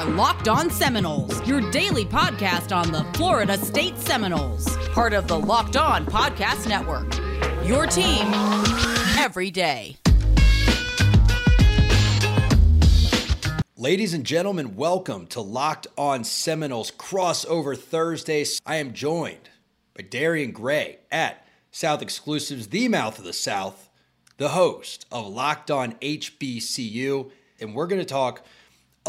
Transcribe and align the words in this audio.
are 0.00 0.06
Locked 0.12 0.48
On 0.48 0.70
Seminoles, 0.70 1.46
your 1.46 1.60
daily 1.70 2.06
podcast 2.06 2.74
on 2.74 2.90
the 2.90 3.04
Florida 3.18 3.58
State 3.58 3.98
Seminoles, 3.98 4.74
part 4.88 5.12
of 5.12 5.28
the 5.28 5.38
Locked 5.38 5.76
On 5.76 6.06
Podcast 6.06 6.66
Network. 6.66 7.14
Your 7.66 7.86
team 7.86 8.32
every 9.18 9.50
day. 9.50 9.98
Ladies 13.76 14.14
and 14.14 14.24
gentlemen, 14.24 14.74
welcome 14.74 15.26
to 15.26 15.42
Locked 15.42 15.86
On 15.98 16.24
Seminoles 16.24 16.90
crossover 16.92 17.76
Thursdays. 17.76 18.58
I 18.64 18.76
am 18.76 18.94
joined 18.94 19.50
by 19.94 20.02
Darian 20.04 20.52
Gray 20.52 21.00
at 21.12 21.46
South 21.72 22.00
Exclusives, 22.00 22.68
the 22.68 22.88
mouth 22.88 23.18
of 23.18 23.24
the 23.24 23.34
South, 23.34 23.90
the 24.38 24.48
host 24.48 25.04
of 25.12 25.28
Locked 25.28 25.70
On 25.70 25.92
HBCU, 25.96 27.30
and 27.60 27.74
we're 27.74 27.86
going 27.86 28.00
to 28.00 28.06
talk 28.06 28.42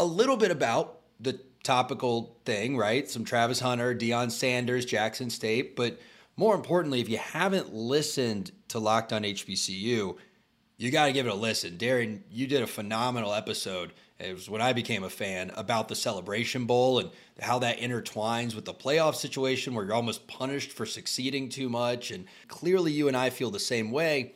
a 0.02 0.04
little 0.04 0.36
bit 0.36 0.50
about 0.50 0.98
the 1.20 1.38
topical 1.62 2.36
thing, 2.44 2.76
right? 2.76 3.08
Some 3.08 3.24
Travis 3.24 3.60
Hunter, 3.60 3.94
Deion 3.94 4.32
Sanders, 4.32 4.84
Jackson 4.84 5.30
State. 5.30 5.76
But 5.76 6.00
more 6.36 6.56
importantly, 6.56 7.00
if 7.00 7.08
you 7.08 7.18
haven't 7.18 7.72
listened 7.72 8.50
to 8.68 8.80
Locked 8.80 9.12
On 9.12 9.22
HBCU, 9.22 10.16
you 10.76 10.90
got 10.90 11.06
to 11.06 11.12
give 11.12 11.26
it 11.26 11.32
a 11.32 11.36
listen. 11.36 11.78
Darren, 11.78 12.22
you 12.32 12.48
did 12.48 12.62
a 12.62 12.66
phenomenal 12.66 13.32
episode. 13.32 13.92
It 14.18 14.34
was 14.34 14.50
when 14.50 14.60
I 14.60 14.72
became 14.72 15.04
a 15.04 15.10
fan 15.10 15.52
about 15.54 15.86
the 15.86 15.94
Celebration 15.94 16.66
Bowl 16.66 16.98
and 16.98 17.10
how 17.40 17.60
that 17.60 17.78
intertwines 17.78 18.56
with 18.56 18.64
the 18.64 18.74
playoff 18.74 19.14
situation 19.14 19.74
where 19.74 19.84
you're 19.84 19.94
almost 19.94 20.26
punished 20.26 20.72
for 20.72 20.84
succeeding 20.84 21.48
too 21.48 21.68
much. 21.68 22.10
And 22.10 22.24
clearly, 22.48 22.90
you 22.90 23.06
and 23.06 23.16
I 23.16 23.30
feel 23.30 23.52
the 23.52 23.60
same 23.60 23.92
way 23.92 24.34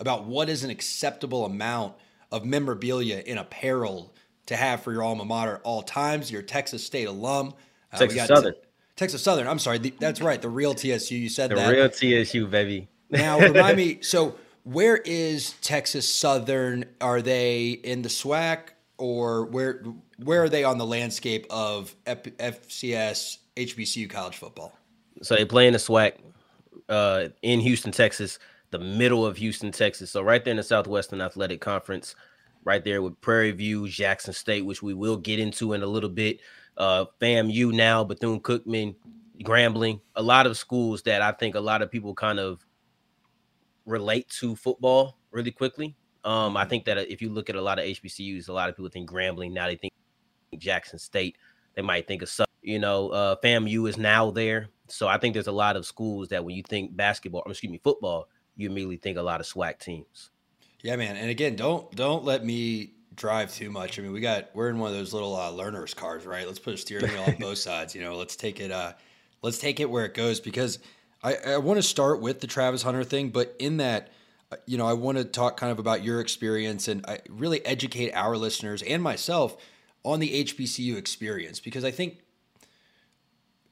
about 0.00 0.24
what 0.24 0.48
is 0.48 0.64
an 0.64 0.70
acceptable 0.70 1.44
amount 1.44 1.94
of 2.32 2.44
memorabilia 2.44 3.22
in 3.24 3.38
apparel 3.38 4.12
to 4.46 4.56
have 4.56 4.82
for 4.82 4.92
your 4.92 5.02
alma 5.02 5.24
mater 5.24 5.56
at 5.56 5.62
all 5.62 5.82
times. 5.82 6.30
You're 6.30 6.42
a 6.42 6.44
Texas 6.44 6.84
State 6.84 7.08
alum. 7.08 7.54
Uh, 7.92 7.98
Texas 7.98 8.26
Southern. 8.26 8.54
T- 8.54 8.60
Texas 8.96 9.22
Southern. 9.22 9.46
I'm 9.46 9.58
sorry. 9.58 9.78
The, 9.78 9.94
that's 9.98 10.20
right. 10.20 10.40
The 10.40 10.48
real 10.48 10.74
TSU. 10.74 11.16
You 11.16 11.28
said 11.28 11.50
the 11.50 11.56
that. 11.56 11.68
The 11.68 12.02
real 12.02 12.24
TSU, 12.24 12.46
baby. 12.46 12.88
now, 13.10 13.38
remind 13.38 13.76
me. 13.76 13.98
So, 14.02 14.36
where 14.64 14.96
is 14.96 15.52
Texas 15.60 16.08
Southern? 16.08 16.84
Are 17.00 17.20
they 17.20 17.70
in 17.70 18.02
the 18.02 18.08
SWAC 18.08 18.70
or 18.98 19.46
where? 19.46 19.82
Where 20.22 20.44
are 20.44 20.48
they 20.48 20.62
on 20.64 20.78
the 20.78 20.86
landscape 20.86 21.46
of 21.50 21.94
F- 22.06 22.22
FCS 22.22 23.38
HBCU 23.56 24.08
college 24.08 24.36
football? 24.36 24.78
So 25.22 25.34
they 25.34 25.44
play 25.44 25.66
in 25.66 25.72
the 25.72 25.78
SWAC 25.78 26.14
uh, 26.88 27.28
in 27.42 27.60
Houston, 27.60 27.92
Texas, 27.92 28.38
the 28.70 28.78
middle 28.78 29.26
of 29.26 29.36
Houston, 29.38 29.72
Texas. 29.72 30.10
So 30.10 30.22
right 30.22 30.44
there 30.44 30.52
in 30.52 30.56
the 30.56 30.62
Southwestern 30.62 31.20
Athletic 31.20 31.60
Conference 31.60 32.14
right 32.64 32.84
there 32.84 33.02
with 33.02 33.20
Prairie 33.20 33.52
View, 33.52 33.88
Jackson 33.88 34.32
State, 34.32 34.64
which 34.64 34.82
we 34.82 34.94
will 34.94 35.16
get 35.16 35.38
into 35.38 35.74
in 35.74 35.82
a 35.82 35.86
little 35.86 36.10
bit. 36.10 36.40
Uh, 36.76 37.04
FAMU 37.20 37.72
now, 37.72 38.02
Bethune 38.02 38.40
Cookman, 38.40 38.96
Grambling, 39.42 40.00
a 40.16 40.22
lot 40.22 40.46
of 40.46 40.56
schools 40.56 41.02
that 41.02 41.22
I 41.22 41.32
think 41.32 41.54
a 41.54 41.60
lot 41.60 41.82
of 41.82 41.90
people 41.90 42.14
kind 42.14 42.40
of 42.40 42.64
relate 43.86 44.28
to 44.40 44.56
football 44.56 45.18
really 45.30 45.50
quickly. 45.50 45.94
Um, 46.24 46.56
I 46.56 46.62
mm-hmm. 46.62 46.70
think 46.70 46.84
that 46.86 46.98
if 46.98 47.20
you 47.20 47.28
look 47.28 47.50
at 47.50 47.56
a 47.56 47.62
lot 47.62 47.78
of 47.78 47.84
HBCUs, 47.84 48.48
a 48.48 48.52
lot 48.52 48.68
of 48.68 48.76
people 48.76 48.90
think 48.90 49.10
Grambling. 49.10 49.52
Now 49.52 49.66
they 49.66 49.76
think 49.76 49.92
Jackson 50.58 50.98
State. 50.98 51.36
They 51.74 51.82
might 51.82 52.06
think 52.06 52.22
of 52.22 52.28
some, 52.28 52.46
you 52.62 52.78
know, 52.78 53.10
uh, 53.10 53.36
FAMU 53.42 53.88
is 53.88 53.98
now 53.98 54.30
there. 54.30 54.68
So 54.88 55.08
I 55.08 55.18
think 55.18 55.34
there's 55.34 55.48
a 55.48 55.52
lot 55.52 55.76
of 55.76 55.86
schools 55.86 56.28
that 56.28 56.44
when 56.44 56.54
you 56.54 56.62
think 56.62 56.96
basketball, 56.96 57.42
excuse 57.46 57.70
me, 57.70 57.80
football, 57.82 58.28
you 58.56 58.70
immediately 58.70 58.96
think 58.96 59.18
a 59.18 59.22
lot 59.22 59.40
of 59.40 59.46
SWAC 59.46 59.78
teams. 59.78 60.30
Yeah, 60.84 60.96
man. 60.96 61.16
And 61.16 61.30
again, 61.30 61.56
don't 61.56 61.90
don't 61.96 62.24
let 62.24 62.44
me 62.44 62.90
drive 63.16 63.54
too 63.54 63.70
much. 63.70 63.98
I 63.98 64.02
mean, 64.02 64.12
we 64.12 64.20
got 64.20 64.50
we're 64.52 64.68
in 64.68 64.78
one 64.78 64.90
of 64.90 64.94
those 64.94 65.14
little 65.14 65.34
uh, 65.34 65.50
learners 65.50 65.94
cars, 65.94 66.26
right? 66.26 66.46
Let's 66.46 66.58
put 66.58 66.74
a 66.74 66.76
steering 66.76 67.10
wheel 67.10 67.22
on 67.22 67.36
both 67.36 67.56
sides. 67.70 67.94
You 67.94 68.02
know, 68.02 68.16
let's 68.16 68.36
take 68.36 68.60
it. 68.60 68.70
Uh, 68.70 68.92
let's 69.40 69.56
take 69.56 69.80
it 69.80 69.88
where 69.88 70.04
it 70.04 70.12
goes 70.12 70.40
because 70.40 70.78
I, 71.22 71.36
I 71.36 71.56
want 71.56 71.78
to 71.78 71.82
start 71.82 72.20
with 72.20 72.40
the 72.40 72.46
Travis 72.46 72.82
Hunter 72.82 73.02
thing, 73.02 73.30
but 73.30 73.56
in 73.58 73.78
that, 73.78 74.12
uh, 74.52 74.56
you 74.66 74.76
know, 74.76 74.86
I 74.86 74.92
want 74.92 75.16
to 75.16 75.24
talk 75.24 75.56
kind 75.56 75.72
of 75.72 75.78
about 75.78 76.04
your 76.04 76.20
experience 76.20 76.86
and 76.86 77.02
I 77.06 77.20
really 77.30 77.64
educate 77.64 78.12
our 78.12 78.36
listeners 78.36 78.82
and 78.82 79.02
myself 79.02 79.56
on 80.04 80.20
the 80.20 80.44
HBCU 80.44 80.96
experience 80.96 81.60
because 81.60 81.82
I 81.82 81.92
think 81.92 82.18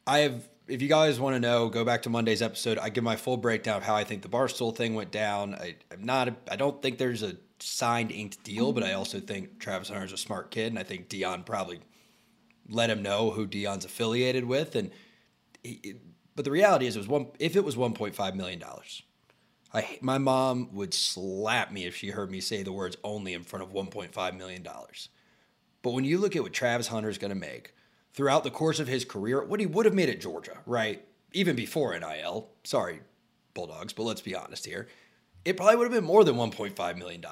I 0.06 0.20
have 0.20 0.48
if 0.68 0.80
you 0.80 0.88
guys 0.88 1.18
want 1.18 1.34
to 1.34 1.40
know, 1.40 1.68
go 1.68 1.84
back 1.84 2.02
to 2.02 2.10
Monday's 2.10 2.42
episode. 2.42 2.78
I 2.78 2.88
give 2.88 3.04
my 3.04 3.16
full 3.16 3.36
breakdown 3.36 3.78
of 3.78 3.82
how 3.82 3.94
I 3.94 4.04
think 4.04 4.22
the 4.22 4.28
Barstool 4.28 4.74
thing 4.74 4.94
went 4.94 5.10
down. 5.10 5.54
I, 5.54 5.76
am 5.90 6.04
not. 6.04 6.28
A, 6.28 6.36
I 6.50 6.56
don't 6.56 6.80
think 6.80 6.98
there's 6.98 7.22
a 7.22 7.36
signed 7.58 8.10
inked 8.10 8.42
deal, 8.44 8.72
but 8.72 8.82
I 8.82 8.88
mm-hmm. 8.88 8.98
also 8.98 9.20
think 9.20 9.58
Travis 9.58 9.88
Hunter's 9.88 10.12
a 10.12 10.16
smart 10.16 10.50
kid, 10.50 10.72
and 10.72 10.78
I 10.78 10.82
think 10.82 11.08
Deion 11.08 11.44
probably 11.44 11.80
let 12.68 12.90
him 12.90 13.02
know 13.02 13.30
who 13.30 13.46
Deion's 13.46 13.84
affiliated 13.84 14.44
with. 14.44 14.76
And 14.76 14.90
he, 15.62 15.94
but 16.34 16.44
the 16.44 16.50
reality 16.50 16.86
is, 16.86 16.96
it 16.96 17.00
was 17.00 17.08
one. 17.08 17.28
If 17.38 17.56
it 17.56 17.64
was 17.64 17.76
1.5 17.76 18.34
million 18.34 18.58
dollars, 18.58 19.02
I 19.74 19.98
my 20.00 20.18
mom 20.18 20.70
would 20.72 20.94
slap 20.94 21.72
me 21.72 21.86
if 21.86 21.96
she 21.96 22.10
heard 22.10 22.30
me 22.30 22.40
say 22.40 22.62
the 22.62 22.72
words 22.72 22.96
only 23.02 23.34
in 23.34 23.42
front 23.42 23.64
of 23.64 23.72
1.5 23.72 24.36
million 24.36 24.62
dollars. 24.62 25.08
But 25.82 25.92
when 25.92 26.04
you 26.04 26.18
look 26.18 26.36
at 26.36 26.42
what 26.42 26.52
Travis 26.52 26.86
Hunter 26.86 27.08
is 27.08 27.18
going 27.18 27.32
to 27.32 27.38
make 27.38 27.74
throughout 28.14 28.44
the 28.44 28.50
course 28.50 28.78
of 28.78 28.88
his 28.88 29.04
career, 29.04 29.44
what 29.44 29.60
he 29.60 29.66
would 29.66 29.86
have 29.86 29.94
made 29.94 30.08
at 30.08 30.20
Georgia, 30.20 30.58
right? 30.66 31.04
Even 31.32 31.56
before 31.56 31.98
NIL. 31.98 32.50
Sorry, 32.64 33.00
Bulldogs, 33.54 33.92
but 33.92 34.02
let's 34.04 34.20
be 34.20 34.34
honest 34.34 34.66
here. 34.66 34.88
It 35.44 35.56
probably 35.56 35.76
would 35.76 35.84
have 35.84 35.92
been 35.92 36.04
more 36.04 36.24
than 36.24 36.36
$1.5 36.36 36.98
million. 36.98 37.24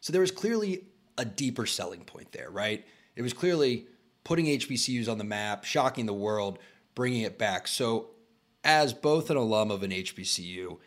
So 0.00 0.12
there 0.12 0.20
was 0.20 0.30
clearly 0.30 0.84
a 1.18 1.24
deeper 1.24 1.66
selling 1.66 2.04
point 2.04 2.32
there, 2.32 2.50
right? 2.50 2.84
It 3.16 3.22
was 3.22 3.32
clearly 3.32 3.86
putting 4.24 4.46
HBCUs 4.46 5.08
on 5.08 5.18
the 5.18 5.24
map, 5.24 5.64
shocking 5.64 6.06
the 6.06 6.14
world, 6.14 6.58
bringing 6.94 7.22
it 7.22 7.38
back. 7.38 7.68
So, 7.68 8.10
as 8.62 8.92
both 8.92 9.30
an 9.30 9.36
alum 9.36 9.70
of 9.70 9.82
an 9.82 9.90
HBCU 9.90 10.78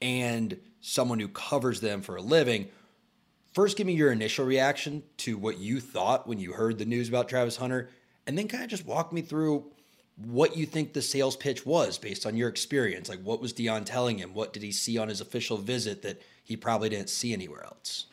and 0.00 0.58
someone 0.80 1.18
who 1.18 1.28
covers 1.28 1.80
them 1.80 2.00
for 2.00 2.16
a 2.16 2.22
living, 2.22 2.68
first 3.52 3.76
give 3.76 3.86
me 3.86 3.94
your 3.94 4.12
initial 4.12 4.44
reaction 4.44 5.02
to 5.18 5.36
what 5.36 5.58
you 5.58 5.80
thought 5.80 6.28
when 6.28 6.38
you 6.38 6.52
heard 6.52 6.78
the 6.78 6.84
news 6.84 7.08
about 7.08 7.28
Travis 7.28 7.56
Hunter 7.56 7.88
and 8.26 8.36
then 8.36 8.48
kind 8.48 8.64
of 8.64 8.70
just 8.70 8.86
walk 8.86 9.12
me 9.12 9.22
through 9.22 9.64
what 10.16 10.56
you 10.56 10.64
think 10.64 10.92
the 10.92 11.02
sales 11.02 11.36
pitch 11.36 11.66
was 11.66 11.98
based 11.98 12.24
on 12.24 12.36
your 12.36 12.48
experience. 12.48 13.08
Like, 13.08 13.20
what 13.22 13.40
was 13.40 13.52
Deion 13.52 13.84
telling 13.84 14.18
him? 14.18 14.32
What 14.32 14.52
did 14.52 14.62
he 14.62 14.72
see 14.72 14.98
on 14.98 15.08
his 15.08 15.20
official 15.20 15.58
visit 15.58 16.02
that 16.02 16.20
he 16.42 16.56
probably 16.56 16.88
didn't 16.88 17.10
see 17.10 17.32
anywhere 17.32 17.64
else? 17.64 18.06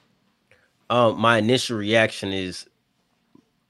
Um, 0.89 1.17
my 1.17 1.37
initial 1.37 1.77
reaction 1.77 2.33
is, 2.33 2.67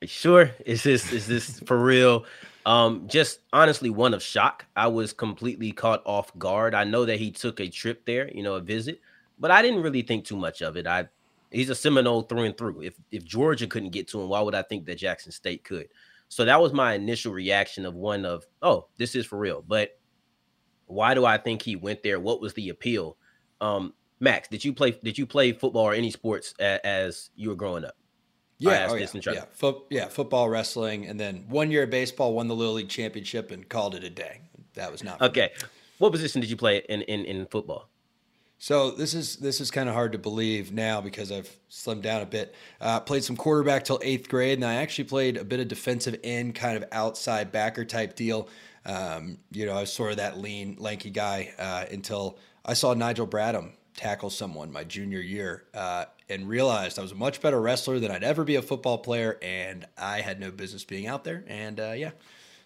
sure, 0.03 0.51
is 0.65 0.83
this 0.83 1.11
is 1.11 1.27
this 1.27 1.59
for 1.65 1.81
real? 1.81 2.25
Um, 2.65 3.07
just 3.07 3.39
honestly, 3.51 3.89
one 3.89 4.13
of 4.13 4.23
shock. 4.23 4.65
I 4.75 4.87
was 4.87 5.13
completely 5.13 5.71
caught 5.71 6.01
off 6.05 6.35
guard. 6.39 6.73
I 6.73 6.85
know 6.85 7.05
that 7.05 7.19
he 7.19 7.29
took 7.29 7.59
a 7.59 7.69
trip 7.69 8.05
there, 8.05 8.31
you 8.31 8.41
know, 8.41 8.55
a 8.55 8.61
visit, 8.61 9.01
but 9.37 9.51
I 9.51 9.61
didn't 9.61 9.81
really 9.81 10.01
think 10.01 10.25
too 10.25 10.37
much 10.37 10.61
of 10.61 10.75
it. 10.75 10.87
I 10.87 11.07
he's 11.51 11.69
a 11.69 11.75
Seminole 11.75 12.23
through 12.23 12.43
and 12.43 12.57
through. 12.57 12.81
If 12.81 12.95
if 13.11 13.23
Georgia 13.23 13.67
couldn't 13.67 13.91
get 13.91 14.07
to 14.09 14.21
him, 14.21 14.29
why 14.29 14.41
would 14.41 14.55
I 14.55 14.63
think 14.63 14.85
that 14.85 14.97
Jackson 14.97 15.31
State 15.31 15.63
could? 15.63 15.89
So 16.33 16.45
that 16.45 16.61
was 16.61 16.73
my 16.73 16.93
initial 16.93 17.31
reaction 17.31 17.85
of 17.85 17.93
one 17.95 18.25
of, 18.25 18.45
oh, 18.61 18.87
this 18.97 19.15
is 19.15 19.25
for 19.25 19.37
real. 19.37 19.63
But 19.65 19.91
why 20.85 21.13
do 21.13 21.25
I 21.25 21.37
think 21.37 21.61
he 21.61 21.75
went 21.75 22.03
there? 22.03 22.19
What 22.19 22.41
was 22.41 22.53
the 22.53 22.69
appeal? 22.69 23.17
Um, 23.61 23.93
Max, 24.19 24.47
did 24.47 24.63
you 24.63 24.73
play 24.73 24.91
did 24.91 25.17
you 25.17 25.25
play 25.25 25.51
football 25.51 25.83
or 25.83 25.93
any 25.93 26.09
sports 26.09 26.53
a, 26.59 26.85
as 26.85 27.29
you 27.35 27.49
were 27.49 27.55
growing 27.55 27.83
up? 27.83 27.95
Yeah, 28.57 28.87
oh 28.89 28.95
yeah, 28.95 29.07
yeah. 29.25 29.45
Fo- 29.51 29.85
yeah, 29.89 30.07
football, 30.07 30.47
wrestling, 30.47 31.07
and 31.07 31.19
then 31.19 31.45
one 31.49 31.69
year 31.69 31.83
of 31.83 31.89
baseball, 31.89 32.33
won 32.33 32.47
the 32.47 32.55
Little 32.55 32.75
League 32.75 32.87
championship, 32.87 33.51
and 33.51 33.67
called 33.67 33.95
it 33.95 34.03
a 34.03 34.09
day. 34.09 34.41
That 34.75 34.91
was 34.91 35.03
not 35.03 35.21
okay. 35.21 35.51
Me. 35.57 35.67
What 35.97 36.11
position 36.11 36.39
did 36.39 36.49
you 36.49 36.55
play 36.55 36.83
in 36.87 37.01
in, 37.01 37.25
in 37.25 37.45
football? 37.47 37.89
So 38.63 38.91
this 38.91 39.13
is 39.13 39.35
this 39.35 39.59
is 39.59 39.71
kind 39.71 39.89
of 39.89 39.93
hard 39.93 40.13
to 40.13 40.17
believe 40.17 40.71
now 40.71 41.01
because 41.01 41.33
I've 41.33 41.53
slimmed 41.69 42.03
down 42.03 42.21
a 42.21 42.25
bit. 42.25 42.55
Uh, 42.79 43.01
played 43.01 43.21
some 43.21 43.35
quarterback 43.35 43.83
till 43.83 43.99
eighth 44.01 44.29
grade, 44.29 44.57
and 44.57 44.63
I 44.63 44.75
actually 44.75 45.03
played 45.03 45.35
a 45.35 45.43
bit 45.43 45.59
of 45.59 45.67
defensive 45.67 46.17
end, 46.23 46.55
kind 46.55 46.77
of 46.77 46.85
outside 46.93 47.51
backer 47.51 47.83
type 47.83 48.15
deal. 48.15 48.47
Um, 48.85 49.39
you 49.51 49.65
know, 49.65 49.73
I 49.73 49.81
was 49.81 49.91
sort 49.91 50.11
of 50.11 50.17
that 50.19 50.37
lean, 50.37 50.77
lanky 50.79 51.09
guy 51.09 51.53
uh, 51.59 51.87
until 51.91 52.37
I 52.63 52.73
saw 52.73 52.93
Nigel 52.93 53.27
Bradham 53.27 53.73
tackle 53.97 54.29
someone 54.29 54.71
my 54.71 54.85
junior 54.85 55.19
year 55.19 55.65
uh, 55.73 56.05
and 56.29 56.47
realized 56.47 56.97
I 56.97 57.01
was 57.01 57.11
a 57.11 57.15
much 57.15 57.41
better 57.41 57.59
wrestler 57.59 57.99
than 57.99 58.11
I'd 58.11 58.23
ever 58.23 58.45
be 58.45 58.55
a 58.55 58.61
football 58.61 58.97
player, 58.97 59.39
and 59.41 59.85
I 59.97 60.21
had 60.21 60.39
no 60.39 60.51
business 60.51 60.85
being 60.85 61.05
out 61.05 61.25
there. 61.25 61.43
And 61.47 61.81
uh, 61.81 61.91
yeah, 61.97 62.11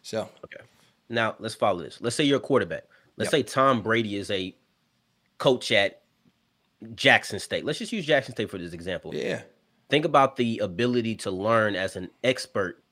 so 0.03 0.29
okay. 0.45 0.63
Now 1.09 1.37
let's 1.39 1.55
follow 1.55 1.81
this. 1.81 1.97
Let's 1.99 2.15
say 2.15 2.23
you're 2.23 2.37
a 2.37 2.39
quarterback. 2.39 2.83
Let's 3.15 3.33
yep. 3.33 3.47
say 3.47 3.51
Tom 3.51 3.81
Brady 3.81 4.15
is 4.15 4.29
a 4.29 4.53
coach 5.37 5.71
at 5.71 6.01
Jackson 6.95 7.39
State. 7.39 7.65
Let's 7.65 7.79
just 7.79 7.91
use 7.91 8.05
Jackson 8.05 8.33
State 8.33 8.49
for 8.49 8.57
this 8.57 8.73
example. 8.73 9.13
Yeah. 9.13 9.41
Think 9.89 10.05
about 10.05 10.35
the 10.35 10.59
ability 10.59 11.15
to 11.17 11.31
learn 11.31 11.75
as 11.75 11.95
an 11.95 12.09
expert 12.23 12.83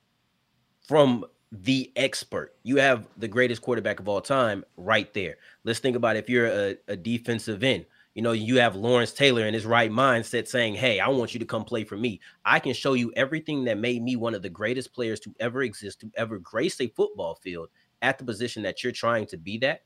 from 0.87 1.25
the 1.51 1.91
expert. 1.95 2.55
You 2.63 2.77
have 2.77 3.07
the 3.17 3.27
greatest 3.27 3.61
quarterback 3.61 3.99
of 3.99 4.07
all 4.07 4.21
time 4.21 4.63
right 4.77 5.13
there. 5.13 5.35
Let's 5.63 5.79
think 5.79 5.95
about 5.95 6.15
if 6.15 6.29
you're 6.29 6.47
a, 6.47 6.77
a 6.87 6.95
defensive 6.95 7.63
end. 7.63 7.85
you 8.15 8.21
know, 8.21 8.31
you 8.31 8.59
have 8.59 8.75
Lawrence 8.75 9.11
Taylor 9.11 9.45
in 9.45 9.53
his 9.53 9.65
right 9.65 9.91
mindset 9.91 10.47
saying, 10.47 10.75
Hey, 10.75 10.99
I 10.99 11.09
want 11.09 11.33
you 11.33 11.39
to 11.39 11.45
come 11.45 11.65
play 11.65 11.83
for 11.83 11.97
me. 11.97 12.21
I 12.45 12.59
can 12.59 12.73
show 12.73 12.93
you 12.93 13.11
everything 13.15 13.65
that 13.65 13.77
made 13.77 14.01
me 14.01 14.15
one 14.15 14.33
of 14.33 14.41
the 14.41 14.49
greatest 14.49 14.93
players 14.93 15.19
to 15.21 15.35
ever 15.39 15.63
exist, 15.63 15.99
to 16.01 16.11
ever 16.15 16.39
grace 16.39 16.79
a 16.79 16.87
football 16.87 17.35
field 17.35 17.69
at 18.01 18.17
the 18.17 18.23
position 18.23 18.63
that 18.63 18.83
you're 18.83 18.93
trying 18.93 19.25
to 19.27 19.37
be 19.37 19.57
that. 19.59 19.83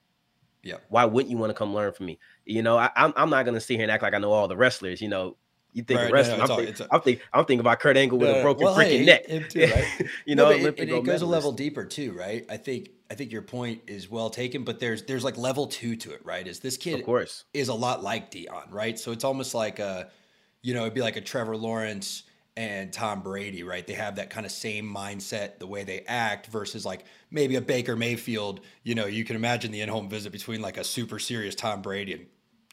Yeah. 0.64 0.76
Why 0.90 1.06
wouldn't 1.06 1.32
you 1.32 1.38
want 1.38 1.52
to 1.52 1.54
come 1.54 1.74
learn 1.74 1.94
from 1.94 2.08
me? 2.08 2.20
You 2.46 2.62
know, 2.64 2.78
I, 2.78 2.86
am 2.86 2.92
I'm, 2.96 3.14
I'm 3.16 3.30
not 3.30 3.46
going 3.46 3.56
to 3.56 3.62
sit 3.62 3.76
here 3.76 3.84
and 3.84 3.92
act 3.92 4.04
like 4.04 4.14
I 4.14 4.18
know 4.18 4.32
all 4.32 4.48
the 4.48 4.58
wrestlers. 4.58 5.02
You 5.02 5.08
know, 5.08 5.38
you 5.74 5.84
think 5.84 6.00
right, 6.00 6.12
wrestling? 6.12 6.40
No, 6.40 6.44
I'm, 6.44 6.66
think, 6.66 6.82
I'm, 6.92 7.02
think, 7.02 7.22
I'm 7.34 7.46
thinking 7.46 7.60
about 7.60 7.80
Kurt 7.80 7.96
Angle 7.96 8.18
with 8.18 8.30
no, 8.30 8.40
a 8.40 8.42
broken 8.42 8.66
well, 8.66 8.76
freaking 8.76 9.00
hey, 9.00 9.06
neck. 9.06 9.26
Too, 9.50 9.62
right? 9.62 10.10
you 10.26 10.36
know, 10.36 10.50
it, 10.50 10.80
it, 10.80 10.90
it 10.90 11.04
goes 11.04 11.22
a 11.22 11.26
level 11.26 11.52
deeper 11.52 11.86
too, 11.86 12.12
right? 12.14 12.46
I 12.50 12.58
think 12.58 12.90
I 13.12 13.16
think 13.16 13.32
your 13.32 13.42
point 13.42 13.82
is 13.88 14.10
well 14.10 14.30
taken, 14.30 14.64
but 14.64 14.80
there's 14.80 15.04
there's 15.04 15.24
like 15.24 15.38
level 15.38 15.68
two 15.68 15.96
to 15.98 16.12
it, 16.12 16.26
right? 16.26 16.48
Is 16.48 16.60
this 16.60 16.76
kid, 16.76 17.00
of 17.00 17.06
course, 17.06 17.46
is 17.54 17.68
a 17.68 17.74
lot 17.74 18.04
like 18.04 18.32
Deion, 18.32 18.72
right? 18.72 18.98
So 18.98 19.12
it's 19.12 19.24
almost 19.24 19.54
like 19.54 19.80
a, 19.80 20.10
you 20.62 20.74
know, 20.74 20.82
it'd 20.82 20.94
be 20.94 21.02
like 21.02 21.18
a 21.18 21.22
Trevor 21.22 21.56
Lawrence 21.56 22.24
and 22.60 22.92
Tom 22.92 23.22
Brady, 23.22 23.64
right? 23.64 23.88
They 23.88 23.94
have 23.94 24.18
that 24.18 24.30
kind 24.30 24.46
of 24.46 24.52
same 24.52 24.86
mindset, 24.94 25.60
the 25.60 25.66
way 25.66 25.86
they 25.86 26.02
act, 26.02 26.48
versus 26.48 26.86
like 26.86 27.06
maybe 27.32 27.56
a 27.56 27.62
Baker 27.62 27.96
Mayfield. 27.96 28.60
You 28.84 28.96
know, 28.96 29.06
you 29.06 29.24
can 29.24 29.38
imagine 29.38 29.72
the 29.72 29.80
in-home 29.80 30.10
visit 30.10 30.34
between 30.34 30.62
like 30.62 30.78
a 30.78 30.84
super 30.84 31.20
serious 31.20 31.56
Tom 31.56 31.82
Brady 31.82 32.14
and 32.14 32.26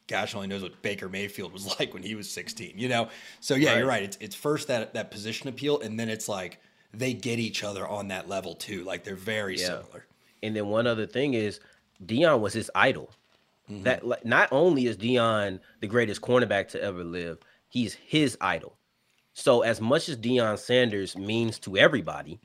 gosh 0.09 0.35
only 0.35 0.49
knows 0.49 0.63
what 0.63 0.83
Baker 0.83 1.09
Mayfield 1.09 1.53
was 1.53 1.67
like 1.79 1.95
when 1.95 2.03
he 2.03 2.17
was 2.17 2.29
16, 2.29 2.73
you 2.77 2.89
know? 2.89 3.11
So 3.39 3.55
yeah, 3.55 3.71
right. 3.71 3.79
you're 3.79 3.87
right. 3.87 4.03
It's 4.03 4.19
it's 4.21 4.35
first 4.35 4.67
that 4.67 4.95
that 4.95 5.13
position 5.13 5.49
appeal, 5.49 5.79
and 5.81 6.01
then 6.01 6.09
it's 6.09 6.29
like 6.29 6.61
they 6.93 7.15
get 7.15 7.39
each 7.39 7.63
other 7.63 7.87
on 7.87 8.09
that 8.09 8.29
level 8.29 8.57
too. 8.57 8.83
Like 8.83 9.05
they're 9.05 9.15
very 9.15 9.57
yeah. 9.57 9.67
similar. 9.67 10.05
And 10.43 10.57
then 10.57 10.67
one 10.67 10.89
other 10.89 11.07
thing 11.07 11.35
is 11.35 11.61
Deion 12.05 12.41
was 12.41 12.55
his 12.55 12.73
idol. 12.75 13.13
Mm-hmm. 13.71 13.85
That 13.85 14.05
like, 14.05 14.25
not 14.25 14.49
only 14.51 14.87
is 14.87 14.97
Deion 14.97 15.61
the 15.79 15.87
greatest 15.87 16.23
cornerback 16.23 16.67
to 16.71 16.83
ever 16.83 17.05
live, 17.05 17.39
he's 17.69 17.95
his 17.95 18.37
idol. 18.41 18.76
So 19.39 19.61
as 19.61 19.83
much 19.83 20.09
as 20.09 20.17
Deion 20.17 20.59
Sanders 20.59 21.15
means 21.15 21.59
to 21.59 21.77
everybody, 21.77 22.41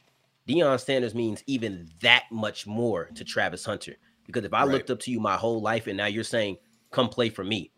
Deion 0.47 0.77
Sanders 0.77 1.15
means 1.15 1.41
even 1.47 1.89
that 2.01 2.25
much 2.29 2.67
more 2.67 3.05
to 3.15 3.23
Travis 3.23 3.63
Hunter. 3.63 3.95
Because 4.25 4.43
if 4.43 4.53
I 4.53 4.63
right. 4.63 4.71
looked 4.71 4.89
up 4.89 4.99
to 4.99 5.11
you 5.11 5.21
my 5.21 5.37
whole 5.37 5.61
life 5.61 5.87
and 5.87 5.95
now 5.95 6.07
you're 6.07 6.25
saying 6.25 6.57
come 6.91 7.07
play 7.07 7.29
for 7.29 7.45
me. 7.45 7.71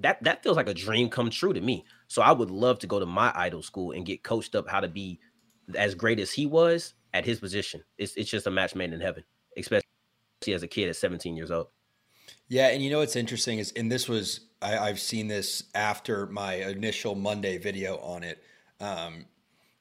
That 0.00 0.24
that 0.24 0.42
feels 0.42 0.56
like 0.56 0.68
a 0.68 0.74
dream 0.74 1.10
come 1.10 1.28
true 1.28 1.52
to 1.52 1.60
me. 1.60 1.84
So 2.06 2.22
I 2.22 2.32
would 2.32 2.50
love 2.50 2.78
to 2.78 2.86
go 2.86 2.98
to 2.98 3.04
my 3.04 3.32
idol 3.34 3.62
school 3.62 3.92
and 3.92 4.06
get 4.06 4.24
coached 4.24 4.54
up 4.54 4.66
how 4.66 4.80
to 4.80 4.88
be 4.88 5.20
as 5.74 5.94
great 5.94 6.18
as 6.18 6.32
he 6.32 6.46
was 6.46 6.94
at 7.12 7.26
his 7.26 7.40
position. 7.40 7.82
It's 7.98 8.14
it's 8.16 8.30
just 8.30 8.46
a 8.46 8.50
match 8.50 8.74
made 8.74 8.94
in 8.94 9.00
heaven, 9.00 9.24
especially 9.58 9.84
as 10.54 10.62
a 10.62 10.68
kid 10.68 10.88
at 10.88 10.96
17 10.96 11.36
years 11.36 11.50
old. 11.50 11.66
Yeah, 12.48 12.68
and 12.68 12.82
you 12.82 12.90
know 12.90 12.98
what's 12.98 13.16
interesting 13.16 13.58
is, 13.58 13.72
and 13.72 13.92
this 13.92 14.08
was 14.08 14.40
I, 14.62 14.78
I've 14.78 15.00
seen 15.00 15.28
this 15.28 15.64
after 15.74 16.26
my 16.26 16.54
initial 16.54 17.14
Monday 17.14 17.58
video 17.58 17.98
on 17.98 18.22
it. 18.22 18.42
Um, 18.80 19.26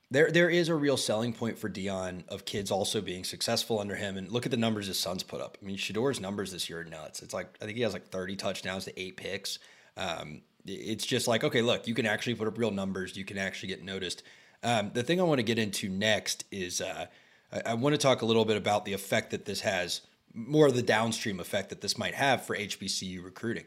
there 0.09 0.31
there 0.31 0.49
is 0.49 0.69
a 0.69 0.75
real 0.75 0.97
selling 0.97 1.33
point 1.33 1.57
for 1.57 1.69
Deion 1.69 2.27
of 2.29 2.45
kids 2.45 2.71
also 2.71 3.01
being 3.01 3.23
successful 3.23 3.79
under 3.79 3.95
him. 3.95 4.17
And 4.17 4.31
look 4.31 4.45
at 4.45 4.51
the 4.51 4.57
numbers 4.57 4.87
his 4.87 4.99
sons 4.99 5.23
put 5.23 5.41
up. 5.41 5.57
I 5.61 5.65
mean, 5.65 5.77
Shedeur's 5.77 6.19
numbers 6.19 6.51
this 6.51 6.69
year 6.69 6.81
are 6.81 6.85
nuts. 6.85 7.21
It's 7.21 7.33
like 7.33 7.57
I 7.61 7.65
think 7.65 7.77
he 7.77 7.83
has 7.83 7.93
like 7.93 8.07
30 8.07 8.35
touchdowns 8.35 8.85
to 8.85 8.99
eight 8.99 9.17
picks. 9.17 9.59
Um, 9.95 10.41
it's 10.65 11.05
just 11.05 11.27
like, 11.27 11.43
okay, 11.43 11.61
look, 11.61 11.87
you 11.87 11.93
can 11.93 12.05
actually 12.05 12.35
put 12.35 12.47
up 12.47 12.57
real 12.57 12.71
numbers. 12.71 13.15
You 13.15 13.25
can 13.25 13.37
actually 13.37 13.69
get 13.69 13.83
noticed. 13.83 14.23
Um, 14.63 14.91
the 14.93 15.03
thing 15.03 15.19
I 15.19 15.23
want 15.23 15.39
to 15.39 15.43
get 15.43 15.59
into 15.59 15.87
next 15.89 16.43
is 16.51 16.81
uh, 16.81 17.05
I, 17.51 17.61
I 17.67 17.73
want 17.75 17.93
to 17.93 17.97
talk 17.97 18.21
a 18.21 18.25
little 18.25 18.45
bit 18.45 18.57
about 18.57 18.85
the 18.85 18.93
effect 18.93 19.31
that 19.31 19.45
this 19.45 19.61
has, 19.61 20.01
more 20.37 20.67
of 20.67 20.75
the 20.75 20.83
downstream 20.83 21.39
effect 21.39 21.69
that 21.69 21.81
this 21.81 21.97
might 21.97 22.13
have 22.13 22.45
for 22.45 22.55
HBCU 22.55 23.23
recruiting. 23.23 23.65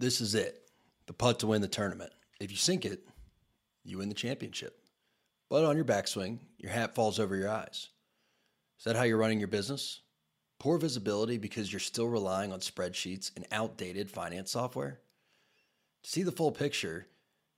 This 0.00 0.20
is 0.20 0.34
it 0.34 0.62
the 1.06 1.12
putt 1.12 1.40
to 1.40 1.46
win 1.46 1.60
the 1.60 1.68
tournament. 1.68 2.12
If 2.40 2.50
you 2.50 2.56
sink 2.56 2.86
it, 2.86 3.06
you 3.84 3.98
win 3.98 4.08
the 4.08 4.14
championship. 4.14 4.78
But 5.50 5.64
on 5.64 5.76
your 5.76 5.84
backswing, 5.84 6.38
your 6.56 6.72
hat 6.72 6.94
falls 6.94 7.20
over 7.20 7.36
your 7.36 7.50
eyes. 7.50 7.90
Is 8.78 8.84
that 8.84 8.96
how 8.96 9.02
you're 9.02 9.18
running 9.18 9.38
your 9.38 9.48
business? 9.48 10.00
Poor 10.58 10.78
visibility 10.78 11.36
because 11.36 11.70
you're 11.70 11.80
still 11.80 12.08
relying 12.08 12.52
on 12.52 12.60
spreadsheets 12.60 13.30
and 13.36 13.46
outdated 13.52 14.10
finance 14.10 14.50
software? 14.50 15.00
To 16.04 16.10
see 16.10 16.22
the 16.22 16.32
full 16.32 16.52
picture, 16.52 17.06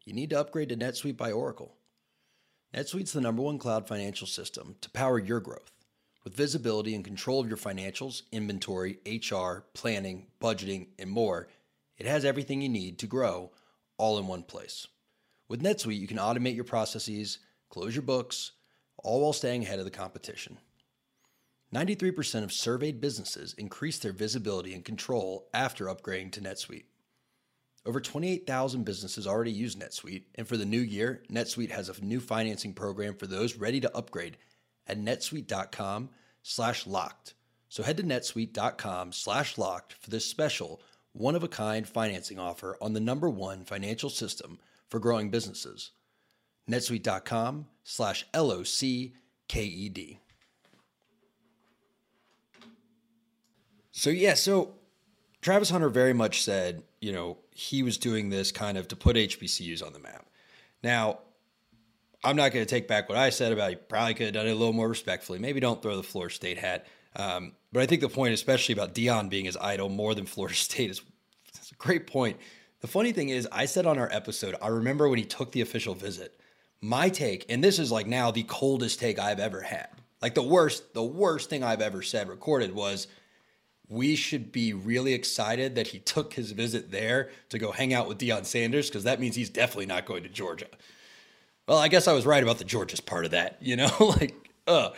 you 0.04 0.12
need 0.12 0.30
to 0.30 0.40
upgrade 0.40 0.70
to 0.70 0.76
NetSuite 0.76 1.16
by 1.16 1.30
Oracle. 1.30 1.75
NetSuite's 2.76 3.14
the 3.14 3.22
number 3.22 3.40
one 3.40 3.56
cloud 3.56 3.88
financial 3.88 4.26
system 4.26 4.76
to 4.82 4.90
power 4.90 5.18
your 5.18 5.40
growth. 5.40 5.72
With 6.24 6.36
visibility 6.36 6.94
and 6.94 7.02
control 7.02 7.40
of 7.40 7.48
your 7.48 7.56
financials, 7.56 8.20
inventory, 8.32 8.98
HR, 9.06 9.64
planning, 9.72 10.26
budgeting, 10.42 10.88
and 10.98 11.08
more, 11.08 11.48
it 11.96 12.04
has 12.04 12.26
everything 12.26 12.60
you 12.60 12.68
need 12.68 12.98
to 12.98 13.06
grow 13.06 13.50
all 13.96 14.18
in 14.18 14.26
one 14.26 14.42
place. 14.42 14.86
With 15.48 15.62
NetSuite, 15.62 15.98
you 15.98 16.06
can 16.06 16.18
automate 16.18 16.54
your 16.54 16.64
processes, 16.64 17.38
close 17.70 17.94
your 17.94 18.02
books, 18.02 18.52
all 18.98 19.22
while 19.22 19.32
staying 19.32 19.62
ahead 19.62 19.78
of 19.78 19.86
the 19.86 19.90
competition. 19.90 20.58
93% 21.74 22.44
of 22.44 22.52
surveyed 22.52 23.00
businesses 23.00 23.54
increased 23.54 24.02
their 24.02 24.12
visibility 24.12 24.74
and 24.74 24.84
control 24.84 25.48
after 25.54 25.86
upgrading 25.86 26.32
to 26.32 26.42
NetSuite. 26.42 26.84
Over 27.86 28.00
28,000 28.00 28.84
businesses 28.84 29.26
already 29.28 29.52
use 29.52 29.76
NetSuite, 29.76 30.24
and 30.34 30.48
for 30.48 30.56
the 30.56 30.66
new 30.66 30.80
year, 30.80 31.22
NetSuite 31.30 31.70
has 31.70 31.88
a 31.88 32.04
new 32.04 32.18
financing 32.18 32.74
program 32.74 33.14
for 33.14 33.28
those 33.28 33.54
ready 33.54 33.78
to 33.80 33.96
upgrade 33.96 34.38
at 34.88 34.98
netsuite.com/locked. 34.98 37.34
So 37.68 37.84
head 37.84 37.96
to 37.98 38.02
netsuite.com/locked 38.02 39.92
for 39.92 40.10
this 40.10 40.26
special 40.26 40.82
one 41.12 41.36
of 41.36 41.44
a 41.44 41.48
kind 41.48 41.88
financing 41.88 42.40
offer 42.40 42.76
on 42.80 42.92
the 42.92 43.00
number 43.00 43.30
one 43.30 43.64
financial 43.64 44.10
system 44.10 44.58
for 44.88 44.98
growing 44.98 45.30
businesses. 45.30 45.92
netsuite.com 46.68 47.68
slash 47.84 48.26
L-O-C-K-E-D. 48.34 50.18
So 53.92 54.10
yeah, 54.10 54.34
so 54.34 54.74
Travis 55.46 55.70
Hunter 55.70 55.88
very 55.88 56.12
much 56.12 56.42
said, 56.42 56.82
you 57.00 57.12
know, 57.12 57.38
he 57.52 57.84
was 57.84 57.98
doing 57.98 58.30
this 58.30 58.50
kind 58.50 58.76
of 58.76 58.88
to 58.88 58.96
put 58.96 59.14
HBCUs 59.14 59.80
on 59.80 59.92
the 59.92 60.00
map. 60.00 60.26
Now, 60.82 61.20
I'm 62.24 62.34
not 62.34 62.50
going 62.50 62.66
to 62.66 62.68
take 62.68 62.88
back 62.88 63.08
what 63.08 63.16
I 63.16 63.30
said 63.30 63.52
about 63.52 63.70
he 63.70 63.76
probably 63.76 64.14
could 64.14 64.26
have 64.26 64.34
done 64.34 64.48
it 64.48 64.50
a 64.50 64.56
little 64.56 64.72
more 64.72 64.88
respectfully. 64.88 65.38
Maybe 65.38 65.60
don't 65.60 65.80
throw 65.80 65.96
the 65.96 66.02
Florida 66.02 66.34
State 66.34 66.58
hat. 66.58 66.88
Um, 67.14 67.52
but 67.72 67.80
I 67.80 67.86
think 67.86 68.00
the 68.00 68.08
point, 68.08 68.34
especially 68.34 68.72
about 68.72 68.92
Deion 68.92 69.30
being 69.30 69.44
his 69.44 69.56
idol 69.56 69.88
more 69.88 70.16
than 70.16 70.26
Florida 70.26 70.56
State, 70.56 70.90
is 70.90 71.00
a 71.70 71.74
great 71.76 72.08
point. 72.08 72.38
The 72.80 72.88
funny 72.88 73.12
thing 73.12 73.28
is, 73.28 73.46
I 73.52 73.66
said 73.66 73.86
on 73.86 74.00
our 74.00 74.10
episode, 74.10 74.56
I 74.60 74.66
remember 74.66 75.08
when 75.08 75.20
he 75.20 75.24
took 75.24 75.52
the 75.52 75.60
official 75.60 75.94
visit. 75.94 76.40
My 76.80 77.08
take, 77.08 77.46
and 77.48 77.62
this 77.62 77.78
is 77.78 77.92
like 77.92 78.08
now 78.08 78.32
the 78.32 78.42
coldest 78.42 78.98
take 78.98 79.20
I've 79.20 79.38
ever 79.38 79.60
had. 79.60 79.90
Like 80.20 80.34
the 80.34 80.42
worst, 80.42 80.92
the 80.92 81.04
worst 81.04 81.50
thing 81.50 81.62
I've 81.62 81.82
ever 81.82 82.02
said 82.02 82.28
recorded 82.28 82.74
was 82.74 83.06
we 83.88 84.16
should 84.16 84.50
be 84.50 84.72
really 84.72 85.12
excited 85.12 85.74
that 85.76 85.88
he 85.88 85.98
took 85.98 86.34
his 86.34 86.50
visit 86.52 86.90
there 86.90 87.30
to 87.50 87.58
go 87.58 87.70
hang 87.70 87.94
out 87.94 88.08
with 88.08 88.18
Deion 88.18 88.44
Sanders 88.44 88.88
because 88.88 89.04
that 89.04 89.20
means 89.20 89.36
he's 89.36 89.50
definitely 89.50 89.86
not 89.86 90.06
going 90.06 90.22
to 90.24 90.28
Georgia. 90.28 90.66
Well, 91.68 91.78
I 91.78 91.88
guess 91.88 92.08
I 92.08 92.12
was 92.12 92.26
right 92.26 92.42
about 92.42 92.58
the 92.58 92.64
Georgia's 92.64 93.00
part 93.00 93.24
of 93.24 93.32
that, 93.32 93.58
you 93.60 93.76
know, 93.76 93.90
like, 94.00 94.34
uh. 94.66 94.90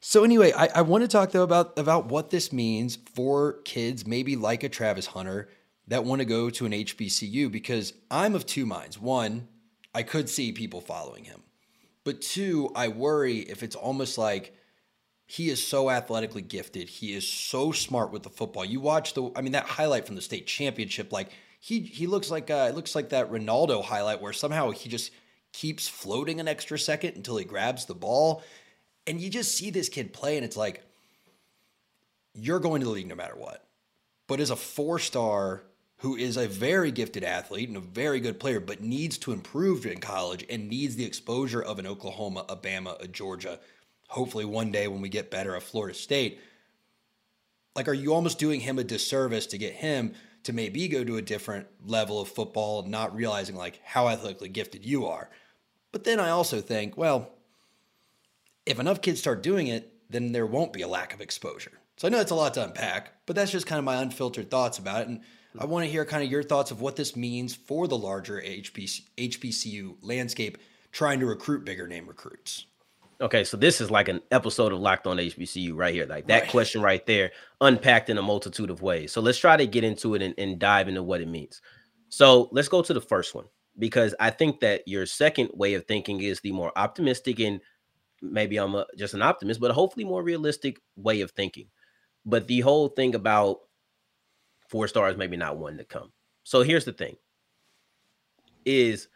So 0.00 0.24
anyway, 0.24 0.52
I, 0.52 0.68
I 0.76 0.82
want 0.82 1.02
to 1.02 1.08
talk 1.08 1.32
though 1.32 1.42
about 1.42 1.78
about 1.78 2.06
what 2.06 2.30
this 2.30 2.52
means 2.52 2.96
for 3.14 3.54
kids, 3.64 4.06
maybe 4.06 4.36
like 4.36 4.62
a 4.62 4.68
Travis 4.68 5.06
Hunter, 5.06 5.48
that 5.88 6.04
want 6.04 6.20
to 6.20 6.24
go 6.24 6.50
to 6.50 6.66
an 6.66 6.72
HBCU 6.72 7.50
because 7.50 7.92
I'm 8.10 8.34
of 8.34 8.46
two 8.46 8.66
minds. 8.66 9.00
One, 9.00 9.48
I 9.94 10.02
could 10.02 10.28
see 10.28 10.52
people 10.52 10.80
following 10.80 11.24
him. 11.24 11.42
But 12.04 12.20
two, 12.20 12.70
I 12.74 12.88
worry 12.88 13.38
if 13.38 13.62
it's 13.62 13.74
almost 13.74 14.16
like 14.16 14.55
he 15.26 15.50
is 15.50 15.64
so 15.64 15.90
athletically 15.90 16.42
gifted. 16.42 16.88
He 16.88 17.14
is 17.14 17.26
so 17.26 17.72
smart 17.72 18.12
with 18.12 18.22
the 18.22 18.30
football. 18.30 18.64
You 18.64 18.80
watch 18.80 19.14
the 19.14 19.30
I 19.34 19.42
mean 19.42 19.52
that 19.52 19.64
highlight 19.64 20.06
from 20.06 20.14
the 20.14 20.22
state 20.22 20.46
championship 20.46 21.12
like 21.12 21.30
he 21.58 21.80
he 21.80 22.06
looks 22.06 22.30
like 22.30 22.50
uh, 22.50 22.68
it 22.70 22.76
looks 22.76 22.94
like 22.94 23.08
that 23.10 23.30
Ronaldo 23.30 23.84
highlight 23.84 24.20
where 24.20 24.32
somehow 24.32 24.70
he 24.70 24.88
just 24.88 25.10
keeps 25.52 25.88
floating 25.88 26.38
an 26.38 26.48
extra 26.48 26.78
second 26.78 27.16
until 27.16 27.36
he 27.36 27.44
grabs 27.44 27.86
the 27.86 27.94
ball. 27.94 28.42
And 29.06 29.20
you 29.20 29.28
just 29.30 29.56
see 29.56 29.70
this 29.70 29.88
kid 29.88 30.12
play 30.12 30.36
and 30.36 30.44
it's 30.44 30.56
like 30.56 30.82
you're 32.34 32.60
going 32.60 32.80
to 32.80 32.86
the 32.86 32.92
league 32.92 33.08
no 33.08 33.14
matter 33.14 33.36
what. 33.36 33.66
But 34.28 34.40
as 34.40 34.50
a 34.50 34.56
four-star 34.56 35.62
who 36.00 36.14
is 36.14 36.36
a 36.36 36.46
very 36.46 36.92
gifted 36.92 37.24
athlete 37.24 37.68
and 37.68 37.76
a 37.76 37.80
very 37.80 38.20
good 38.20 38.38
player, 38.38 38.60
but 38.60 38.82
needs 38.82 39.16
to 39.18 39.32
improve 39.32 39.86
in 39.86 39.98
college 39.98 40.44
and 40.50 40.68
needs 40.68 40.96
the 40.96 41.06
exposure 41.06 41.62
of 41.62 41.78
an 41.78 41.86
Oklahoma, 41.86 42.44
a 42.48 42.56
Bama, 42.56 43.00
a 43.02 43.08
Georgia. 43.08 43.58
Hopefully, 44.08 44.44
one 44.44 44.70
day 44.70 44.88
when 44.88 45.00
we 45.00 45.08
get 45.08 45.30
better 45.30 45.56
at 45.56 45.62
Florida 45.62 45.96
State. 45.96 46.40
Like, 47.74 47.88
are 47.88 47.94
you 47.94 48.14
almost 48.14 48.38
doing 48.38 48.60
him 48.60 48.78
a 48.78 48.84
disservice 48.84 49.46
to 49.48 49.58
get 49.58 49.74
him 49.74 50.14
to 50.44 50.52
maybe 50.52 50.88
go 50.88 51.04
to 51.04 51.16
a 51.16 51.22
different 51.22 51.66
level 51.84 52.20
of 52.20 52.28
football, 52.28 52.82
not 52.84 53.14
realizing 53.14 53.56
like 53.56 53.80
how 53.84 54.08
athletically 54.08 54.48
gifted 54.48 54.84
you 54.84 55.06
are? 55.06 55.28
But 55.92 56.04
then 56.04 56.20
I 56.20 56.30
also 56.30 56.60
think, 56.60 56.96
well, 56.96 57.30
if 58.64 58.80
enough 58.80 59.02
kids 59.02 59.20
start 59.20 59.42
doing 59.42 59.66
it, 59.68 59.92
then 60.10 60.32
there 60.32 60.46
won't 60.46 60.72
be 60.72 60.82
a 60.82 60.88
lack 60.88 61.14
of 61.14 61.20
exposure. 61.20 61.72
So 61.96 62.06
I 62.06 62.10
know 62.10 62.18
that's 62.18 62.30
a 62.30 62.34
lot 62.36 62.54
to 62.54 62.64
unpack, 62.64 63.12
but 63.26 63.34
that's 63.34 63.50
just 63.50 63.66
kind 63.66 63.78
of 63.78 63.84
my 63.84 64.02
unfiltered 64.02 64.50
thoughts 64.50 64.78
about 64.78 65.02
it. 65.02 65.08
And 65.08 65.20
I 65.58 65.64
want 65.64 65.84
to 65.84 65.90
hear 65.90 66.04
kind 66.04 66.22
of 66.22 66.30
your 66.30 66.42
thoughts 66.42 66.70
of 66.70 66.80
what 66.80 66.96
this 66.96 67.16
means 67.16 67.54
for 67.54 67.88
the 67.88 67.96
larger 67.96 68.40
HBC, 68.40 69.02
HBCU 69.16 69.96
landscape 70.02 70.58
trying 70.92 71.20
to 71.20 71.26
recruit 71.26 71.64
bigger 71.64 71.88
name 71.88 72.06
recruits. 72.06 72.66
Okay, 73.18 73.44
so 73.44 73.56
this 73.56 73.80
is 73.80 73.90
like 73.90 74.08
an 74.08 74.20
episode 74.30 74.72
of 74.72 74.80
Locked 74.80 75.06
On 75.06 75.16
HBCU 75.16 75.72
right 75.74 75.94
here. 75.94 76.04
Like 76.06 76.26
that 76.26 76.42
right. 76.42 76.50
question 76.50 76.82
right 76.82 77.04
there, 77.06 77.32
unpacked 77.62 78.10
in 78.10 78.18
a 78.18 78.22
multitude 78.22 78.68
of 78.68 78.82
ways. 78.82 79.10
So 79.10 79.22
let's 79.22 79.38
try 79.38 79.56
to 79.56 79.66
get 79.66 79.84
into 79.84 80.14
it 80.14 80.22
and, 80.22 80.34
and 80.36 80.58
dive 80.58 80.86
into 80.86 81.02
what 81.02 81.22
it 81.22 81.28
means. 81.28 81.62
So 82.10 82.50
let's 82.52 82.68
go 82.68 82.82
to 82.82 82.92
the 82.92 83.00
first 83.00 83.34
one 83.34 83.46
because 83.78 84.14
I 84.20 84.30
think 84.30 84.60
that 84.60 84.86
your 84.86 85.06
second 85.06 85.50
way 85.54 85.74
of 85.74 85.86
thinking 85.86 86.20
is 86.20 86.40
the 86.40 86.52
more 86.52 86.72
optimistic 86.76 87.40
and 87.40 87.60
maybe 88.20 88.58
I'm 88.58 88.74
a, 88.74 88.86
just 88.98 89.14
an 89.14 89.22
optimist, 89.22 89.60
but 89.60 89.70
hopefully 89.70 90.04
more 90.04 90.22
realistic 90.22 90.78
way 90.96 91.22
of 91.22 91.30
thinking. 91.30 91.68
But 92.26 92.46
the 92.46 92.60
whole 92.60 92.88
thing 92.88 93.14
about 93.14 93.60
four 94.68 94.88
stars, 94.88 95.16
maybe 95.16 95.38
not 95.38 95.56
one 95.56 95.78
to 95.78 95.84
come. 95.84 96.12
So 96.44 96.62
here's 96.62 96.84
the 96.84 96.92
thing: 96.92 97.16
is 98.64 99.08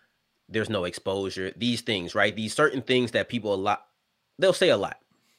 there's 0.49 0.71
no 0.71 0.85
exposure. 0.85 1.53
These 1.57 1.83
things, 1.83 2.15
right? 2.15 2.35
These 2.35 2.55
certain 2.55 2.83
things 2.83 3.11
that 3.13 3.29
people 3.29 3.55
a 3.55 3.57
lot 3.57 3.83
they'll 4.41 4.53
say 4.53 4.71
a 4.71 4.77
lot. 4.77 4.97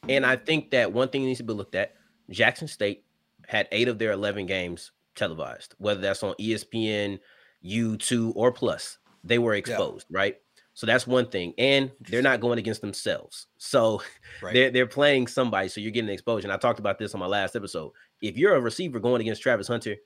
And 0.08 0.26
I 0.26 0.36
think 0.36 0.70
that 0.70 0.92
one 0.92 1.08
thing 1.08 1.24
needs 1.24 1.38
to 1.38 1.44
be 1.44 1.52
looked 1.52 1.74
at. 1.74 1.94
Jackson 2.30 2.68
State 2.68 3.04
had 3.46 3.68
eight 3.72 3.88
of 3.88 3.98
their 3.98 4.12
11 4.12 4.46
games 4.46 4.92
televised, 5.14 5.74
whether 5.78 6.00
that's 6.00 6.22
on 6.22 6.34
ESPN, 6.40 7.20
U2, 7.64 8.32
or 8.34 8.52
Plus. 8.52 8.98
They 9.24 9.38
were 9.38 9.54
exposed, 9.54 10.06
yeah. 10.10 10.18
right? 10.18 10.36
So 10.74 10.86
that's 10.86 11.06
one 11.06 11.26
thing. 11.26 11.52
And 11.58 11.92
they're 12.00 12.22
not 12.22 12.40
going 12.40 12.58
against 12.58 12.80
themselves. 12.80 13.46
So 13.58 14.02
right. 14.42 14.54
they're, 14.54 14.70
they're 14.70 14.86
playing 14.86 15.26
somebody. 15.26 15.68
So 15.68 15.80
you're 15.80 15.92
getting 15.92 16.10
exposure. 16.10 16.46
And 16.46 16.52
I 16.52 16.56
talked 16.56 16.78
about 16.80 16.98
this 16.98 17.14
on 17.14 17.20
my 17.20 17.26
last 17.26 17.54
episode. 17.54 17.92
If 18.20 18.36
you're 18.36 18.54
a 18.54 18.60
receiver 18.60 18.98
going 18.98 19.20
against 19.20 19.42
Travis 19.42 19.68
Hunter, 19.68 19.96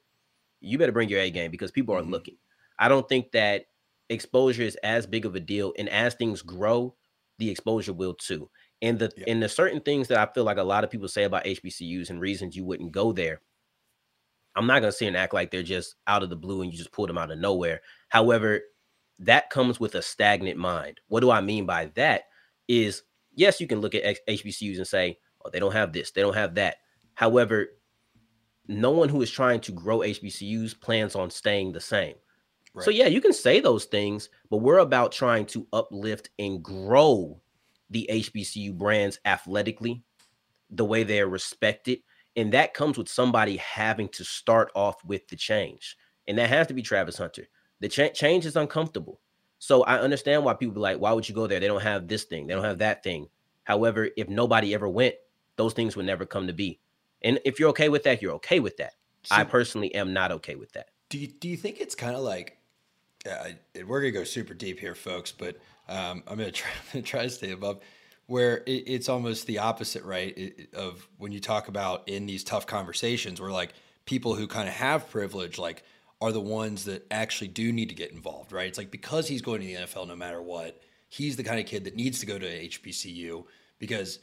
you 0.60 0.78
better 0.78 0.92
bring 0.92 1.08
your 1.08 1.20
A 1.20 1.30
game 1.30 1.50
because 1.50 1.70
people 1.70 1.94
are 1.94 2.02
mm-hmm. 2.02 2.10
looking. 2.10 2.36
I 2.78 2.88
don't 2.88 3.08
think 3.08 3.32
that 3.32 3.66
exposure 4.10 4.62
is 4.62 4.76
as 4.82 5.06
big 5.06 5.24
of 5.24 5.34
a 5.34 5.40
deal. 5.40 5.72
And 5.78 5.88
as 5.88 6.14
things 6.14 6.42
grow, 6.42 6.94
the 7.38 7.50
exposure 7.50 7.92
will 7.92 8.14
too. 8.14 8.50
And 8.82 8.98
the 8.98 9.12
yeah. 9.16 9.24
and 9.28 9.42
the 9.42 9.48
certain 9.48 9.80
things 9.80 10.08
that 10.08 10.18
I 10.18 10.32
feel 10.32 10.44
like 10.44 10.58
a 10.58 10.62
lot 10.62 10.84
of 10.84 10.90
people 10.90 11.08
say 11.08 11.24
about 11.24 11.44
HBCUs 11.44 12.10
and 12.10 12.20
reasons 12.20 12.56
you 12.56 12.64
wouldn't 12.64 12.92
go 12.92 13.12
there. 13.12 13.40
I'm 14.54 14.66
not 14.66 14.80
gonna 14.80 14.92
sit 14.92 15.08
and 15.08 15.16
act 15.16 15.34
like 15.34 15.50
they're 15.50 15.62
just 15.62 15.96
out 16.06 16.22
of 16.22 16.30
the 16.30 16.36
blue 16.36 16.62
and 16.62 16.70
you 16.70 16.78
just 16.78 16.92
pull 16.92 17.06
them 17.06 17.18
out 17.18 17.30
of 17.30 17.38
nowhere. 17.38 17.80
However, 18.08 18.60
that 19.20 19.50
comes 19.50 19.80
with 19.80 19.94
a 19.94 20.02
stagnant 20.02 20.58
mind. 20.58 21.00
What 21.08 21.20
do 21.20 21.30
I 21.30 21.40
mean 21.40 21.64
by 21.66 21.90
that? 21.94 22.24
Is 22.68 23.02
yes, 23.34 23.60
you 23.60 23.66
can 23.66 23.80
look 23.80 23.94
at 23.94 24.18
HBCUs 24.28 24.76
and 24.76 24.86
say, 24.86 25.18
oh, 25.44 25.50
they 25.50 25.60
don't 25.60 25.72
have 25.72 25.92
this, 25.92 26.10
they 26.10 26.22
don't 26.22 26.34
have 26.34 26.54
that. 26.56 26.76
However, 27.14 27.68
no 28.68 28.90
one 28.90 29.08
who 29.08 29.22
is 29.22 29.30
trying 29.30 29.60
to 29.60 29.72
grow 29.72 30.00
HBCUs 30.00 30.78
plans 30.80 31.14
on 31.14 31.30
staying 31.30 31.72
the 31.72 31.80
same. 31.80 32.14
Right. 32.74 32.84
So 32.84 32.90
yeah, 32.90 33.06
you 33.06 33.20
can 33.20 33.32
say 33.32 33.60
those 33.60 33.86
things, 33.86 34.28
but 34.50 34.58
we're 34.58 34.78
about 34.78 35.12
trying 35.12 35.46
to 35.46 35.66
uplift 35.72 36.30
and 36.38 36.62
grow 36.62 37.40
the 37.90 38.08
HBCU 38.10 38.76
brands 38.76 39.18
athletically, 39.24 40.02
the 40.70 40.84
way 40.84 41.02
they're 41.02 41.28
respected. 41.28 42.00
And 42.34 42.52
that 42.52 42.74
comes 42.74 42.98
with 42.98 43.08
somebody 43.08 43.56
having 43.56 44.08
to 44.10 44.24
start 44.24 44.70
off 44.74 45.02
with 45.04 45.26
the 45.28 45.36
change. 45.36 45.96
And 46.28 46.36
that 46.38 46.50
has 46.50 46.66
to 46.66 46.74
be 46.74 46.82
Travis 46.82 47.16
Hunter. 47.16 47.48
The 47.80 47.88
cha- 47.88 48.08
change 48.08 48.46
is 48.46 48.56
uncomfortable. 48.56 49.20
So 49.58 49.84
I 49.84 49.98
understand 50.00 50.44
why 50.44 50.54
people 50.54 50.74
be 50.74 50.80
like, 50.80 50.98
why 50.98 51.12
would 51.12 51.28
you 51.28 51.34
go 51.34 51.46
there? 51.46 51.60
They 51.60 51.66
don't 51.66 51.82
have 51.82 52.08
this 52.08 52.24
thing, 52.24 52.46
they 52.46 52.54
don't 52.54 52.64
have 52.64 52.78
that 52.78 53.02
thing. 53.02 53.28
However, 53.64 54.10
if 54.16 54.28
nobody 54.28 54.74
ever 54.74 54.88
went, 54.88 55.14
those 55.56 55.72
things 55.72 55.96
would 55.96 56.06
never 56.06 56.26
come 56.26 56.46
to 56.46 56.52
be. 56.52 56.78
And 57.22 57.40
if 57.44 57.58
you're 57.58 57.70
okay 57.70 57.88
with 57.88 58.04
that, 58.04 58.22
you're 58.22 58.34
okay 58.34 58.60
with 58.60 58.76
that. 58.76 58.92
So, 59.24 59.34
I 59.34 59.44
personally 59.44 59.92
am 59.94 60.12
not 60.12 60.30
okay 60.32 60.54
with 60.54 60.70
that. 60.72 60.90
Do 61.08 61.18
you, 61.18 61.26
do 61.26 61.48
you 61.48 61.56
think 61.56 61.80
it's 61.80 61.94
kind 61.94 62.14
of 62.14 62.22
like, 62.22 62.58
uh, 63.26 63.84
we're 63.86 64.00
gonna 64.00 64.12
go 64.12 64.24
super 64.24 64.54
deep 64.54 64.78
here, 64.78 64.94
folks, 64.94 65.32
but 65.32 65.56
um, 65.88 66.22
I'm 66.26 66.38
gonna 66.38 66.50
try, 66.52 66.70
I'm 66.70 66.92
gonna 66.92 67.02
try 67.02 67.22
to 67.22 67.30
stay 67.30 67.50
above 67.50 67.80
where 68.26 68.58
it, 68.66 68.84
it's 68.86 69.08
almost 69.08 69.46
the 69.46 69.58
opposite, 69.58 70.04
right? 70.04 70.36
It, 70.36 70.74
of 70.74 71.08
when 71.18 71.32
you 71.32 71.40
talk 71.40 71.68
about 71.68 72.08
in 72.08 72.26
these 72.26 72.44
tough 72.44 72.66
conversations, 72.66 73.40
where 73.40 73.50
like 73.50 73.72
people 74.04 74.34
who 74.34 74.46
kind 74.46 74.68
of 74.68 74.74
have 74.74 75.10
privilege, 75.10 75.58
like 75.58 75.82
are 76.20 76.32
the 76.32 76.40
ones 76.40 76.84
that 76.86 77.06
actually 77.10 77.48
do 77.48 77.72
need 77.72 77.88
to 77.90 77.94
get 77.94 78.12
involved, 78.12 78.52
right? 78.52 78.66
It's 78.66 78.78
like 78.78 78.90
because 78.90 79.28
he's 79.28 79.42
going 79.42 79.60
to 79.60 79.66
the 79.66 79.74
NFL 79.74 80.08
no 80.08 80.16
matter 80.16 80.40
what, 80.40 80.80
he's 81.08 81.36
the 81.36 81.44
kind 81.44 81.60
of 81.60 81.66
kid 81.66 81.84
that 81.84 81.94
needs 81.94 82.20
to 82.20 82.26
go 82.26 82.38
to 82.38 82.68
HBCU 82.68 83.44
because 83.78 84.18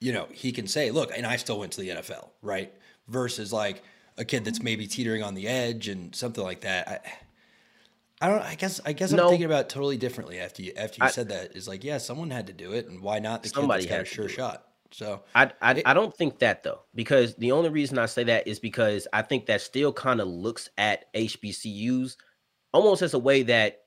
you 0.00 0.12
know 0.12 0.26
he 0.32 0.52
can 0.52 0.66
say, 0.66 0.90
"Look, 0.90 1.12
and 1.16 1.26
I 1.26 1.36
still 1.36 1.58
went 1.58 1.72
to 1.72 1.80
the 1.80 1.90
NFL," 1.90 2.30
right? 2.42 2.72
Versus 3.08 3.52
like 3.52 3.82
a 4.16 4.24
kid 4.24 4.44
that's 4.44 4.62
maybe 4.62 4.86
teetering 4.86 5.22
on 5.22 5.34
the 5.34 5.48
edge 5.48 5.88
and 5.88 6.14
something 6.14 6.42
like 6.42 6.62
that. 6.62 6.88
I, 6.88 7.00
I 8.24 8.28
don't. 8.28 8.40
I 8.40 8.54
guess. 8.54 8.80
I 8.86 8.94
guess 8.94 9.12
I'm 9.12 9.18
thinking 9.28 9.44
about 9.44 9.66
it 9.66 9.68
totally 9.68 9.98
differently 9.98 10.40
after 10.40 10.62
you 10.62 10.72
after 10.78 10.96
you 11.02 11.06
I, 11.06 11.10
said 11.10 11.28
that. 11.28 11.54
Is 11.54 11.68
like, 11.68 11.84
yeah, 11.84 11.98
someone 11.98 12.30
had 12.30 12.46
to 12.46 12.54
do 12.54 12.72
it, 12.72 12.86
and 12.88 13.02
why 13.02 13.18
not 13.18 13.42
the 13.42 13.50
somebody 13.50 13.82
kid 13.82 13.90
that's 13.90 14.08
got 14.08 14.12
a 14.12 14.14
sure 14.14 14.28
shot? 14.30 14.64
So 14.92 15.24
I 15.34 15.50
I, 15.60 15.72
it, 15.72 15.82
I 15.84 15.92
don't 15.92 16.16
think 16.16 16.38
that 16.38 16.62
though, 16.62 16.80
because 16.94 17.34
the 17.34 17.52
only 17.52 17.68
reason 17.68 17.98
I 17.98 18.06
say 18.06 18.24
that 18.24 18.48
is 18.48 18.58
because 18.58 19.06
I 19.12 19.20
think 19.20 19.44
that 19.46 19.60
still 19.60 19.92
kind 19.92 20.22
of 20.22 20.28
looks 20.28 20.70
at 20.78 21.12
HBCUs 21.12 22.16
almost 22.72 23.02
as 23.02 23.12
a 23.12 23.18
way 23.18 23.42
that 23.42 23.80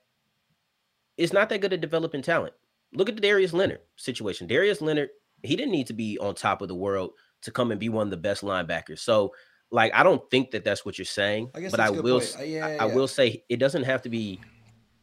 it's 1.16 1.32
not 1.32 1.48
that 1.48 1.60
good 1.60 1.72
at 1.72 1.80
developing 1.80 2.22
talent. 2.22 2.54
Look 2.94 3.08
at 3.08 3.16
the 3.16 3.20
Darius 3.20 3.52
Leonard 3.52 3.80
situation. 3.96 4.46
Darius 4.46 4.80
Leonard, 4.80 5.08
he 5.42 5.56
didn't 5.56 5.72
need 5.72 5.88
to 5.88 5.94
be 5.94 6.16
on 6.20 6.36
top 6.36 6.62
of 6.62 6.68
the 6.68 6.76
world 6.76 7.10
to 7.42 7.50
come 7.50 7.72
and 7.72 7.80
be 7.80 7.88
one 7.88 8.06
of 8.06 8.10
the 8.12 8.16
best 8.16 8.44
linebackers. 8.44 9.00
So 9.00 9.32
like 9.70 9.92
I 9.94 10.02
don't 10.02 10.28
think 10.30 10.50
that 10.52 10.64
that's 10.64 10.84
what 10.84 10.98
you're 10.98 11.04
saying, 11.04 11.50
I 11.54 11.68
but 11.70 11.80
I 11.80 11.90
will. 11.90 12.18
Uh, 12.18 12.42
yeah, 12.42 12.68
yeah, 12.68 12.76
I, 12.80 12.84
I 12.84 12.94
will 12.94 13.08
say 13.08 13.44
it 13.48 13.58
doesn't 13.58 13.84
have 13.84 14.02
to 14.02 14.08
be. 14.08 14.40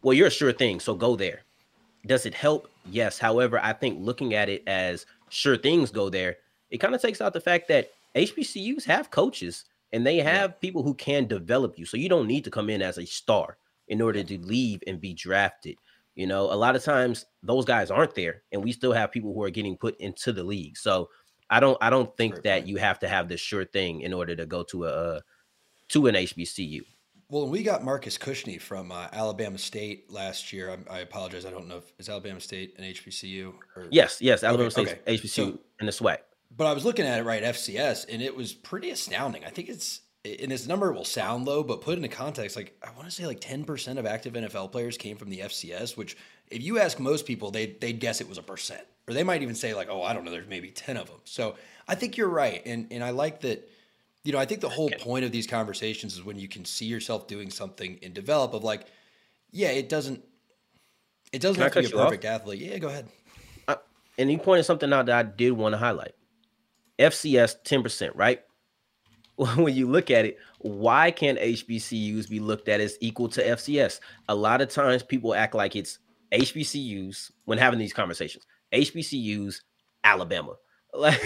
Well, 0.02 0.14
you're 0.14 0.28
a 0.28 0.32
sure 0.32 0.52
thing, 0.52 0.80
so 0.80 0.94
go 0.94 1.16
there. 1.16 1.42
Does 2.06 2.26
it 2.26 2.34
help? 2.34 2.70
Yes. 2.90 3.18
However, 3.18 3.60
I 3.62 3.74
think 3.74 3.98
looking 4.00 4.36
at 4.36 4.50
it 4.50 4.64
as 4.68 5.06
sure 5.30 5.58
things 5.58 5.92
go 5.92 6.10
there, 6.10 6.38
it 6.70 6.78
kind 6.78 6.94
of 6.94 7.02
takes 7.02 7.22
out 7.22 7.34
the 7.34 7.42
fact 7.42 7.68
that 7.70 7.90
HBCUs 8.16 8.86
have 8.86 9.10
coaches 9.10 9.66
and 9.92 10.06
they 10.06 10.18
have 10.18 10.52
yeah. 10.52 10.58
people 10.62 10.84
who 10.84 10.94
can 10.94 11.26
develop 11.26 11.80
you. 11.80 11.86
So 11.86 11.98
you 11.98 12.10
don't 12.10 12.28
need 12.28 12.44
to 12.44 12.52
come 12.52 12.70
in 12.70 12.82
as 12.82 12.98
a 12.98 13.06
star 13.06 13.58
in 13.88 14.02
order 14.02 14.24
to 14.24 14.38
leave 14.40 14.82
and 14.88 15.02
be 15.02 15.14
drafted. 15.14 15.78
You 16.16 16.28
know, 16.28 16.44
a 16.44 16.56
lot 16.56 16.76
of 16.76 16.84
times 16.84 17.26
those 17.44 17.66
guys 17.66 17.92
aren't 17.92 18.16
there, 18.16 18.44
and 18.52 18.64
we 18.64 18.72
still 18.72 18.94
have 18.94 19.12
people 19.12 19.34
who 19.34 19.44
are 19.44 19.50
getting 19.50 19.78
put 19.78 20.00
into 20.00 20.32
the 20.32 20.44
league. 20.44 20.78
So 20.78 21.10
I 21.50 21.60
don't 21.60 21.78
I 21.82 21.90
don't 21.90 22.16
think 22.18 22.44
that 22.44 22.68
you 22.68 22.78
have 22.78 23.00
to 23.00 23.08
have 23.08 23.28
this 23.28 23.40
sure 23.40 23.66
thing 23.66 24.02
in 24.02 24.14
order 24.14 24.36
to 24.36 24.46
go 24.46 24.64
to 24.64 24.86
a 24.86 25.22
to 25.90 26.08
an 26.08 26.16
HBCU. 26.16 26.82
Well, 27.30 27.48
we 27.48 27.64
got 27.64 27.84
Marcus 27.84 28.18
Cushney 28.20 28.62
from 28.62 28.92
uh, 28.92 29.08
Alabama 29.12 29.58
State 29.58 30.12
last 30.12 30.54
year. 30.54 30.78
I, 30.90 30.98
I, 30.98 31.00
apologize. 31.00 31.44
I 31.44 31.50
don't 31.50 31.68
know 31.68 31.78
if 31.78 31.92
is 31.98 32.08
Alabama 32.08 32.40
State 32.40 32.76
an 32.78 32.84
HBCU. 32.84 33.52
Or... 33.76 33.88
Yes, 33.90 34.22
yes, 34.22 34.44
Alabama 34.44 34.68
okay, 34.68 34.86
State 34.86 35.00
okay. 35.08 35.18
HBCU 35.18 35.30
so, 35.30 35.60
in 35.80 35.88
the 35.88 35.92
SWAC. 35.92 36.20
But 36.56 36.68
I 36.68 36.74
was 36.74 36.86
looking 36.86 37.06
at 37.06 37.20
it 37.20 37.24
right 37.24 37.44
FCS, 37.44 38.06
and 38.12 38.22
it 38.22 38.36
was 38.36 38.54
pretty 38.54 38.92
astounding. 38.92 39.44
I 39.44 39.50
think 39.50 39.70
it's 39.70 40.02
and 40.26 40.52
this 40.52 40.68
number 40.68 40.92
will 40.92 41.06
sound 41.06 41.46
low, 41.46 41.64
but 41.64 41.82
put 41.82 41.98
into 41.98 42.08
context, 42.08 42.56
like 42.56 42.78
I 42.84 42.92
want 42.96 43.06
to 43.06 43.12
say 43.12 43.28
like 43.28 43.40
10% 43.40 43.98
of 43.98 44.06
active 44.06 44.34
NFL 44.34 44.72
players 44.72 44.98
came 44.98 45.18
from 45.18 45.30
the 45.30 45.40
FCS, 45.40 45.96
which 45.96 46.18
if 46.48 46.64
you 46.64 46.80
ask 46.80 47.00
most 47.00 47.26
people, 47.26 47.52
they 47.52 47.68
they'd 47.68 48.00
guess 48.00 48.22
it 48.22 48.30
was 48.30 48.38
a 48.38 48.44
percent. 48.44 48.86
Or 49.08 49.14
they 49.14 49.24
might 49.24 49.42
even 49.44 49.56
say 49.56 49.74
like, 49.74 49.88
"Oh, 49.90 50.02
I 50.02 50.14
don't 50.14 50.26
know, 50.26 50.32
there's 50.32 50.48
maybe 50.48 50.72
10 50.72 50.98
of 50.98 51.08
them." 51.08 51.20
So, 51.26 51.56
I 51.88 51.96
think 51.96 52.18
you're 52.18 52.30
right. 52.30 52.62
And 52.66 52.88
and 52.92 53.04
I 53.04 53.12
like 53.12 53.42
that 53.42 53.70
you 54.26 54.32
know, 54.32 54.40
I 54.40 54.46
think 54.46 54.60
the 54.60 54.70
whole 54.70 54.90
point 54.90 55.24
of 55.24 55.32
these 55.32 55.46
conversations 55.46 56.16
is 56.16 56.24
when 56.24 56.38
you 56.38 56.48
can 56.48 56.66
see 56.66 56.86
yourself 56.86 57.28
doing 57.28 57.52
something 57.52 58.00
and 58.02 58.12
develop 58.12 58.56
of 58.56 58.64
like, 58.64 58.88
yeah, 59.52 59.70
it 59.70 59.88
doesn't 59.88 60.24
it 61.32 61.42
doesn't 61.42 61.56
can 61.56 61.64
have 61.64 61.74
to 61.74 61.82
be 61.82 61.96
a 61.96 62.04
perfect 62.04 62.26
athlete. 62.26 62.60
Yeah, 62.60 62.80
go 62.80 62.88
ahead. 62.88 63.08
Uh, 63.68 63.76
and 64.18 64.32
you 64.32 64.40
pointed 64.40 64.64
something 64.64 64.92
out 64.92 65.06
that 65.06 65.16
I 65.16 65.24
did 65.24 65.52
want 65.52 65.74
to 65.74 65.78
highlight. 65.78 66.16
FCS 66.98 67.58
10%, 67.64 68.12
right? 68.16 68.42
when 69.36 69.76
you 69.76 69.88
look 69.88 70.10
at 70.10 70.26
it, 70.26 70.40
why 70.60 71.12
can't 71.12 71.38
HBCUs 71.38 72.28
be 72.28 72.40
looked 72.40 72.68
at 72.68 72.80
as 72.80 72.98
equal 73.02 73.30
to 73.30 73.44
FCS? 73.44 74.00
A 74.28 74.36
lot 74.36 74.62
of 74.62 74.70
times 74.70 75.04
people 75.04 75.36
act 75.36 75.54
like 75.54 75.76
it's 75.76 76.00
HBCUs 76.32 77.32
when 77.44 77.60
having 77.60 77.78
these 77.78 77.94
conversations. 77.94 78.46
HBCUs, 78.76 79.62
Alabama. 80.04 80.56
Like, 80.98 81.20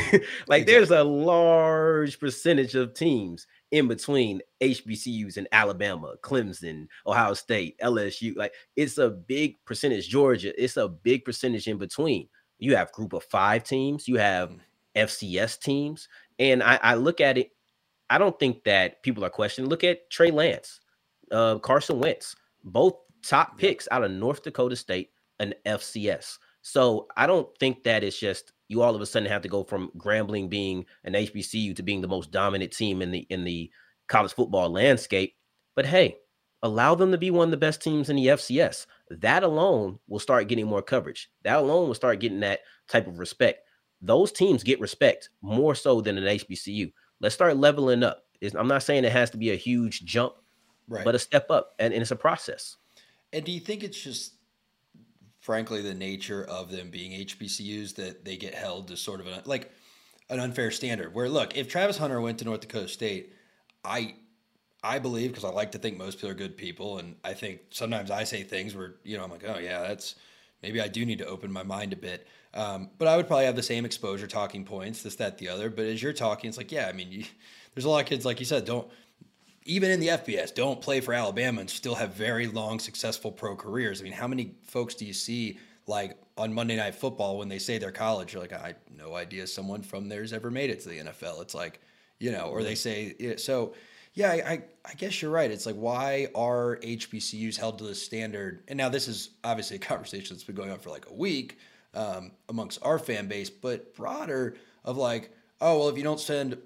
like 0.47 0.63
exactly. 0.63 0.63
there's 0.63 0.89
a 0.89 1.03
large 1.03 2.19
percentage 2.19 2.73
of 2.73 2.95
teams 2.95 3.45
in 3.69 3.87
between 3.87 4.41
HBCUs 4.61 5.37
in 5.37 5.47
Alabama, 5.51 6.15
Clemson, 6.23 6.87
Ohio 7.05 7.35
State, 7.35 7.77
LSU. 7.79 8.35
Like 8.35 8.51
it's 8.75 8.97
a 8.97 9.11
big 9.11 9.63
percentage. 9.65 10.09
Georgia, 10.09 10.59
it's 10.59 10.77
a 10.77 10.87
big 10.87 11.23
percentage 11.23 11.67
in 11.67 11.77
between. 11.77 12.27
You 12.57 12.75
have 12.77 12.91
group 12.93 13.13
of 13.13 13.23
five 13.25 13.63
teams, 13.63 14.07
you 14.07 14.15
have 14.15 14.49
mm. 14.49 14.59
FCS 14.95 15.59
teams. 15.59 16.07
And 16.39 16.63
I, 16.63 16.79
I 16.81 16.95
look 16.95 17.21
at 17.21 17.37
it 17.37 17.51
I 18.09 18.17
don't 18.17 18.37
think 18.39 18.63
that 18.63 19.03
people 19.03 19.23
are 19.23 19.29
questioning. 19.29 19.69
Look 19.69 19.83
at 19.83 20.09
Trey 20.09 20.31
Lance, 20.31 20.79
uh, 21.31 21.59
Carson 21.59 21.99
Wentz, 21.99 22.35
both 22.63 22.95
top 23.23 23.57
picks 23.57 23.87
out 23.91 24.03
of 24.03 24.11
North 24.11 24.43
Dakota 24.43 24.75
State 24.75 25.11
and 25.39 25.53
FCS. 25.65 26.37
So 26.69 27.07
I 27.17 27.25
don't 27.25 27.49
think 27.57 27.83
that 27.85 28.03
it's 28.03 28.19
just 28.19 28.51
you 28.67 28.83
all 28.83 28.93
of 28.93 29.01
a 29.01 29.05
sudden 29.07 29.27
have 29.27 29.41
to 29.41 29.49
go 29.49 29.63
from 29.63 29.91
Grambling 29.97 30.51
being 30.51 30.85
an 31.03 31.13
HBCU 31.13 31.75
to 31.75 31.81
being 31.81 32.01
the 32.01 32.07
most 32.07 32.29
dominant 32.29 32.71
team 32.71 33.01
in 33.01 33.09
the 33.09 33.25
in 33.31 33.43
the 33.43 33.71
college 34.07 34.33
football 34.33 34.69
landscape. 34.69 35.35
But 35.75 35.87
hey, 35.87 36.17
allow 36.61 36.93
them 36.93 37.11
to 37.11 37.17
be 37.17 37.31
one 37.31 37.47
of 37.47 37.51
the 37.51 37.57
best 37.57 37.81
teams 37.81 38.07
in 38.11 38.17
the 38.17 38.27
FCS. 38.27 38.85
That 39.09 39.41
alone 39.41 39.97
will 40.07 40.19
start 40.19 40.47
getting 40.47 40.67
more 40.67 40.83
coverage. 40.83 41.31
That 41.43 41.57
alone 41.57 41.87
will 41.87 41.95
start 41.95 42.19
getting 42.19 42.41
that 42.41 42.59
type 42.87 43.07
of 43.07 43.17
respect. 43.17 43.61
Those 43.99 44.31
teams 44.31 44.61
get 44.61 44.79
respect 44.79 45.29
more 45.41 45.73
so 45.73 46.01
than 46.01 46.19
an 46.19 46.37
HBCU. 46.37 46.93
Let's 47.19 47.33
start 47.33 47.57
leveling 47.57 48.03
up. 48.03 48.25
I'm 48.55 48.67
not 48.67 48.83
saying 48.83 49.05
it 49.05 49.11
has 49.11 49.31
to 49.31 49.37
be 49.37 49.49
a 49.49 49.55
huge 49.55 50.05
jump, 50.05 50.35
right. 50.87 51.03
but 51.03 51.15
a 51.15 51.19
step 51.19 51.49
up, 51.49 51.73
and, 51.79 51.93
and 51.93 52.01
it's 52.01 52.11
a 52.11 52.15
process. 52.15 52.77
And 53.33 53.43
do 53.43 53.51
you 53.51 53.59
think 53.59 53.83
it's 53.83 53.99
just, 53.99 54.35
frankly, 55.49 55.81
the 55.81 55.95
nature 55.95 56.43
of 56.43 56.69
them 56.69 56.91
being 56.91 57.11
HBCUs 57.25 57.95
that 57.95 58.23
they 58.23 58.37
get 58.37 58.53
held 58.53 58.87
to 58.87 58.95
sort 58.95 59.19
of 59.19 59.25
a, 59.25 59.41
like 59.45 59.71
an 60.29 60.39
unfair 60.39 60.69
standard? 60.69 61.15
Where 61.15 61.27
look, 61.27 61.57
if 61.57 61.67
Travis 61.67 61.97
Hunter 61.97 62.21
went 62.21 62.37
to 62.37 62.45
North 62.45 62.61
Dakota 62.61 62.87
State, 62.87 63.33
I 63.83 64.13
I 64.83 64.99
believe 64.99 65.31
because 65.31 65.43
I 65.43 65.49
like 65.49 65.71
to 65.71 65.79
think 65.79 65.97
most 65.97 66.17
people 66.17 66.29
are 66.29 66.35
good 66.35 66.55
people, 66.55 66.99
and 66.99 67.15
I 67.23 67.33
think 67.33 67.61
sometimes 67.71 68.11
I 68.11 68.25
say 68.25 68.43
things 68.43 68.75
where 68.75 68.97
you 69.03 69.17
know 69.17 69.23
I'm 69.23 69.31
like, 69.31 69.43
oh 69.43 69.57
yeah, 69.57 69.81
that's 69.81 70.13
maybe 70.61 70.79
I 70.81 70.87
do 70.87 71.03
need 71.03 71.17
to 71.17 71.25
open 71.25 71.51
my 71.51 71.63
mind 71.63 71.93
a 71.93 71.97
bit. 71.97 72.27
Um, 72.53 72.91
but 72.99 73.07
I 73.07 73.17
would 73.17 73.25
probably 73.25 73.45
have 73.45 73.55
the 73.55 73.63
same 73.63 73.85
exposure 73.85 74.27
talking 74.27 74.65
points, 74.65 75.01
this, 75.01 75.15
that, 75.15 75.39
the 75.39 75.49
other. 75.49 75.71
But 75.71 75.85
as 75.85 76.03
you're 76.03 76.13
talking, 76.13 76.47
it's 76.47 76.57
like, 76.57 76.71
yeah, 76.71 76.87
I 76.87 76.93
mean, 76.93 77.11
you, 77.11 77.23
there's 77.73 77.85
a 77.85 77.89
lot 77.89 78.03
of 78.03 78.07
kids 78.07 78.23
like 78.23 78.39
you 78.39 78.45
said, 78.45 78.65
don't 78.65 78.87
even 79.65 79.91
in 79.91 79.99
the 79.99 80.07
FBS, 80.07 80.53
don't 80.53 80.81
play 80.81 81.01
for 81.01 81.13
Alabama 81.13 81.61
and 81.61 81.69
still 81.69 81.95
have 81.95 82.13
very 82.13 82.47
long, 82.47 82.79
successful 82.79 83.31
pro 83.31 83.55
careers. 83.55 84.01
I 84.01 84.03
mean, 84.03 84.13
how 84.13 84.27
many 84.27 84.55
folks 84.63 84.95
do 84.95 85.05
you 85.05 85.13
see 85.13 85.59
like 85.87 86.17
on 86.37 86.53
Monday 86.53 86.75
Night 86.75 86.95
Football 86.95 87.37
when 87.37 87.49
they 87.49 87.59
say 87.59 87.77
they're 87.77 87.91
college? 87.91 88.33
You're 88.33 88.41
like, 88.41 88.53
I 88.53 88.67
have 88.67 88.75
no 88.95 89.15
idea 89.15 89.45
someone 89.47 89.81
from 89.81 90.09
there's 90.09 90.33
ever 90.33 90.49
made 90.49 90.69
it 90.69 90.81
to 90.81 90.89
the 90.89 90.99
NFL. 90.99 91.41
It's 91.41 91.53
like, 91.53 91.81
you 92.19 92.31
know, 92.31 92.47
or 92.47 92.63
they 92.63 92.75
say 92.75 93.35
so 93.37 93.73
yeah, 94.13 94.31
I, 94.31 94.63
I 94.85 94.93
guess 94.95 95.21
you're 95.21 95.31
right. 95.31 95.49
It's 95.51 95.65
like 95.65 95.75
why 95.75 96.27
are 96.35 96.77
HBCUs 96.83 97.57
held 97.57 97.77
to 97.79 97.85
this 97.85 98.01
standard? 98.01 98.63
And 98.67 98.77
now 98.77 98.89
this 98.89 99.07
is 99.07 99.31
obviously 99.43 99.77
a 99.77 99.79
conversation 99.91 100.35
that's 100.35 100.43
been 100.43 100.55
going 100.55 100.71
on 100.71 100.79
for 100.79 100.89
like 100.89 101.09
a 101.09 101.13
week 101.13 101.57
um, 101.93 102.31
amongst 102.49 102.79
our 102.83 102.99
fan 102.99 103.27
base, 103.27 103.49
but 103.49 103.95
broader 103.95 104.55
of 104.83 104.97
like, 104.97 105.31
oh 105.61 105.79
well, 105.79 105.89
if 105.89 105.97
you 105.97 106.03
don't 106.03 106.19
send 106.19 106.57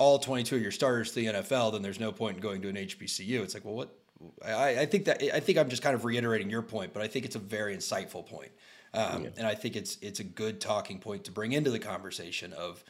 all 0.00 0.18
22 0.18 0.56
of 0.56 0.62
your 0.62 0.70
starters 0.70 1.10
to 1.10 1.14
the 1.16 1.26
NFL, 1.26 1.72
then 1.72 1.82
there's 1.82 2.00
no 2.00 2.10
point 2.10 2.36
in 2.36 2.42
going 2.42 2.62
to 2.62 2.68
an 2.68 2.76
HBCU. 2.76 3.42
It's 3.42 3.54
like, 3.54 3.64
well, 3.64 3.74
what? 3.74 3.96
I, 4.44 4.80
I 4.80 4.86
think 4.86 5.06
that 5.06 5.22
I 5.34 5.40
think 5.40 5.58
I'm 5.58 5.70
just 5.70 5.82
kind 5.82 5.94
of 5.94 6.04
reiterating 6.04 6.50
your 6.50 6.62
point, 6.62 6.92
but 6.92 7.02
I 7.02 7.08
think 7.08 7.24
it's 7.24 7.36
a 7.36 7.40
very 7.40 7.74
insightful 7.76 8.26
point. 8.26 8.50
Um, 8.92 9.24
yeah. 9.24 9.30
and 9.38 9.46
I 9.46 9.54
think 9.54 9.76
it's 9.76 9.96
it's 10.02 10.20
a 10.20 10.24
good 10.24 10.60
talking 10.60 10.98
point 10.98 11.24
to 11.24 11.32
bring 11.32 11.52
into 11.52 11.70
the 11.70 11.78
conversation 11.78 12.52
of 12.52 12.84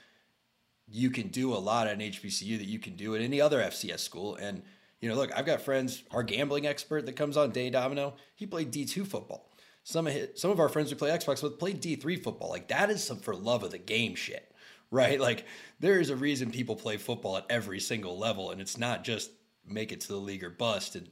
you 0.91 1.11
can 1.11 1.29
do 1.29 1.53
a 1.53 1.57
lot 1.57 1.87
at 1.87 1.95
an 1.95 2.01
HBCU 2.01 2.59
that 2.59 2.67
you 2.67 2.79
can 2.79 2.97
do 2.97 3.15
at 3.15 3.23
any 3.23 3.41
other 3.41 3.61
FCS 3.61 4.01
school. 4.01 4.35
And, 4.37 4.63
you 5.01 5.09
know, 5.09 5.15
look, 5.15 5.31
I've 5.37 5.47
got 5.47 5.63
friends, 5.63 6.03
our 6.11 6.23
gambling 6.23 6.67
expert 6.67 7.07
that 7.07 7.15
comes 7.15 7.37
on, 7.37 7.53
Danny 7.53 7.71
Domino, 7.71 8.15
he 8.35 8.47
played 8.47 8.73
D2 8.73 9.07
football. 9.07 9.49
Some 9.85 10.07
of 10.07 10.13
his, 10.13 10.41
some 10.41 10.51
of 10.51 10.61
our 10.61 10.69
friends 10.69 10.91
who 10.91 10.97
play 10.97 11.11
Xbox 11.11 11.43
with 11.43 11.59
played 11.59 11.81
D3 11.81 12.23
football. 12.23 12.51
Like 12.51 12.69
that 12.69 12.91
is 12.91 13.03
some 13.03 13.19
for 13.19 13.35
love 13.35 13.63
of 13.63 13.71
the 13.71 13.79
game 13.79 14.15
shit, 14.15 14.50
right? 14.91 15.21
Like 15.31 15.45
there 15.79 16.01
is 16.01 16.11
a 16.11 16.17
reason 16.17 16.51
people 16.51 16.77
play 16.77 16.97
football 16.97 17.37
at 17.37 17.47
every 17.51 17.81
single 17.81 18.19
level, 18.19 18.51
and 18.51 18.61
it's 18.61 18.79
not 18.79 19.05
just 19.05 19.31
make 19.67 19.93
it 19.93 20.01
to 20.03 20.09
the 20.09 20.17
league 20.17 20.45
or 20.45 20.51
bust. 20.51 20.97
And 20.97 21.09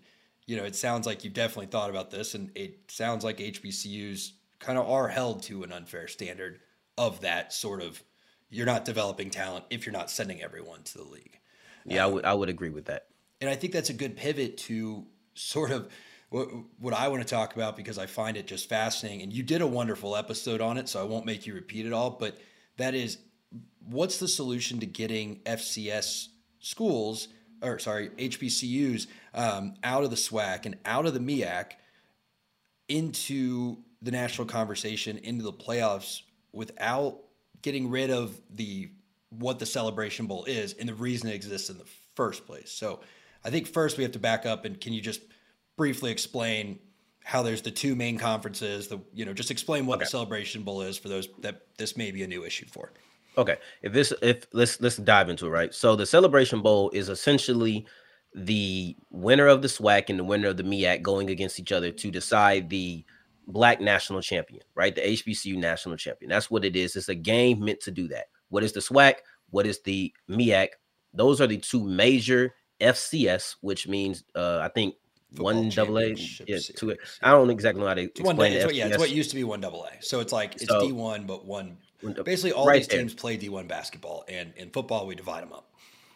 you 0.46 0.56
know, 0.56 0.64
it 0.64 0.76
sounds 0.76 1.06
like 1.06 1.24
you've 1.24 1.34
definitely 1.34 1.66
thought 1.66 1.90
about 1.90 2.10
this, 2.10 2.34
and 2.34 2.50
it 2.54 2.90
sounds 2.90 3.24
like 3.24 3.38
HBCUs 3.38 4.32
kind 4.58 4.78
of 4.78 4.88
are 4.88 5.08
held 5.08 5.42
to 5.44 5.62
an 5.62 5.72
unfair 5.72 6.08
standard 6.08 6.60
of 6.96 7.20
that 7.20 7.52
sort 7.52 7.80
of 7.80 8.02
you're 8.50 8.66
not 8.66 8.84
developing 8.84 9.30
talent 9.30 9.64
if 9.70 9.84
you're 9.86 9.92
not 9.92 10.10
sending 10.10 10.42
everyone 10.42 10.82
to 10.82 10.98
the 10.98 11.04
league. 11.04 11.38
Yeah, 11.84 12.04
um, 12.04 12.10
I 12.10 12.14
would 12.14 12.24
I 12.24 12.34
would 12.34 12.48
agree 12.48 12.70
with 12.70 12.86
that. 12.86 13.06
And 13.40 13.48
I 13.48 13.54
think 13.54 13.72
that's 13.72 13.90
a 13.90 13.94
good 13.94 14.16
pivot 14.16 14.56
to 14.58 15.06
sort 15.34 15.70
of 15.70 15.88
what, 16.30 16.48
what 16.78 16.94
I 16.94 17.08
want 17.08 17.22
to 17.22 17.28
talk 17.28 17.54
about 17.54 17.76
because 17.76 17.98
I 17.98 18.06
find 18.06 18.36
it 18.36 18.46
just 18.46 18.68
fascinating. 18.68 19.22
And 19.22 19.32
you 19.32 19.42
did 19.42 19.62
a 19.62 19.66
wonderful 19.66 20.16
episode 20.16 20.60
on 20.60 20.76
it, 20.76 20.88
so 20.88 21.00
I 21.00 21.04
won't 21.04 21.24
make 21.24 21.46
you 21.46 21.54
repeat 21.54 21.86
it 21.86 21.92
all. 21.92 22.10
But 22.10 22.38
that 22.76 22.94
is, 22.94 23.18
what's 23.80 24.18
the 24.18 24.28
solution 24.28 24.80
to 24.80 24.86
getting 24.86 25.36
FCS 25.40 26.28
schools 26.60 27.28
or 27.62 27.78
sorry 27.78 28.10
HBCUs 28.10 29.06
um, 29.34 29.74
out 29.82 30.04
of 30.04 30.10
the 30.10 30.16
SWAC 30.16 30.66
and 30.66 30.76
out 30.84 31.06
of 31.06 31.14
the 31.14 31.20
MEAC 31.20 31.72
into 32.88 33.78
the 34.00 34.10
national 34.10 34.46
conversation, 34.46 35.18
into 35.18 35.42
the 35.42 35.52
playoffs 35.52 36.22
without 36.52 37.18
getting 37.62 37.90
rid 37.90 38.10
of 38.10 38.40
the 38.50 38.90
what 39.30 39.58
the 39.58 39.66
celebration 39.66 40.26
bowl 40.26 40.44
is 40.44 40.72
and 40.74 40.88
the 40.88 40.94
reason 40.94 41.28
it 41.28 41.34
exists 41.34 41.68
in 41.68 41.78
the 41.78 41.86
first 42.14 42.46
place. 42.46 42.70
So 42.70 43.00
I 43.44 43.50
think 43.50 43.66
first 43.66 43.96
we 43.98 44.04
have 44.04 44.12
to 44.12 44.18
back 44.18 44.46
up 44.46 44.64
and 44.64 44.80
can 44.80 44.92
you 44.92 45.00
just 45.00 45.20
briefly 45.76 46.10
explain 46.10 46.78
how 47.24 47.42
there's 47.42 47.60
the 47.60 47.70
two 47.70 47.94
main 47.94 48.16
conferences, 48.16 48.88
the 48.88 49.00
you 49.12 49.26
know, 49.26 49.34
just 49.34 49.50
explain 49.50 49.84
what 49.84 49.96
okay. 49.96 50.04
the 50.04 50.10
celebration 50.10 50.62
bowl 50.62 50.80
is 50.80 50.96
for 50.96 51.08
those 51.08 51.28
that 51.40 51.66
this 51.76 51.96
may 51.96 52.10
be 52.10 52.22
a 52.22 52.26
new 52.26 52.44
issue 52.44 52.66
for. 52.66 52.90
Okay. 53.38 53.56
If 53.82 53.92
this 53.92 54.12
if 54.20 54.46
let's 54.52 54.80
let's 54.80 54.96
dive 54.96 55.30
into 55.30 55.46
it, 55.46 55.50
right? 55.50 55.72
So 55.72 55.96
the 55.96 56.04
celebration 56.04 56.60
bowl 56.60 56.90
is 56.90 57.08
essentially 57.08 57.86
the 58.34 58.96
winner 59.10 59.46
of 59.46 59.62
the 59.62 59.68
SWAC 59.68 60.10
and 60.10 60.18
the 60.18 60.24
winner 60.24 60.48
of 60.48 60.56
the 60.56 60.64
MEAC 60.64 61.02
going 61.02 61.30
against 61.30 61.58
each 61.58 61.72
other 61.72 61.90
to 61.90 62.10
decide 62.10 62.68
the 62.68 63.04
black 63.46 63.80
national 63.80 64.20
champion, 64.20 64.62
right? 64.74 64.94
The 64.94 65.00
HBCU 65.00 65.56
national 65.56 65.96
champion. 65.96 66.28
That's 66.28 66.50
what 66.50 66.64
it 66.64 66.76
is. 66.76 66.96
It's 66.96 67.08
a 67.08 67.14
game 67.14 67.64
meant 67.64 67.80
to 67.82 67.90
do 67.90 68.08
that. 68.08 68.26
What 68.50 68.64
is 68.64 68.72
the 68.72 68.80
SWAC? 68.80 69.14
What 69.50 69.66
is 69.66 69.80
the 69.82 70.12
MEAC? 70.28 70.68
Those 71.14 71.40
are 71.40 71.46
the 71.46 71.56
two 71.56 71.82
major 71.82 72.54
FCS, 72.80 73.56
which 73.60 73.88
means 73.88 74.24
uh, 74.34 74.58
I 74.58 74.68
think 74.68 74.94
Football 75.30 75.44
one 75.44 75.68
double 75.68 75.98
A. 75.98 76.14
Yeah, 76.46 76.58
two. 76.74 76.96
I 77.22 77.32
don't 77.32 77.50
exactly 77.50 77.82
know 77.82 77.88
how 77.88 77.94
to 77.94 78.02
explain 78.02 78.36
one, 78.36 78.46
it. 78.46 78.74
yeah, 78.74 78.86
it's 78.86 78.98
what 78.98 79.10
used 79.10 79.28
to 79.30 79.36
be 79.36 79.44
one 79.44 79.60
double 79.60 79.84
A. 79.84 80.02
So 80.02 80.20
it's 80.20 80.32
like 80.32 80.54
it's 80.54 80.66
so, 80.66 80.80
D 80.80 80.92
one, 80.92 81.26
but 81.26 81.44
one. 81.44 81.76
Basically, 82.24 82.52
all 82.52 82.66
right 82.66 82.76
these 82.76 82.88
teams 82.88 83.14
there. 83.14 83.20
play 83.20 83.36
D 83.36 83.48
one 83.48 83.66
basketball, 83.66 84.24
and 84.28 84.52
in 84.56 84.70
football 84.70 85.06
we 85.06 85.14
divide 85.14 85.42
them 85.42 85.52
up. 85.52 85.70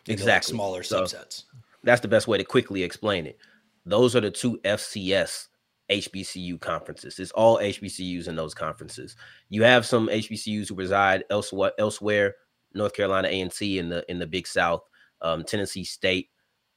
Exactly, 0.06 0.32
like 0.32 0.42
smaller 0.44 0.82
so 0.82 1.02
subsets. 1.02 1.44
That's 1.82 2.00
the 2.00 2.08
best 2.08 2.28
way 2.28 2.38
to 2.38 2.44
quickly 2.44 2.82
explain 2.82 3.26
it. 3.26 3.38
Those 3.84 4.14
are 4.14 4.20
the 4.20 4.30
two 4.30 4.58
FCS 4.64 5.48
HBCU 5.90 6.60
conferences. 6.60 7.18
It's 7.18 7.32
all 7.32 7.58
HBCUs 7.58 8.28
in 8.28 8.36
those 8.36 8.54
conferences. 8.54 9.16
You 9.48 9.64
have 9.64 9.84
some 9.84 10.08
HBCUs 10.08 10.68
who 10.68 10.74
reside 10.74 11.24
elsewhere, 11.30 11.72
elsewhere 11.78 12.36
North 12.74 12.94
Carolina 12.94 13.28
A&T 13.28 13.78
in 13.78 13.88
the 13.88 14.04
in 14.10 14.18
the 14.18 14.26
Big 14.26 14.46
South, 14.46 14.82
um, 15.20 15.44
Tennessee 15.44 15.84
State 15.84 16.30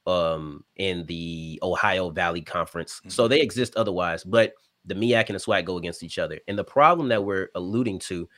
um, 0.06 0.64
in 0.76 1.06
the 1.06 1.58
Ohio 1.62 2.10
Valley 2.10 2.42
Conference. 2.42 3.00
Mm-hmm. 3.00 3.10
So 3.10 3.28
they 3.28 3.40
exist 3.40 3.76
otherwise, 3.76 4.24
but 4.24 4.52
the 4.84 4.94
MEAC 4.94 5.26
and 5.28 5.34
the 5.34 5.40
SWAC 5.40 5.64
go 5.64 5.78
against 5.78 6.02
each 6.02 6.18
other. 6.18 6.38
And 6.46 6.58
the 6.58 6.64
problem 6.64 7.08
that 7.08 7.24
we're 7.24 7.48
alluding 7.54 7.98
to 8.00 8.28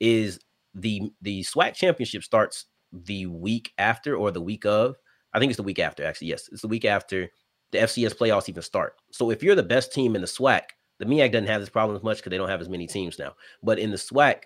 is 0.00 0.38
the 0.74 1.10
the 1.22 1.42
SWAC 1.42 1.74
championship 1.74 2.22
starts 2.22 2.66
the 2.92 3.26
week 3.26 3.72
after 3.78 4.16
or 4.16 4.30
the 4.30 4.40
week 4.40 4.64
of. 4.66 4.96
I 5.32 5.38
think 5.38 5.50
it's 5.50 5.56
the 5.56 5.62
week 5.62 5.78
after, 5.78 6.04
actually. 6.04 6.28
Yes, 6.28 6.48
it's 6.50 6.62
the 6.62 6.68
week 6.68 6.84
after 6.84 7.28
the 7.72 7.78
FCS 7.78 8.16
playoffs 8.16 8.48
even 8.48 8.62
start. 8.62 8.94
So 9.10 9.30
if 9.30 9.42
you're 9.42 9.54
the 9.54 9.62
best 9.62 9.92
team 9.92 10.14
in 10.14 10.22
the 10.22 10.26
SWAC, 10.26 10.62
the 10.98 11.04
MEAC 11.04 11.32
doesn't 11.32 11.48
have 11.48 11.60
this 11.60 11.68
problem 11.68 11.96
as 11.96 12.02
much 12.02 12.18
because 12.18 12.30
they 12.30 12.38
don't 12.38 12.48
have 12.48 12.60
as 12.60 12.68
many 12.68 12.86
teams 12.86 13.18
now. 13.18 13.34
But 13.62 13.78
in 13.78 13.90
the 13.90 13.96
SWAC, 13.96 14.44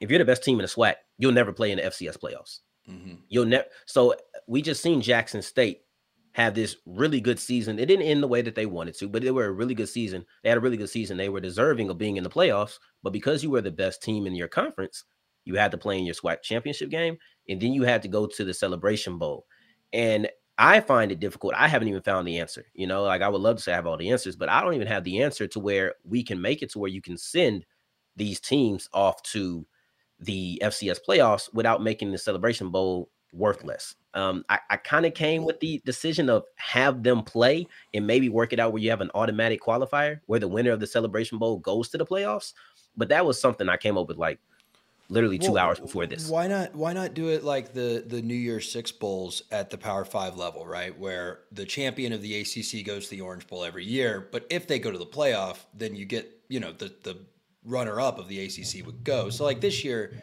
if 0.00 0.10
you're 0.10 0.18
the 0.18 0.24
best 0.24 0.42
team 0.42 0.58
in 0.58 0.64
the 0.64 0.68
SWAC, 0.68 0.94
you'll 1.18 1.32
never 1.32 1.52
play 1.52 1.70
in 1.70 1.78
the 1.78 1.84
FCS 1.84 2.18
playoffs. 2.18 2.60
Mm-hmm. 2.90 3.14
You'll 3.28 3.46
never. 3.46 3.66
So 3.86 4.14
we 4.46 4.62
just 4.62 4.82
seen 4.82 5.00
Jackson 5.00 5.42
State 5.42 5.82
have 6.36 6.54
this 6.54 6.76
really 6.84 7.18
good 7.18 7.40
season. 7.40 7.78
It 7.78 7.86
didn't 7.86 8.04
end 8.04 8.22
the 8.22 8.28
way 8.28 8.42
that 8.42 8.54
they 8.54 8.66
wanted 8.66 8.94
to, 8.98 9.08
but 9.08 9.22
they 9.22 9.30
were 9.30 9.46
a 9.46 9.52
really 9.52 9.74
good 9.74 9.88
season. 9.88 10.22
They 10.42 10.50
had 10.50 10.58
a 10.58 10.60
really 10.60 10.76
good 10.76 10.90
season. 10.90 11.16
They 11.16 11.30
were 11.30 11.40
deserving 11.40 11.88
of 11.88 11.96
being 11.96 12.18
in 12.18 12.24
the 12.24 12.28
playoffs, 12.28 12.78
but 13.02 13.14
because 13.14 13.42
you 13.42 13.48
were 13.48 13.62
the 13.62 13.70
best 13.70 14.02
team 14.02 14.26
in 14.26 14.34
your 14.34 14.46
conference, 14.46 15.04
you 15.46 15.54
had 15.54 15.70
to 15.70 15.78
play 15.78 15.98
in 15.98 16.04
your 16.04 16.14
SWAC 16.14 16.42
championship 16.42 16.90
game, 16.90 17.16
and 17.48 17.58
then 17.58 17.72
you 17.72 17.84
had 17.84 18.02
to 18.02 18.08
go 18.08 18.26
to 18.26 18.44
the 18.44 18.52
Celebration 18.52 19.16
Bowl. 19.16 19.46
And 19.94 20.28
I 20.58 20.80
find 20.80 21.10
it 21.10 21.20
difficult. 21.20 21.54
I 21.56 21.68
haven't 21.68 21.88
even 21.88 22.02
found 22.02 22.28
the 22.28 22.38
answer. 22.38 22.66
You 22.74 22.86
know, 22.86 23.04
like 23.04 23.22
I 23.22 23.30
would 23.30 23.40
love 23.40 23.56
to 23.56 23.62
say 23.62 23.72
I 23.72 23.76
have 23.76 23.86
all 23.86 23.96
the 23.96 24.10
answers, 24.10 24.36
but 24.36 24.50
I 24.50 24.60
don't 24.60 24.74
even 24.74 24.88
have 24.88 25.04
the 25.04 25.22
answer 25.22 25.46
to 25.48 25.58
where 25.58 25.94
we 26.04 26.22
can 26.22 26.38
make 26.42 26.60
it 26.60 26.70
to 26.72 26.78
where 26.78 26.90
you 26.90 27.00
can 27.00 27.16
send 27.16 27.64
these 28.14 28.40
teams 28.40 28.90
off 28.92 29.22
to 29.22 29.66
the 30.18 30.60
FCS 30.62 30.98
playoffs 31.08 31.48
without 31.54 31.82
making 31.82 32.12
the 32.12 32.18
Celebration 32.18 32.70
Bowl 32.70 33.08
worthless. 33.36 33.94
Um, 34.14 34.44
I, 34.48 34.58
I 34.70 34.76
kind 34.76 35.04
of 35.04 35.14
came 35.14 35.44
with 35.44 35.60
the 35.60 35.82
decision 35.84 36.30
of 36.30 36.44
have 36.56 37.02
them 37.02 37.22
play 37.22 37.66
and 37.92 38.06
maybe 38.06 38.28
work 38.28 38.52
it 38.52 38.58
out 38.58 38.72
where 38.72 38.82
you 38.82 38.90
have 38.90 39.00
an 39.02 39.10
automatic 39.14 39.60
qualifier 39.60 40.20
where 40.26 40.40
the 40.40 40.48
winner 40.48 40.70
of 40.70 40.80
the 40.80 40.86
Celebration 40.86 41.38
Bowl 41.38 41.58
goes 41.58 41.88
to 41.90 41.98
the 41.98 42.06
playoffs. 42.06 42.54
But 42.96 43.08
that 43.10 43.26
was 43.26 43.38
something 43.40 43.68
I 43.68 43.76
came 43.76 43.98
up 43.98 44.08
with 44.08 44.16
like 44.16 44.38
literally 45.08 45.38
two 45.38 45.52
well, 45.52 45.64
hours 45.64 45.78
before 45.78 46.06
this. 46.06 46.28
Why 46.28 46.46
not? 46.46 46.74
Why 46.74 46.92
not 46.92 47.14
do 47.14 47.28
it 47.28 47.44
like 47.44 47.72
the 47.72 48.02
the 48.06 48.22
New 48.22 48.34
Year's 48.34 48.70
Six 48.70 48.90
bowls 48.90 49.42
at 49.50 49.70
the 49.70 49.78
Power 49.78 50.04
Five 50.04 50.36
level, 50.36 50.66
right? 50.66 50.98
Where 50.98 51.40
the 51.52 51.64
champion 51.64 52.12
of 52.12 52.22
the 52.22 52.40
ACC 52.40 52.84
goes 52.84 53.04
to 53.04 53.10
the 53.10 53.20
Orange 53.20 53.46
Bowl 53.46 53.64
every 53.64 53.84
year, 53.84 54.28
but 54.32 54.46
if 54.50 54.66
they 54.66 54.78
go 54.78 54.90
to 54.90 54.98
the 54.98 55.06
playoff, 55.06 55.58
then 55.74 55.94
you 55.94 56.04
get 56.04 56.42
you 56.48 56.60
know 56.60 56.72
the 56.72 56.92
the 57.02 57.18
runner 57.64 58.00
up 58.00 58.18
of 58.18 58.28
the 58.28 58.44
ACC 58.44 58.86
would 58.86 59.04
go. 59.04 59.28
So 59.30 59.44
like 59.44 59.60
this 59.60 59.84
year, 59.84 60.22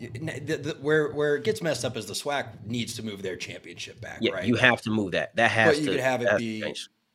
the, 0.00 0.56
the, 0.56 0.76
where 0.80 1.12
where 1.12 1.36
it 1.36 1.44
gets 1.44 1.60
messed 1.62 1.84
up 1.84 1.96
is 1.96 2.06
the 2.06 2.14
SWAC 2.14 2.64
needs 2.66 2.94
to 2.96 3.02
move 3.02 3.22
their 3.22 3.36
championship 3.36 4.00
back. 4.00 4.18
Yeah, 4.20 4.32
right? 4.32 4.44
you 4.44 4.56
have 4.56 4.80
to 4.82 4.90
move 4.90 5.12
that. 5.12 5.34
That 5.36 5.50
has 5.50 5.76
but 5.76 5.78
you 5.80 5.86
to. 5.86 5.90
could 5.92 6.00
have 6.00 6.22
it 6.22 6.38
be 6.38 6.74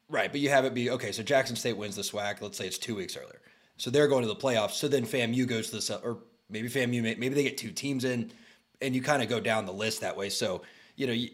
right, 0.09 0.31
but 0.31 0.39
you 0.39 0.49
have 0.49 0.65
it 0.65 0.73
be 0.73 0.89
okay. 0.91 1.11
So 1.11 1.23
Jackson 1.23 1.55
State 1.55 1.77
wins 1.77 1.95
the 1.95 2.03
SWAC. 2.03 2.41
Let's 2.41 2.57
say 2.57 2.67
it's 2.67 2.77
two 2.77 2.95
weeks 2.95 3.17
earlier, 3.17 3.41
so 3.77 3.89
they're 3.89 4.07
going 4.07 4.21
to 4.21 4.27
the 4.27 4.35
playoffs. 4.35 4.71
So 4.73 4.87
then 4.87 5.05
FAMU 5.05 5.47
goes 5.47 5.69
to 5.71 5.77
the 5.79 5.99
or 6.03 6.19
maybe 6.49 6.69
FAMU 6.69 7.01
maybe 7.17 7.29
they 7.29 7.43
get 7.43 7.57
two 7.57 7.71
teams 7.71 8.03
in, 8.05 8.31
and 8.81 8.93
you 8.95 9.01
kind 9.01 9.23
of 9.23 9.29
go 9.29 9.39
down 9.39 9.65
the 9.65 9.73
list 9.73 10.01
that 10.01 10.15
way. 10.15 10.29
So 10.29 10.61
you 10.95 11.07
know, 11.07 11.13
you, 11.13 11.29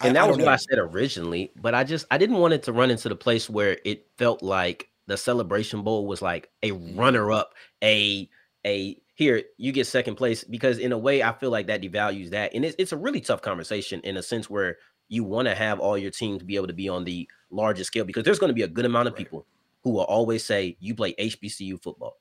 I- 0.00 0.08
and 0.08 0.18
I 0.18 0.22
that 0.22 0.26
don't 0.28 0.38
was 0.38 0.44
what 0.44 0.52
I 0.52 0.56
said 0.56 0.78
originally, 0.78 1.52
but 1.60 1.74
I 1.74 1.84
just 1.84 2.06
I 2.10 2.18
didn't 2.18 2.36
want 2.38 2.52
it 2.54 2.64
to 2.64 2.72
run 2.72 2.90
into 2.90 3.08
the 3.08 3.16
place 3.16 3.48
where 3.48 3.78
it 3.84 4.08
felt 4.18 4.42
like 4.42 4.88
the 5.06 5.16
celebration 5.16 5.82
bowl 5.82 6.06
was 6.06 6.20
like 6.20 6.50
a 6.62 6.70
Mm-hmm. 6.72 6.98
runner 6.98 7.30
up, 7.30 7.54
a 7.82 8.28
a 8.66 8.96
here 9.14 9.42
you 9.56 9.72
get 9.72 9.86
second 9.86 10.16
place 10.16 10.44
because 10.44 10.78
in 10.78 10.92
a 10.92 10.98
way 10.98 11.22
I 11.22 11.32
feel 11.32 11.50
like 11.50 11.68
that 11.68 11.82
devalues 11.82 12.30
that, 12.30 12.54
and 12.54 12.64
it's 12.64 12.76
it's 12.78 12.92
a 12.92 12.96
really 12.96 13.20
tough 13.20 13.42
conversation 13.42 14.00
in 14.02 14.16
a 14.16 14.22
sense 14.22 14.50
where 14.50 14.76
you 15.08 15.24
want 15.24 15.48
to 15.48 15.54
have 15.54 15.80
all 15.80 15.98
your 15.98 16.10
teams 16.10 16.42
be 16.42 16.56
able 16.56 16.66
to 16.66 16.72
be 16.72 16.88
on 16.88 17.04
the 17.04 17.28
largest 17.50 17.88
scale 17.88 18.04
because 18.04 18.24
there's 18.24 18.38
going 18.38 18.48
to 18.48 18.54
be 18.54 18.62
a 18.62 18.68
good 18.68 18.86
amount 18.86 19.08
of 19.08 19.14
people 19.14 19.46
who 19.82 19.90
will 19.90 20.04
always 20.04 20.44
say 20.44 20.76
you 20.80 20.94
play 20.94 21.14
HBCU 21.14 21.82
football, 21.82 22.16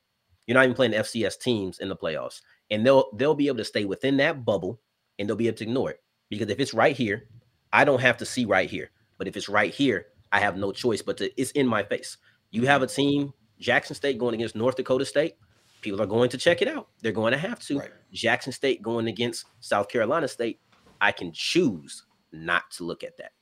you're 0.46 0.56
not 0.56 0.66
even 0.66 0.76
playing 0.76 0.92
FCS 0.92 1.40
teams 1.40 1.80
in 1.80 1.90
the 1.90 1.96
playoffs, 1.96 2.42
and 2.70 2.86
they'll 2.86 3.10
they'll 3.16 3.36
be 3.36 3.48
able 3.48 3.58
to 3.58 3.66
stay 3.66 3.86
within 3.86 4.18
that 4.18 4.46
bubble 4.46 4.80
and 5.18 5.28
they'll 5.28 5.36
be 5.36 5.48
able 5.48 5.58
to 5.58 5.64
ignore 5.64 5.92
it 5.92 6.02
because 6.30 6.50
if 6.50 6.60
it's 6.60 6.74
right 6.74 6.96
here 6.96 7.28
I 7.74 7.86
don't 7.86 8.02
have 8.02 8.18
to 8.18 8.26
see 8.26 8.46
right 8.46 8.70
here. 8.70 8.92
But 9.18 9.28
if 9.28 9.36
it's 9.36 9.50
right 9.50 9.74
here, 9.74 10.06
I 10.32 10.40
have 10.40 10.56
no 10.56 10.72
choice 10.72 11.02
but 11.02 11.18
to 11.18 11.42
it's 11.42 11.52
in 11.52 11.68
my 11.68 11.84
face. 11.84 12.18
You 12.52 12.68
have 12.68 12.84
a 12.84 12.88
team, 12.88 13.34
Jackson 13.60 13.96
State 13.96 14.20
going 14.20 14.36
against 14.36 14.56
North 14.56 14.76
Dakota 14.76 15.06
State. 15.06 15.36
People 15.84 16.02
are 16.02 16.08
going 16.08 16.30
to 16.32 16.38
check 16.38 16.62
it 16.64 16.68
out. 16.68 16.88
They're 17.02 17.12
going 17.12 17.34
to 17.34 17.38
have 17.38 17.60
to. 17.68 17.80
Right. 17.80 17.92
Jackson 18.12 18.52
State 18.52 18.82
going 18.82 19.08
against 19.08 19.46
South 19.60 19.88
Carolina 19.90 20.28
State. 20.28 20.60
I 21.00 21.12
can 21.12 21.32
choose 21.34 22.06
not 22.32 22.72
to 22.72 22.84
look 22.84 23.04
at 23.04 23.18
that. 23.18 23.34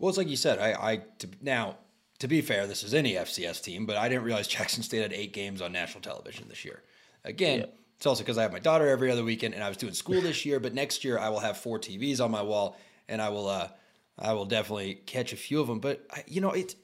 Well, 0.00 0.08
it's 0.08 0.18
like 0.18 0.28
you 0.28 0.36
said. 0.36 0.58
I, 0.58 0.72
I 0.92 0.96
to, 1.18 1.28
now 1.40 1.76
to 2.18 2.26
be 2.28 2.40
fair, 2.40 2.66
this 2.66 2.82
is 2.82 2.94
any 2.94 3.12
FCS 3.14 3.62
team, 3.62 3.86
but 3.86 3.96
I 3.96 4.08
didn't 4.08 4.24
realize 4.24 4.48
Jackson 4.56 4.82
State 4.82 5.02
had 5.02 5.12
eight 5.12 5.32
games 5.32 5.62
on 5.62 5.70
national 5.72 6.00
television 6.00 6.46
this 6.48 6.64
year. 6.64 6.82
Again, 7.24 7.60
Yeah. 7.60 7.66
it's 7.96 8.06
also 8.06 8.22
because 8.24 8.38
I 8.38 8.42
have 8.42 8.52
my 8.52 8.58
daughter 8.58 8.88
every 8.88 9.10
other 9.10 9.22
weekend, 9.22 9.54
and 9.54 9.62
I 9.62 9.68
was 9.68 9.76
doing 9.76 9.92
school 9.92 10.20
this 10.20 10.44
year. 10.44 10.58
But 10.58 10.74
next 10.74 11.04
year, 11.04 11.18
I 11.18 11.28
will 11.28 11.40
have 11.40 11.58
four 11.58 11.78
TVs 11.78 12.20
on 12.20 12.30
my 12.30 12.42
wall, 12.42 12.76
and 13.08 13.20
I 13.22 13.28
will, 13.28 13.48
uh, 13.48 13.68
I 14.18 14.32
will 14.32 14.46
definitely 14.46 14.94
catch 15.06 15.32
a 15.32 15.36
few 15.36 15.60
of 15.60 15.66
them. 15.68 15.78
But 15.78 16.04
I, 16.10 16.24
you 16.26 16.40
know, 16.40 16.50
it's 16.50 16.74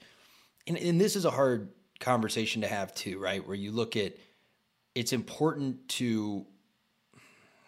and, 0.66 0.76
and 0.76 1.00
this 1.00 1.16
is 1.16 1.24
a 1.24 1.30
hard 1.30 1.70
conversation 1.98 2.62
to 2.62 2.68
have 2.68 2.94
too, 2.94 3.18
right? 3.18 3.44
Where 3.44 3.56
you 3.56 3.72
look 3.72 3.96
at 3.96 4.14
it's 4.98 5.12
important 5.12 5.88
to 5.88 6.46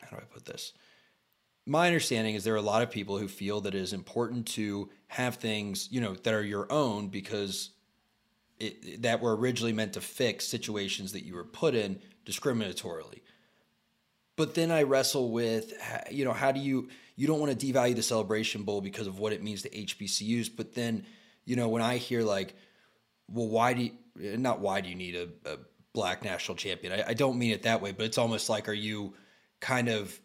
how 0.01 0.17
do 0.17 0.23
I 0.23 0.35
put 0.35 0.45
this? 0.45 0.73
my 1.67 1.87
understanding 1.87 2.35
is 2.35 2.43
there 2.43 2.55
are 2.55 2.57
a 2.57 2.63
lot 2.63 2.83
of 2.83 2.91
people 2.91 3.17
who 3.19 3.29
feel 3.29 3.61
that 3.61 3.77
it 3.77 3.81
is 3.81 3.93
important 3.93 4.45
to 4.45 4.91
have 5.07 5.37
things, 5.37 5.87
you 5.93 6.01
know, 6.01 6.15
that 6.15 6.35
are 6.35 6.43
your 6.43 6.67
own 6.73 7.07
because 7.07 7.71
it, 8.59 9.03
that 9.03 9.21
were 9.21 9.37
originally 9.37 9.73
meant 9.73 9.93
to 9.93 10.01
fix 10.01 10.47
situations 10.47 11.13
that 11.13 11.25
you 11.25 11.35
were 11.35 11.45
put 11.45 11.77
in 11.77 12.01
discriminatorily. 12.27 13.21
But 14.37 14.55
then 14.55 14.73
I 14.73 14.83
wrestle 14.83 15.31
with, 15.31 15.73
you 16.11 16.25
know, 16.25 16.33
how 16.33 16.51
do 16.51 16.59
you, 16.59 16.89
you 17.15 17.29
don't 17.29 17.39
want 17.39 17.57
to 17.57 17.67
devalue 17.67 17.95
the 17.95 18.03
Celebration 18.03 18.65
Bowl 18.65 18.81
because 18.81 19.07
of 19.07 19.21
what 19.21 19.33
it 19.33 19.41
means 19.41 19.63
to 19.63 19.69
HBCUs. 19.69 20.51
But 20.57 20.75
then, 20.75 21.07
you 21.45 21.55
know, 21.55 21.69
when 21.69 21.83
I 21.83 21.99
hear 21.99 22.23
like, 22.23 22.55
well, 23.29 23.49
why 23.49 23.75
do 23.75 23.83
you, 23.83 24.37
not 24.39 24.59
why 24.61 24.81
do 24.81 24.89
you 24.89 24.97
need 24.97 25.15
a, 25.15 25.29
a 25.49 25.59
black 25.93 26.25
national 26.25 26.57
champion? 26.57 26.93
I, 26.93 27.11
I 27.11 27.15
don't 27.15 27.39
mean 27.39 27.51
it 27.53 27.63
that 27.63 27.81
way, 27.81 27.93
but 27.93 28.07
it's 28.07 28.19
almost 28.19 28.49
like, 28.49 28.69
are 28.69 28.73
you 28.73 29.15
kind 29.61 29.89
of 29.89 30.19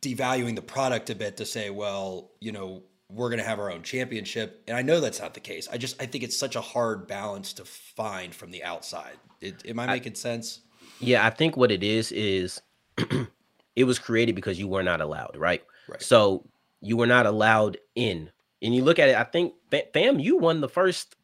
devaluing 0.00 0.56
the 0.56 0.62
product 0.62 1.10
a 1.10 1.14
bit 1.14 1.36
to 1.38 1.46
say, 1.46 1.70
well, 1.70 2.32
you 2.40 2.52
know, 2.52 2.82
we're 3.08 3.28
going 3.28 3.38
to 3.38 3.44
have 3.44 3.58
our 3.58 3.70
own 3.70 3.82
championship. 3.82 4.62
And 4.66 4.76
I 4.76 4.82
know 4.82 5.00
that's 5.00 5.20
not 5.20 5.34
the 5.34 5.40
case. 5.40 5.68
I 5.70 5.76
just, 5.76 6.00
I 6.00 6.06
think 6.06 6.24
it's 6.24 6.38
such 6.38 6.56
a 6.56 6.60
hard 6.60 7.06
balance 7.06 7.52
to 7.54 7.64
find 7.64 8.34
from 8.34 8.50
the 8.50 8.64
outside. 8.64 9.16
It, 9.40 9.62
am 9.68 9.78
I 9.78 9.86
making 9.86 10.14
sense? 10.14 10.60
Yeah, 10.98 11.26
I 11.26 11.30
think 11.30 11.56
what 11.56 11.70
it 11.70 11.82
is 11.82 12.10
is 12.12 12.62
it 13.76 13.84
was 13.84 13.98
created 13.98 14.34
because 14.34 14.58
you 14.58 14.66
were 14.66 14.82
not 14.82 15.00
allowed, 15.00 15.36
right? 15.36 15.62
Right. 15.88 16.00
So 16.00 16.44
you 16.80 16.96
were 16.96 17.06
not 17.06 17.26
allowed 17.26 17.76
in. 17.94 18.30
And 18.62 18.74
you 18.74 18.82
look 18.82 18.98
at 18.98 19.08
it, 19.08 19.16
I 19.16 19.24
think 19.24 19.54
FAMU 19.70 20.40
won 20.40 20.60
the 20.60 20.68
first 20.68 21.16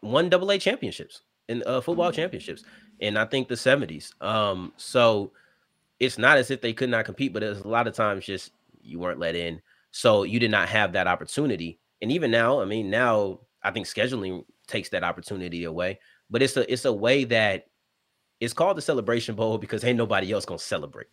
one 0.00 0.28
double 0.28 0.50
A 0.50 0.58
championships 0.58 1.22
in 1.48 1.62
uh, 1.66 1.80
football 1.80 2.12
championships 2.12 2.64
in 3.00 3.16
I 3.16 3.24
think 3.24 3.48
the 3.48 3.54
70s. 3.54 4.12
Um, 4.22 4.72
so 4.76 5.32
it's 6.00 6.18
not 6.18 6.38
as 6.38 6.50
if 6.50 6.60
they 6.60 6.72
could 6.72 6.90
not 6.90 7.04
compete, 7.04 7.32
but 7.32 7.42
it's 7.42 7.60
a 7.60 7.68
lot 7.68 7.86
of 7.86 7.94
times 7.94 8.24
just 8.24 8.52
you 8.82 8.98
weren't 8.98 9.18
let 9.18 9.34
in. 9.34 9.60
So 9.90 10.24
you 10.24 10.38
did 10.38 10.50
not 10.50 10.68
have 10.68 10.92
that 10.92 11.06
opportunity. 11.06 11.78
And 12.02 12.12
even 12.12 12.30
now, 12.30 12.60
I 12.60 12.64
mean, 12.64 12.90
now 12.90 13.40
I 13.62 13.70
think 13.70 13.86
scheduling 13.86 14.44
takes 14.66 14.88
that 14.90 15.04
opportunity 15.04 15.64
away. 15.64 15.98
But 16.28 16.42
it's 16.42 16.56
a 16.56 16.70
it's 16.70 16.84
a 16.84 16.92
way 16.92 17.24
that 17.24 17.66
it's 18.40 18.52
called 18.52 18.76
the 18.76 18.82
celebration 18.82 19.34
bowl 19.34 19.58
because 19.58 19.84
ain't 19.84 19.96
nobody 19.96 20.32
else 20.32 20.44
gonna 20.44 20.58
celebrate. 20.58 21.06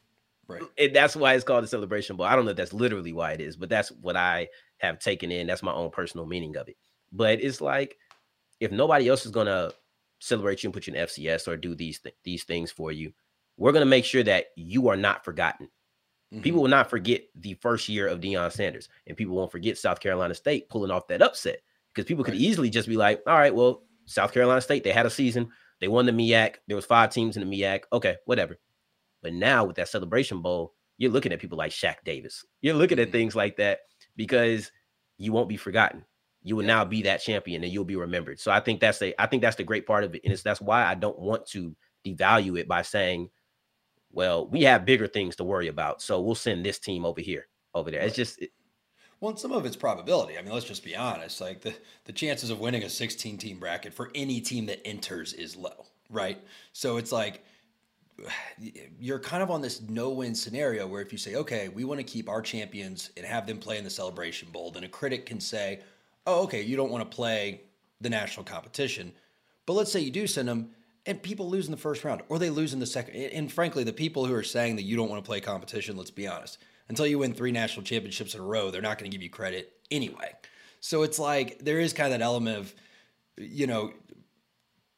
Right. 0.48 0.62
And 0.78 0.94
that's 0.94 1.16
why 1.16 1.36
it's 1.36 1.44
called 1.44 1.64
the 1.64 1.70
celebration 1.70 2.18
bowl. 2.18 2.26
I 2.26 2.36
don't 2.36 2.46
know 2.46 2.52
if 2.52 2.58
that's 2.58 2.74
literally 2.74 3.14
why 3.14 3.32
it 3.32 3.40
is, 3.40 3.56
but 3.56 3.70
that's 3.70 3.90
what 3.92 4.18
I 4.18 4.50
have 4.80 5.00
taken 5.00 5.32
in. 5.32 5.48
That's 5.48 5.64
my 5.64 5.72
own 5.72 5.90
personal 5.90 6.26
meaning 6.26 6.58
of 6.58 6.68
it. 6.68 6.76
But 7.14 7.42
it's 7.42 7.62
like 7.62 7.98
if 8.60 8.72
nobody 8.72 9.08
else 9.08 9.26
is 9.26 9.32
gonna 9.32 9.72
celebrate 10.24 10.64
you 10.64 10.68
and 10.68 10.74
put 10.74 10.88
you 10.88 10.94
in 10.94 11.00
FCS 11.00 11.48
or 11.48 11.58
do 11.58 11.76
these 11.76 12.00
th- 12.00 12.16
these 12.24 12.44
things 12.44 12.72
for 12.72 12.92
you, 12.92 13.14
we're 13.58 13.72
gonna 13.72 13.86
make 13.86 14.06
sure 14.06 14.24
that 14.24 14.48
you 14.56 14.88
are 14.88 14.98
not 14.98 15.24
forgotten. 15.26 15.70
Mhm. 16.34 16.42
People 16.44 16.62
will 16.62 16.70
not 16.70 16.90
forget 16.90 17.24
the 17.36 17.54
first 17.56 17.90
year 17.90 18.08
of 18.08 18.20
Deion 18.22 18.52
Sanders, 18.52 18.90
and 19.08 19.18
people 19.18 19.36
won't 19.36 19.52
forget 19.52 19.78
South 19.78 20.00
Carolina 20.00 20.34
State 20.34 20.70
pulling 20.70 20.92
off 20.92 21.08
that 21.08 21.22
upset 21.22 21.62
because 21.94 22.08
people 22.08 22.24
could 22.24 22.34
Right. 22.34 22.42
easily 22.42 22.70
just 22.70 22.88
be 22.88 22.98
like, 22.98 23.22
"All 23.28 23.38
right, 23.38 23.54
well, 23.54 23.84
South 24.06 24.34
Carolina 24.34 24.62
State, 24.62 24.84
they 24.84 24.92
had 24.92 25.06
a 25.06 25.10
season, 25.12 25.52
they 25.80 25.88
won 25.88 26.06
the 26.06 26.12
MEAC, 26.12 26.60
there 26.68 26.76
was 26.76 26.86
five 26.86 27.12
teams 27.12 27.38
in 27.38 27.42
the 27.42 27.50
MEAC, 27.50 27.86
okay, 27.92 28.18
whatever." 28.26 28.58
But 29.22 29.34
now 29.34 29.66
with 29.66 29.76
that 29.76 29.90
Celebration 29.90 30.42
Bowl, 30.42 30.74
you're 30.98 31.12
looking 31.12 31.32
at 31.34 31.40
people 31.40 31.58
like 31.58 31.72
Shaq 31.72 32.04
Davis, 32.04 32.46
you're 32.62 32.74
looking 32.76 33.00
at 33.00 33.10
Mhm. 33.10 33.12
things 33.14 33.36
like 33.36 33.58
that 33.58 33.82
because 34.16 34.72
you 35.18 35.32
won't 35.32 35.50
be 35.50 35.58
forgotten. 35.58 36.06
You 36.44 36.56
will 36.58 36.66
now 36.66 36.86
be 36.86 37.04
that 37.04 37.22
champion, 37.22 37.64
and 37.64 37.72
you'll 37.74 37.86
be 37.86 37.96
remembered. 37.96 38.40
So 38.40 38.52
I 38.52 38.60
think 38.60 38.82
that's 38.82 39.00
the 39.00 39.16
I 39.22 39.28
think 39.28 39.42
that's 39.42 39.56
the 39.58 39.64
great 39.64 39.88
part 39.88 40.04
of 40.04 40.16
it, 40.16 40.22
and 40.24 40.34
it's 40.34 40.44
that's 40.44 40.62
why 40.62 40.86
I 40.86 40.96
don't 40.96 41.20
want 41.20 41.48
to 41.48 41.76
devalue 42.06 42.60
it 42.60 42.68
by 42.68 42.82
saying 42.82 43.30
well, 44.12 44.48
we 44.48 44.64
have 44.64 44.86
bigger 44.86 45.08
things 45.08 45.36
to 45.38 45.44
worry 45.44 45.68
about. 45.68 46.02
So 46.02 46.22
we'll 46.22 46.36
send 46.36 46.66
this 46.66 46.80
team 46.80 47.06
over 47.06 47.22
here, 47.22 47.48
over 47.74 47.92
there. 47.92 48.02
It's 48.02 48.16
just, 48.16 48.42
it- 48.42 48.52
Well, 49.20 49.36
some 49.38 49.52
of 49.52 49.66
it's 49.66 49.76
probability. 49.76 50.38
I 50.38 50.42
mean, 50.42 50.54
let's 50.54 50.66
just 50.66 50.84
be 50.84 50.96
honest. 50.96 51.40
Like 51.42 51.62
the, 51.62 51.74
the 52.06 52.14
chances 52.14 52.50
of 52.50 52.60
winning 52.60 52.84
a 52.84 52.90
16 52.90 53.38
team 53.38 53.60
bracket 53.60 53.94
for 53.94 54.12
any 54.14 54.42
team 54.42 54.66
that 54.68 54.86
enters 54.86 55.34
is 55.34 55.56
low, 55.56 55.86
right? 56.10 56.40
So 56.74 56.98
it's 56.98 57.12
like 57.12 57.44
you're 59.00 59.20
kind 59.20 59.44
of 59.44 59.52
on 59.52 59.62
this 59.62 59.82
no 59.82 60.12
win 60.12 60.36
scenario 60.36 60.88
where 60.88 61.02
if 61.02 61.12
you 61.12 61.18
say, 61.18 61.36
okay, 61.36 61.70
we 61.70 61.84
want 61.86 62.00
to 62.00 62.04
keep 62.06 62.30
our 62.30 62.42
champions 62.42 63.12
and 63.18 63.26
have 63.26 63.48
them 63.48 63.60
play 63.60 63.78
in 63.78 63.84
the 63.84 63.90
Celebration 63.90 64.50
Bowl, 64.52 64.72
then 64.72 64.84
a 64.84 64.90
critic 64.90 65.26
can 65.26 65.40
say, 65.40 65.82
oh, 66.26 66.44
okay, 66.44 66.62
you 66.62 66.76
don't 66.76 66.92
want 66.92 67.10
to 67.10 67.16
play 67.16 67.62
the 68.02 68.10
national 68.10 68.46
competition. 68.46 69.14
But 69.66 69.74
let's 69.74 69.92
say 69.92 70.00
you 70.00 70.12
do 70.12 70.28
send 70.28 70.48
them 70.48 70.70
and 71.06 71.22
people 71.22 71.50
lose 71.50 71.66
in 71.66 71.72
the 71.72 71.78
first 71.78 72.04
round 72.04 72.22
or 72.30 72.40
they 72.40 72.50
lose 72.50 72.74
in 72.74 72.80
the 72.80 72.86
second. 72.86 73.16
And 73.16 73.52
frankly, 73.52 73.84
the 73.84 73.94
people 73.94 74.26
who 74.26 74.34
are 74.34 74.44
saying 74.44 74.78
that 74.78 74.84
you 74.84 74.96
don't 74.96 75.10
want 75.10 75.24
to 75.24 75.28
play 75.28 75.42
competition, 75.42 75.98
let's 75.98 76.12
be 76.12 76.28
honest, 76.28 76.58
until 76.90 77.08
you 77.08 77.20
win 77.20 77.34
three 77.34 77.52
national 77.52 77.84
championships 77.84 78.36
in 78.36 78.42
a 78.42 78.44
row, 78.44 78.72
they're 78.72 78.82
not 78.82 78.98
going 78.98 79.10
to 79.10 79.16
give 79.16 79.24
you 79.24 79.30
credit 79.30 79.74
anyway. 79.92 80.32
So 80.80 81.04
it's 81.04 81.20
like 81.20 81.60
there 81.60 81.80
is 81.80 81.94
kind 81.94 82.14
of 82.14 82.20
that 82.20 82.26
element 82.26 82.58
of, 82.58 82.76
you 83.38 83.68
know, 83.68 83.94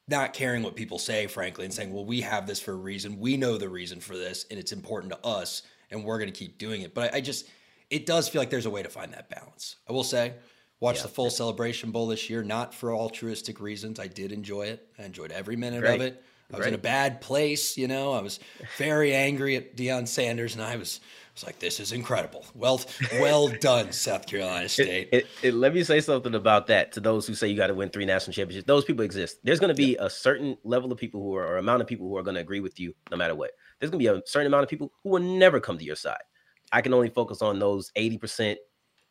not 0.08 0.32
caring 0.32 0.62
what 0.62 0.76
people 0.76 0.98
say, 0.98 1.26
frankly, 1.26 1.64
and 1.64 1.74
saying, 1.74 1.92
well, 1.92 2.04
we 2.04 2.20
have 2.20 2.46
this 2.46 2.60
for 2.60 2.72
a 2.72 2.76
reason. 2.76 3.18
We 3.18 3.36
know 3.36 3.58
the 3.58 3.68
reason 3.68 4.00
for 4.00 4.16
this, 4.16 4.46
and 4.50 4.58
it's 4.58 4.72
important 4.72 5.12
to 5.12 5.26
us, 5.26 5.62
and 5.90 6.04
we're 6.04 6.18
going 6.18 6.32
to 6.32 6.38
keep 6.38 6.58
doing 6.58 6.82
it. 6.82 6.94
But 6.94 7.14
I, 7.14 7.18
I 7.18 7.20
just, 7.20 7.48
it 7.90 8.06
does 8.06 8.28
feel 8.28 8.40
like 8.40 8.50
there's 8.50 8.66
a 8.66 8.70
way 8.70 8.82
to 8.82 8.88
find 8.88 9.12
that 9.14 9.28
balance. 9.28 9.76
I 9.88 9.92
will 9.92 10.04
say, 10.04 10.34
watch 10.80 10.96
Yeah. 10.96 11.02
the 11.02 11.08
full 11.08 11.30
Celebration 11.30 11.90
Bowl 11.90 12.06
this 12.08 12.28
year, 12.30 12.42
not 12.42 12.74
for 12.74 12.94
altruistic 12.94 13.60
reasons. 13.60 13.98
I 13.98 14.06
did 14.08 14.32
enjoy 14.32 14.66
it. 14.66 14.86
I 14.98 15.04
enjoyed 15.04 15.32
every 15.32 15.56
minute 15.56 15.80
Great. 15.80 15.94
of 15.96 16.00
it. 16.02 16.22
I 16.52 16.58
was 16.58 16.66
in 16.68 16.74
a 16.74 16.78
bad 16.78 17.20
place, 17.20 17.76
you 17.76 17.88
know. 17.88 18.12
I 18.12 18.20
was 18.22 18.38
very 18.78 19.12
angry 19.12 19.56
at 19.56 19.76
Deion 19.76 20.06
Sanders, 20.06 20.54
and 20.54 20.62
I 20.62 20.76
was, 20.76 21.00
I 21.02 21.30
was 21.34 21.44
like, 21.44 21.58
"This 21.58 21.80
is 21.80 21.90
incredible. 21.90 22.46
Well, 22.54 22.80
well 23.14 23.48
done, 23.60 23.90
South 23.90 24.28
Carolina 24.28 24.68
State." 24.68 25.08
it, 25.10 25.26
it- 25.42 25.54
let 25.54 25.74
me 25.74 25.82
say 25.82 26.00
something 26.00 26.36
about 26.36 26.68
that 26.68 26.92
to 26.92 27.00
those 27.00 27.26
who 27.26 27.34
say 27.34 27.48
you 27.48 27.56
got 27.56 27.66
to 27.66 27.74
win 27.74 27.88
three 27.88 28.04
national 28.04 28.32
championships. 28.32 28.64
Those 28.64 28.84
people 28.84 29.04
exist. 29.04 29.38
There's 29.42 29.58
going 29.58 29.74
to 29.74 29.74
be 29.74 29.96
a 29.96 30.08
certain 30.08 30.56
level 30.62 30.92
of 30.92 30.98
people 30.98 31.20
who 31.20 31.34
are, 31.34 31.44
or 31.44 31.56
amount 31.56 31.82
of 31.82 31.88
people 31.88 32.06
who 32.08 32.16
are 32.16 32.22
going 32.22 32.36
to 32.36 32.40
agree 32.42 32.60
with 32.60 32.78
you 32.78 32.94
no 33.10 33.16
matter 33.16 33.34
what. 33.34 33.50
There's 33.80 33.90
going 33.90 34.04
to 34.04 34.12
be 34.12 34.16
a 34.16 34.22
certain 34.24 34.46
amount 34.46 34.62
of 34.62 34.68
people 34.68 34.92
who 35.02 35.10
will 35.10 35.20
never 35.22 35.58
come 35.58 35.78
to 35.78 35.84
your 35.84 35.96
side. 35.96 36.22
I 36.70 36.80
can 36.80 36.94
only 36.94 37.10
focus 37.10 37.42
on 37.42 37.58
those 37.58 37.90
80%, 37.98 38.54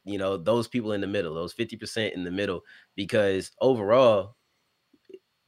you 0.05 0.17
know, 0.17 0.37
those 0.37 0.67
people 0.67 0.93
in 0.93 1.01
the 1.01 1.07
middle, 1.07 1.33
those 1.33 1.53
50% 1.53 2.13
in 2.13 2.23
the 2.23 2.31
middle, 2.31 2.61
because 2.95 3.51
overall, 3.59 4.35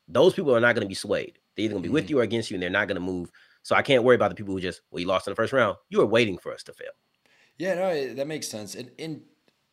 those 0.08 0.34
people 0.34 0.56
are 0.56 0.60
not 0.60 0.76
going 0.76 0.86
to 0.86 0.90
be 0.90 0.96
swayed. 0.96 1.40
They're 1.58 1.66
either 1.66 1.74
gonna 1.74 1.82
be 1.82 1.88
mm-hmm. 1.88 1.94
with 1.96 2.10
you 2.10 2.20
or 2.20 2.24
against 2.24 2.52
you, 2.52 2.56
and 2.56 2.64
they're 2.64 2.70
not 2.70 2.88
gonna 2.88 3.00
move. 3.00 3.32
So 3.64 3.76
I 3.76 3.82
can't 3.82 4.04
worry 4.04 4.16
about 4.16 4.30
the 4.30 4.36
people 4.36 4.54
who 4.54 4.62
just 4.62 4.82
well, 4.92 5.02
you 5.02 5.08
lost 5.08 5.28
in 5.28 5.32
the 5.32 5.36
first 5.36 5.52
round. 5.52 5.76
You 5.90 5.98
were 5.98 6.06
waiting 6.06 6.38
for 6.38 6.54
us 6.54 6.64
to 6.64 6.74
fail. 6.74 6.92
Yeah, 7.58 7.74
no, 7.74 8.14
that 8.14 8.28
makes 8.28 8.48
sense. 8.48 8.76
And, 8.76 8.92
and 9.00 9.22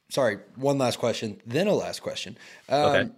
sorry, 0.09 0.39
one 0.57 0.79
last 0.79 0.99
question, 0.99 1.41
then 1.47 1.67
a 1.67 1.75
last 1.75 2.03
question. 2.03 2.39
Um, 2.71 2.81
okay. 2.81 3.11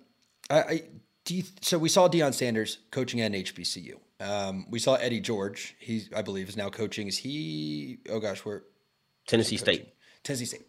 I, 0.50 0.61
I 0.61 0.83
do 1.24 1.37
you, 1.37 1.44
so 1.61 1.79
we 1.79 1.88
saw 1.88 2.09
Deion 2.09 2.35
Sanders 2.35 2.79
coaching 2.90 3.20
at 3.20 3.31
HBCU. 3.33 3.94
Um, 4.18 4.66
we 4.68 4.81
saw 4.81 4.94
Eddie 4.94 5.20
George. 5.20 5.76
He, 5.79 6.02
I 6.14 6.22
believe, 6.22 6.48
is 6.48 6.57
now 6.57 6.68
coaching. 6.68 7.07
Is 7.07 7.18
he? 7.18 7.98
Oh 8.11 8.18
gosh, 8.18 8.44
where? 8.44 8.64
Tennessee 9.29 9.57
State. 9.57 9.94
Tennessee 10.24 10.46
State. 10.46 10.66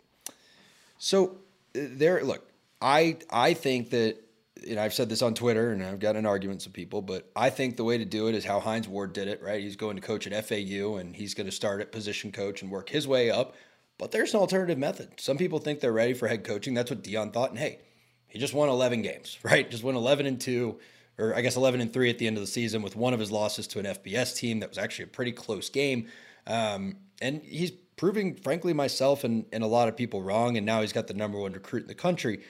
So 0.98 1.38
uh, 1.76 1.82
there, 1.92 2.24
look, 2.24 2.48
I 2.82 3.18
I 3.30 3.54
think 3.54 3.90
that 3.92 4.18
know 4.66 4.82
I've 4.82 4.94
said 4.94 5.10
this 5.10 5.22
on 5.22 5.34
Twitter 5.34 5.72
and 5.72 5.84
I've 5.84 6.00
gotten 6.00 6.26
arguments 6.26 6.66
with 6.66 6.74
people, 6.74 7.02
but 7.02 7.30
I 7.36 7.50
think 7.50 7.78
the 7.78 7.84
way 7.84 7.98
to 7.98 8.06
do 8.06 8.28
it 8.28 8.36
is 8.36 8.46
how 8.46 8.60
Hines 8.60 8.88
Ward 8.88 9.14
did 9.14 9.28
it. 9.28 9.42
Right, 9.42 9.62
he's 9.62 9.76
going 9.76 9.96
to 9.96 10.02
coach 10.02 10.28
at 10.28 10.48
FAU 10.48 10.98
and 10.98 11.16
he's 11.16 11.34
going 11.34 11.48
to 11.48 11.52
start 11.52 11.82
at 11.82 11.92
position 11.92 12.32
coach 12.32 12.62
and 12.62 12.72
work 12.72 12.90
his 12.90 13.08
way 13.08 13.30
up. 13.30 13.56
But 13.98 14.12
there's 14.12 14.34
an 14.34 14.40
alternative 14.40 14.78
method. 14.78 15.20
Some 15.20 15.38
people 15.38 15.60
think 15.60 15.80
they're 15.80 15.92
ready 15.92 16.14
for 16.14 16.28
head 16.28 16.44
coaching. 16.44 16.74
That's 16.74 16.92
what 16.92 17.04
Deion 17.04 17.34
thought. 17.34 17.50
And 17.50 17.58
hey, 17.58 17.80
he 18.28 18.38
just 18.38 18.54
won 18.54 18.70
11 18.70 19.02
games, 19.02 19.40
right? 19.44 19.70
Just 19.70 19.84
won 19.84 19.96
11 19.96 20.26
and 20.26 20.40
2, 20.40 20.80
or 21.18 21.36
I 21.36 21.42
guess 21.42 21.56
11 21.56 21.82
and 21.82 21.92
3 21.92 22.10
at 22.10 22.20
the 22.20 22.28
end 22.28 22.38
of 22.38 22.42
the 22.42 22.48
season 22.48 22.82
with 22.82 22.96
one 22.96 23.14
of 23.14 23.20
his 23.20 23.32
losses 23.32 23.68
to 23.68 23.80
an 23.80 23.86
FBS 23.86 24.36
team 24.36 24.60
that 24.60 24.70
was 24.70 24.78
actually 24.78 25.06
a 25.06 25.08
pretty 25.08 25.32
close 25.32 25.70
game. 25.70 26.08
Um, 26.46 26.98
and 27.22 27.42
he's 27.42 27.72
proving, 27.98 28.36
frankly, 28.36 28.74
myself 28.74 29.24
and, 29.24 29.46
and 29.52 29.64
a 29.64 29.68
lot 29.68 29.90
of 29.90 29.98
people 29.98 30.22
wrong. 30.22 30.56
And 30.56 30.66
now 30.66 30.82
he's 30.82 30.94
got 30.94 31.08
the 31.08 31.14
number 31.14 31.38
one 31.38 31.52
recruit 31.52 31.82
in 31.82 31.88
the 31.88 31.96
country. 31.96 32.42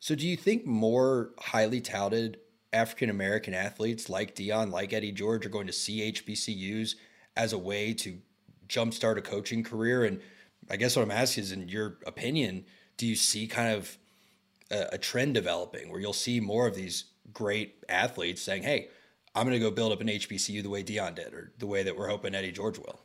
So 0.00 0.14
do 0.14 0.26
you 0.26 0.36
think 0.36 0.66
more 0.66 1.30
highly 1.38 1.80
touted 1.80 2.38
African 2.72 3.08
American 3.08 3.54
athletes 3.54 4.08
like 4.10 4.34
Deion, 4.34 4.72
like 4.72 4.92
Eddie 4.92 5.12
George, 5.12 5.46
are 5.46 5.50
going 5.50 5.68
to 5.68 5.72
see 5.72 6.12
HBCUs 6.12 6.96
as 7.36 7.52
a 7.52 7.58
way 7.58 7.94
to 7.94 8.18
jumpstart 8.66 9.16
a 9.16 9.22
coaching 9.22 9.62
career? 9.62 10.04
And 10.04 10.20
I 10.68 10.76
guess 10.76 10.96
what 10.96 11.02
I'm 11.02 11.10
asking 11.10 11.44
is, 11.44 11.52
in 11.52 11.68
your 11.68 11.98
opinion, 12.06 12.64
do 12.96 13.06
you 13.06 13.14
see 13.14 13.46
kind 13.46 13.74
of 13.74 13.96
a, 14.70 14.94
a 14.94 14.98
trend 14.98 15.34
developing 15.34 15.90
where 15.90 16.00
you'll 16.00 16.12
see 16.12 16.40
more 16.40 16.66
of 16.66 16.74
these 16.74 17.04
great 17.32 17.84
athletes 17.88 18.42
saying, 18.42 18.62
"Hey, 18.62 18.88
I'm 19.34 19.46
going 19.46 19.58
to 19.58 19.64
go 19.64 19.70
build 19.70 19.92
up 19.92 20.00
an 20.00 20.08
HBCU 20.08 20.62
the 20.62 20.70
way 20.70 20.82
Deion 20.82 21.14
did, 21.14 21.32
or 21.32 21.52
the 21.58 21.66
way 21.66 21.82
that 21.82 21.96
we're 21.96 22.08
hoping 22.08 22.34
Eddie 22.34 22.52
George 22.52 22.78
will." 22.78 23.03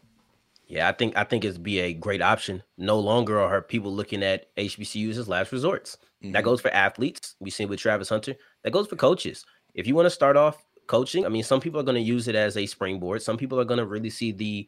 Yeah, 0.69 0.87
I 0.87 0.91
think 0.91 1.17
I 1.17 1.23
think 1.23 1.43
it'd 1.43 1.63
be 1.63 1.79
a 1.79 1.93
great 1.93 2.21
option. 2.21 2.63
No 2.77 2.99
longer 2.99 3.41
are 3.41 3.61
people 3.61 3.93
looking 3.93 4.23
at 4.23 4.55
HBCUs 4.55 5.17
as 5.17 5.27
last 5.27 5.51
resorts. 5.51 5.97
Mm-hmm. 6.23 6.33
That 6.33 6.43
goes 6.43 6.61
for 6.61 6.69
athletes. 6.69 7.35
We 7.39 7.49
seen 7.49 7.69
with 7.69 7.79
Travis 7.79 8.09
Hunter. 8.09 8.35
That 8.63 8.71
goes 8.71 8.87
for 8.87 8.95
coaches. 8.95 9.43
If 9.73 9.87
you 9.87 9.95
want 9.95 10.05
to 10.05 10.11
start 10.11 10.37
off 10.37 10.63
coaching, 10.87 11.25
I 11.25 11.29
mean, 11.29 11.43
some 11.43 11.59
people 11.59 11.79
are 11.79 11.83
going 11.83 11.95
to 11.95 12.01
use 12.01 12.27
it 12.27 12.35
as 12.35 12.55
a 12.55 12.67
springboard. 12.67 13.23
Some 13.23 13.35
people 13.35 13.59
are 13.59 13.65
going 13.65 13.79
to 13.79 13.85
really 13.85 14.11
see 14.11 14.31
the 14.31 14.67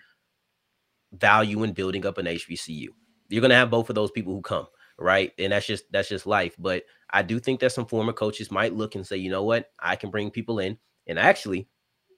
value 1.13 1.61
in 1.63 1.71
building 1.71 2.05
up 2.05 2.17
an 2.17 2.25
HBCU. 2.25 2.87
You're 3.29 3.41
going 3.41 3.49
to 3.49 3.55
have 3.55 3.69
both 3.69 3.89
of 3.89 3.95
those 3.95 4.11
people 4.11 4.33
who 4.33 4.41
come 4.41 4.67
right? 5.01 5.31
And 5.37 5.51
that's 5.51 5.65
just 5.65 5.91
that's 5.91 6.09
just 6.09 6.25
life. 6.25 6.55
But 6.57 6.83
I 7.09 7.21
do 7.23 7.39
think 7.39 7.59
that 7.59 7.71
some 7.71 7.85
former 7.85 8.13
coaches 8.13 8.51
might 8.51 8.75
look 8.75 8.95
and 8.95 9.05
say, 9.05 9.17
you 9.17 9.29
know 9.29 9.43
what, 9.43 9.71
I 9.79 9.95
can 9.95 10.09
bring 10.09 10.31
people 10.31 10.59
in. 10.59 10.77
And 11.07 11.19
actually, 11.19 11.67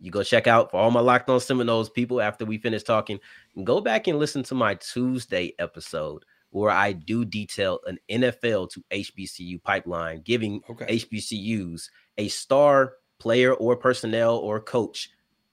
you 0.03 0.11
go 0.11 0.21
check 0.21 0.47
out 0.47 0.69
for 0.69 0.77
all 0.77 0.91
my 0.91 0.99
locked 0.99 1.29
on 1.29 1.39
Seminoles 1.39 1.89
people 1.89 2.19
after 2.19 2.43
we 2.43 2.57
finish 2.57 2.83
talking, 2.83 3.21
go 3.63 3.79
back 3.79 4.05
and 4.07 4.19
listen 4.19 4.43
to 4.43 4.53
my 4.53 4.75
Tuesday 4.75 5.53
episode 5.59 6.25
where 6.49 6.71
I 6.71 6.91
do 6.91 7.23
detail 7.23 7.79
an 7.87 7.97
NFL 8.11 8.69
to 8.71 8.83
HBCU 8.91 9.63
pipeline, 9.63 10.19
giving 10.19 10.61
okay. 10.69 10.97
HBCUs 10.97 11.89
a 12.17 12.27
star 12.27 12.95
player 13.17 13.53
or 13.53 13.77
personnel 13.77 14.35
or 14.35 14.59
coach 14.59 15.09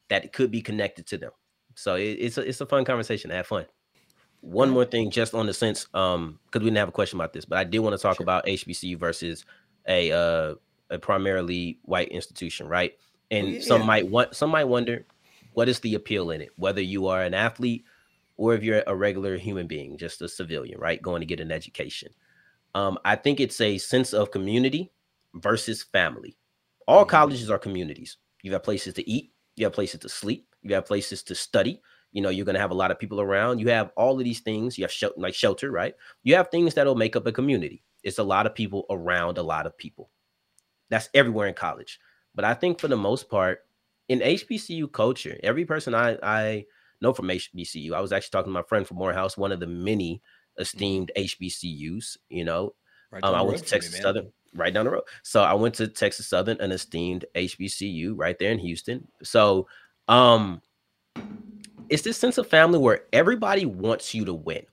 that 0.09 0.33
could 0.33 0.51
be 0.51 0.61
connected 0.61 1.07
to 1.07 1.17
them. 1.17 1.31
So 1.77 1.95
it, 1.95 2.17
it's 2.19 2.37
a, 2.37 2.41
it's 2.41 2.61
a 2.61 2.67
fun 2.67 2.85
conversation. 2.85 3.31
Have 3.31 3.47
fun. 3.47 3.67
One 4.41 4.69
more 4.69 4.85
thing, 4.85 5.13
just 5.13 5.33
on 5.33 5.47
the 5.47 5.55
sense, 5.55 5.87
um, 5.95 6.41
because 6.47 6.65
we 6.65 6.71
didn't 6.71 6.79
have 6.79 6.89
a 6.89 6.93
question 6.93 7.21
about 7.21 7.33
this, 7.33 7.45
but 7.45 7.59
I 7.59 7.63
did 7.63 7.79
want 7.79 7.95
to 7.95 8.03
talk 8.03 8.17
sure. 8.17 8.25
about 8.25 8.47
HBCU 8.47 8.99
versus 8.99 9.45
a 9.87 10.11
uh 10.11 10.55
a 10.91 10.99
primarily 10.99 11.79
white 11.83 12.09
institution, 12.09 12.67
right? 12.67 12.95
And 13.31 13.55
yeah. 13.55 13.61
some 13.61 13.87
might 13.87 14.09
want 14.09 14.35
some 14.35 14.51
might 14.51 14.65
wonder 14.65 15.07
what 15.53 15.69
is 15.69 15.81
the 15.81 15.95
appeal 15.95 16.31
in 16.31 16.41
it, 16.41 16.51
whether 16.57 16.81
you 16.81 17.07
are 17.07 17.23
an 17.23 17.35
athlete 17.35 17.85
or 18.37 18.55
if 18.55 18.63
you're 18.63 18.83
a 18.87 18.97
regular 18.97 19.37
human 19.37 19.67
being, 19.67 19.99
just 19.99 20.23
a 20.23 20.29
civilian, 20.29 20.79
right? 20.81 21.03
Going 21.03 21.21
to 21.21 21.27
get 21.27 21.41
an 21.41 21.53
education. 21.53 22.11
Um, 22.75 22.99
I 23.05 23.17
think 23.17 23.41
it's 23.41 23.61
a 23.61 23.79
sense 23.79 24.13
of 24.13 24.31
community 24.31 24.91
versus 25.35 25.83
family. 25.83 26.37
All 26.87 27.03
mm-hmm. 27.03 27.11
colleges 27.11 27.51
are 27.51 27.59
communities. 27.59 28.17
You 28.43 28.53
have 28.53 28.63
places 28.63 28.95
to 28.95 29.09
eat, 29.09 29.33
you 29.57 29.67
have 29.67 29.73
places 29.73 30.01
to 30.01 30.09
sleep, 30.09 30.47
you 30.63 30.75
have 30.75 30.87
places 30.87 31.23
to 31.25 31.35
study, 31.35 31.81
you 32.13 32.23
know 32.23 32.29
you're 32.29 32.45
going 32.45 32.55
to 32.55 32.61
have 32.61 32.71
a 32.71 32.75
lot 32.75 32.91
of 32.91 32.99
people 32.99 33.21
around 33.21 33.59
you 33.59 33.69
have 33.69 33.91
all 33.97 34.19
of 34.19 34.25
these 34.25 34.41
things 34.41 34.77
you 34.77 34.85
have 34.85 34.93
sh- 34.93 35.05
like 35.17 35.35
shelter 35.35 35.71
right 35.71 35.95
you 36.23 36.35
have 36.35 36.49
things 36.49 36.75
that'll 36.75 36.95
make 36.95 37.17
up 37.17 37.27
a 37.27 37.33
community 37.33 37.83
it's 38.03 38.19
a 38.19 38.23
lot 38.23 38.47
of 38.47 38.55
people 38.55 38.87
around 38.91 39.39
a 39.39 39.43
lot 39.43 39.67
of 39.67 39.77
people 39.77 40.11
that's 40.89 41.09
everywhere 41.15 41.49
in 41.49 41.55
college 41.55 42.01
but 42.35 42.45
i 42.45 42.55
think 42.55 42.79
for 42.79 42.89
the 42.89 42.97
most 42.97 43.29
part 43.29 43.61
in 44.09 44.21
hbcu 44.21 44.91
culture 44.93 45.39
every 45.43 45.65
person 45.65 45.95
i 45.95 46.17
i 46.23 46.65
know 47.01 47.13
from 47.13 47.29
hbcu 47.29 47.93
i 47.93 48.01
was 48.01 48.13
actually 48.13 48.31
talking 48.31 48.51
to 48.51 48.55
my 48.55 48.63
friend 48.63 48.87
from 48.87 48.97
morehouse 48.97 49.37
one 49.37 49.53
of 49.53 49.61
the 49.61 49.67
many 49.67 50.15
mm-hmm. 50.15 50.63
esteemed 50.63 51.11
hbcus 51.17 52.17
you 52.29 52.45
know 52.45 52.75
right 53.11 53.25
um, 53.25 53.35
i 53.35 53.43
went 53.43 53.59
to 53.59 53.65
texas 53.65 53.95
me, 53.95 54.01
southern 54.01 54.31
right 54.55 54.75
down 54.75 54.85
the 54.85 54.91
road 54.91 55.05
so 55.23 55.43
i 55.43 55.55
went 55.55 55.75
to 55.75 55.87
texas 55.87 56.27
southern 56.27 56.61
an 56.61 56.73
esteemed 56.73 57.25
hbcu 57.35 58.13
right 58.17 58.39
there 58.39 58.51
in 58.51 58.59
houston 58.59 59.07
so 59.23 59.67
um 60.09 60.61
it's 61.91 62.03
this 62.03 62.17
sense 62.17 62.39
of 62.39 62.47
family 62.47 62.79
where 62.79 63.03
everybody 63.13 63.67
wants 63.67 64.15
you 64.15 64.25
to 64.25 64.33
win. 64.33 64.65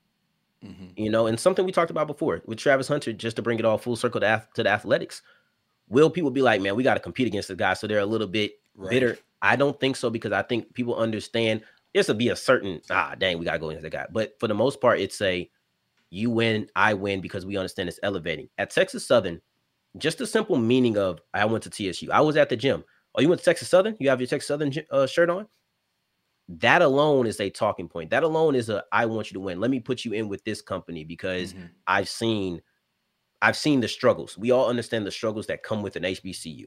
Mm-hmm. 0.64 0.86
You 0.96 1.10
know, 1.10 1.26
and 1.26 1.38
something 1.38 1.64
we 1.64 1.72
talked 1.72 1.90
about 1.90 2.06
before 2.06 2.40
with 2.46 2.58
Travis 2.58 2.88
Hunter, 2.88 3.12
just 3.12 3.36
to 3.36 3.42
bring 3.42 3.58
it 3.58 3.64
all 3.64 3.78
full 3.78 3.96
circle 3.96 4.20
to, 4.20 4.46
to 4.54 4.62
the 4.62 4.70
athletics. 4.70 5.22
Will 5.88 6.10
people 6.10 6.30
be 6.30 6.42
like, 6.42 6.60
man, 6.60 6.76
we 6.76 6.82
got 6.82 6.94
to 6.94 7.00
compete 7.00 7.26
against 7.26 7.48
the 7.48 7.56
guy, 7.56 7.74
so 7.74 7.86
they're 7.86 7.98
a 7.98 8.06
little 8.06 8.26
bit 8.26 8.52
right. 8.76 8.90
bitter? 8.90 9.18
I 9.40 9.56
don't 9.56 9.78
think 9.78 9.96
so 9.96 10.10
because 10.10 10.32
I 10.32 10.42
think 10.42 10.74
people 10.74 10.96
understand 10.96 11.62
this 11.94 12.08
will 12.08 12.14
be 12.14 12.28
a 12.28 12.36
certain 12.36 12.80
ah 12.90 13.14
dang, 13.18 13.38
we 13.38 13.44
gotta 13.44 13.58
go 13.58 13.70
against 13.70 13.84
the 13.84 13.90
guy. 13.90 14.06
But 14.10 14.34
for 14.38 14.46
the 14.48 14.54
most 14.54 14.80
part, 14.80 15.00
it's 15.00 15.20
a 15.22 15.50
you 16.10 16.30
win, 16.30 16.68
I 16.76 16.94
win 16.94 17.20
because 17.20 17.46
we 17.46 17.56
understand 17.56 17.88
it's 17.88 18.00
elevating. 18.02 18.48
At 18.58 18.70
Texas 18.70 19.06
Southern, 19.06 19.40
just 19.96 20.18
the 20.18 20.26
simple 20.26 20.56
meaning 20.56 20.96
of 20.98 21.20
I 21.34 21.44
went 21.44 21.64
to 21.64 21.70
TSU. 21.70 22.10
I 22.12 22.20
was 22.20 22.36
at 22.36 22.48
the 22.48 22.56
gym. 22.56 22.84
Oh, 23.14 23.20
you 23.20 23.28
went 23.28 23.40
to 23.40 23.44
Texas 23.44 23.68
Southern? 23.68 23.96
You 23.98 24.10
have 24.10 24.20
your 24.20 24.26
Texas 24.26 24.48
Southern 24.48 24.72
uh, 24.90 25.06
shirt 25.06 25.30
on? 25.30 25.46
that 26.48 26.80
alone 26.80 27.26
is 27.26 27.40
a 27.40 27.50
talking 27.50 27.88
point. 27.88 28.10
That 28.10 28.22
alone 28.22 28.54
is 28.54 28.70
a 28.70 28.82
I 28.90 29.06
want 29.06 29.30
you 29.30 29.34
to 29.34 29.40
win. 29.40 29.60
Let 29.60 29.70
me 29.70 29.80
put 29.80 30.04
you 30.04 30.12
in 30.12 30.28
with 30.28 30.42
this 30.44 30.62
company 30.62 31.04
because 31.04 31.52
mm-hmm. 31.52 31.66
I've 31.86 32.08
seen 32.08 32.62
I've 33.40 33.56
seen 33.56 33.80
the 33.80 33.88
struggles. 33.88 34.36
We 34.36 34.50
all 34.50 34.68
understand 34.68 35.06
the 35.06 35.10
struggles 35.10 35.46
that 35.46 35.62
come 35.62 35.82
with 35.82 35.96
an 35.96 36.02
HBCU. 36.02 36.66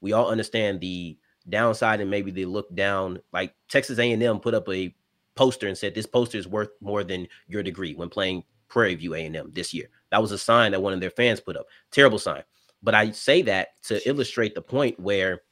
We 0.00 0.12
all 0.12 0.30
understand 0.30 0.80
the 0.80 1.18
downside 1.48 2.00
and 2.00 2.10
maybe 2.10 2.30
they 2.30 2.44
look 2.44 2.74
down 2.74 3.20
like 3.32 3.54
Texas 3.68 3.98
A&M 3.98 4.40
put 4.40 4.54
up 4.54 4.68
a 4.68 4.94
poster 5.34 5.68
and 5.68 5.76
said 5.76 5.94
this 5.94 6.06
poster 6.06 6.38
is 6.38 6.46
worth 6.46 6.70
more 6.80 7.02
than 7.02 7.26
your 7.48 7.62
degree 7.62 7.94
when 7.94 8.08
playing 8.08 8.44
Prairie 8.68 8.94
View 8.94 9.14
A&M 9.14 9.50
this 9.52 9.72
year. 9.72 9.88
That 10.10 10.22
was 10.22 10.32
a 10.32 10.38
sign 10.38 10.72
that 10.72 10.82
one 10.82 10.92
of 10.92 11.00
their 11.00 11.10
fans 11.10 11.40
put 11.40 11.56
up. 11.56 11.66
Terrible 11.90 12.18
sign. 12.18 12.42
But 12.82 12.94
I 12.94 13.10
say 13.10 13.42
that 13.42 13.82
to 13.84 14.06
illustrate 14.08 14.54
the 14.54 14.62
point 14.62 14.98
where 14.98 15.42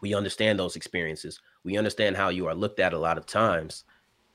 we 0.00 0.14
understand 0.14 0.58
those 0.58 0.76
experiences. 0.76 1.40
We 1.64 1.78
understand 1.78 2.16
how 2.16 2.28
you 2.28 2.46
are 2.46 2.54
looked 2.54 2.80
at 2.80 2.92
a 2.92 2.98
lot 2.98 3.18
of 3.18 3.26
times. 3.26 3.84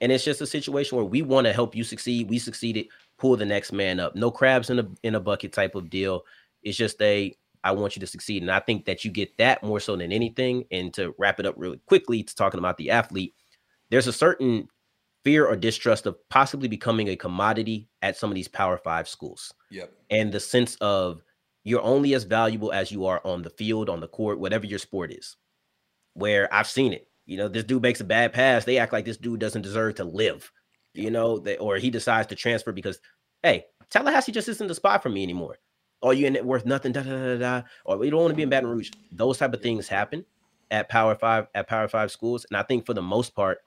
And 0.02 0.12
it's 0.12 0.26
just 0.26 0.42
a 0.42 0.48
situation 0.48 0.98
where 0.98 1.06
we 1.06 1.22
want 1.22 1.46
to 1.46 1.54
help 1.54 1.76
you 1.76 1.84
succeed. 1.84 2.30
We 2.30 2.40
succeeded, 2.40 2.88
pull 3.18 3.38
the 3.38 3.46
next 3.46 3.72
man 3.72 4.00
up. 4.00 4.16
No 4.16 4.32
crabs 4.32 4.70
in 4.70 4.80
a 4.80 4.88
in 5.04 5.16
a 5.16 5.20
bucket 5.20 5.54
type 5.54 5.76
of 5.76 5.90
deal. 5.90 6.24
It's 6.64 6.78
just 6.78 7.02
a 7.02 7.36
I 7.64 7.72
want 7.72 7.96
you 7.96 8.00
to 8.00 8.08
succeed. 8.08 8.42
And 8.42 8.52
I 8.52 8.60
think 8.60 8.86
that 8.86 9.06
you 9.06 9.12
get 9.12 9.38
that 9.38 9.64
more 9.64 9.80
so 9.80 9.96
than 9.96 10.12
anything. 10.12 10.66
And 10.72 10.94
to 10.96 11.14
wrap 11.20 11.40
it 11.40 11.46
up 11.46 11.56
really 11.58 11.80
quickly 11.86 12.24
to 12.24 12.36
talking 12.36 12.58
about 12.58 12.78
the 12.78 12.90
athlete, 12.90 13.36
there's 13.90 14.08
a 14.08 14.14
certain 14.14 14.68
fear 15.24 15.46
or 15.46 15.56
distrust 15.56 16.08
of 16.08 16.18
possibly 16.30 16.68
becoming 16.68 17.10
a 17.10 17.16
commodity 17.16 17.88
at 18.02 18.18
some 18.18 18.32
of 18.32 18.36
these 18.36 18.48
power 18.48 18.78
five 18.78 19.08
schools. 19.08 19.54
Yep. 19.70 19.94
And 20.10 20.32
the 20.32 20.40
sense 20.40 20.76
of 20.82 21.22
you're 21.64 21.84
only 21.84 22.16
as 22.16 22.24
valuable 22.24 22.74
as 22.74 22.92
you 22.92 23.06
are 23.06 23.22
on 23.24 23.44
the 23.44 23.52
field, 23.52 23.88
on 23.88 24.00
the 24.00 24.08
court, 24.08 24.40
whatever 24.40 24.66
your 24.66 24.80
sport 24.80 25.12
is 25.12 25.38
where 26.14 26.54
I've 26.54 26.68
seen 26.68 26.94
it. 26.94 27.08
You 27.32 27.38
know, 27.38 27.48
this 27.48 27.63
dude 27.63 27.82
makes 27.82 28.02
a 28.02 28.04
bad 28.04 28.34
pass. 28.34 28.65
They 28.65 28.78
act 28.78 28.91
like 28.91 29.06
this 29.06 29.15
dude 29.15 29.39
doesn't 29.39 29.62
deserve 29.62 29.96
to 29.96 30.04
live, 30.04 30.52
you 30.94 31.10
know, 31.10 31.39
that, 31.39 31.60
or 31.60 31.78
he 31.78 31.89
decides 31.89 32.28
to 32.28 32.36
transfer 32.36 32.74
because, 32.74 33.00
hey, 33.41 33.67
Tallahassee 33.89 34.34
just 34.34 34.50
isn't 34.50 34.67
the 34.67 34.76
spot 34.76 35.02
for 35.02 35.08
me 35.08 35.24
anymore. 35.24 35.58
Or 36.02 36.13
you 36.13 36.28
in 36.28 36.36
it 36.36 36.46
worth 36.46 36.65
nothing, 36.65 36.91
da, 36.91 37.04
da, 37.04 37.10
da, 37.10 37.38
da, 37.38 37.62
or 37.86 37.96
we 37.96 38.10
don't 38.10 38.20
want 38.20 38.32
to 38.32 38.36
be 38.36 38.44
in 38.44 38.50
Baton 38.50 38.70
Rouge. 38.70 38.89
Those 39.13 39.38
type 39.38 39.54
of 39.54 39.62
things 39.62 39.88
happen 39.88 40.26
at 40.72 40.89
Power 40.89 41.15
Five, 41.15 41.48
at 41.56 41.70
Power 41.70 41.88
Five 41.88 42.12
schools. 42.12 42.46
And 42.50 42.58
I 42.58 42.63
think 42.63 42.86
for 42.86 42.94
the 42.94 43.02
most 43.02 43.34
part, 43.34 43.60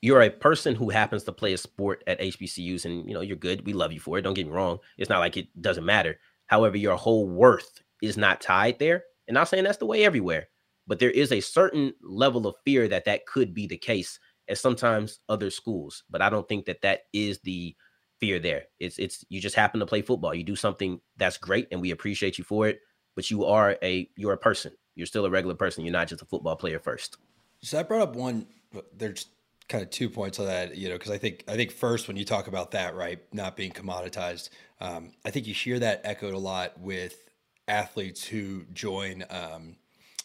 you're 0.00 0.22
a 0.22 0.30
person 0.30 0.76
who 0.76 0.88
happens 0.88 1.24
to 1.24 1.32
play 1.32 1.52
a 1.52 1.58
sport 1.58 2.04
at 2.06 2.20
HBCUs 2.20 2.84
and 2.84 3.08
you 3.08 3.14
know 3.14 3.22
you're 3.22 3.36
good. 3.36 3.66
We 3.66 3.72
love 3.72 3.92
you 3.92 3.98
for 3.98 4.18
it. 4.18 4.22
Don't 4.22 4.34
get 4.34 4.46
me 4.46 4.52
wrong. 4.52 4.78
It's 4.98 5.10
not 5.10 5.18
like 5.18 5.36
it 5.36 5.48
doesn't 5.60 5.84
matter. 5.84 6.20
However, 6.46 6.76
your 6.76 6.96
whole 6.96 7.26
worth 7.26 7.82
is 8.00 8.16
not 8.16 8.40
tied 8.40 8.78
there. 8.78 9.02
And 9.26 9.36
I'm 9.36 9.46
saying 9.46 9.64
that's 9.64 9.78
the 9.78 9.86
way 9.86 10.04
everywhere 10.04 10.46
but 10.90 10.98
there 10.98 11.12
is 11.12 11.30
a 11.30 11.38
certain 11.38 11.94
level 12.02 12.48
of 12.48 12.56
fear 12.64 12.88
that 12.88 13.04
that 13.04 13.24
could 13.24 13.54
be 13.54 13.68
the 13.68 13.76
case 13.76 14.18
at 14.48 14.58
sometimes 14.58 15.20
other 15.28 15.48
schools. 15.48 16.02
But 16.10 16.20
I 16.20 16.28
don't 16.28 16.48
think 16.48 16.64
that 16.64 16.82
that 16.82 17.02
is 17.12 17.38
the 17.44 17.76
fear 18.18 18.40
there. 18.40 18.64
It's 18.80 18.98
it's 18.98 19.24
you 19.28 19.40
just 19.40 19.54
happen 19.54 19.78
to 19.78 19.86
play 19.86 20.02
football. 20.02 20.34
You 20.34 20.42
do 20.42 20.56
something 20.56 21.00
that's 21.16 21.38
great, 21.38 21.68
and 21.70 21.80
we 21.80 21.92
appreciate 21.92 22.38
you 22.38 22.44
for 22.44 22.66
it. 22.66 22.80
But 23.14 23.30
you 23.30 23.44
are 23.44 23.78
a 23.84 24.10
you're 24.16 24.32
a 24.32 24.36
person. 24.36 24.72
You're 24.96 25.06
still 25.06 25.24
a 25.26 25.30
regular 25.30 25.54
person. 25.54 25.84
You're 25.84 25.92
not 25.92 26.08
just 26.08 26.22
a 26.22 26.26
football 26.26 26.56
player 26.56 26.80
first. 26.80 27.18
So 27.62 27.78
I 27.78 27.84
brought 27.84 28.02
up 28.02 28.16
one. 28.16 28.48
There's 28.92 29.26
kind 29.68 29.84
of 29.84 29.90
two 29.90 30.10
points 30.10 30.40
on 30.40 30.46
that, 30.46 30.76
you 30.76 30.88
know, 30.88 30.96
because 30.96 31.12
I 31.12 31.18
think 31.18 31.44
I 31.46 31.54
think 31.54 31.70
first 31.70 32.08
when 32.08 32.16
you 32.16 32.24
talk 32.24 32.48
about 32.48 32.72
that, 32.72 32.96
right, 32.96 33.20
not 33.32 33.54
being 33.54 33.70
commoditized, 33.70 34.48
um, 34.80 35.12
I 35.24 35.30
think 35.30 35.46
you 35.46 35.54
hear 35.54 35.78
that 35.78 36.00
echoed 36.02 36.34
a 36.34 36.38
lot 36.38 36.80
with 36.80 37.30
athletes 37.68 38.24
who 38.24 38.64
join. 38.72 39.24
Um, 39.30 39.76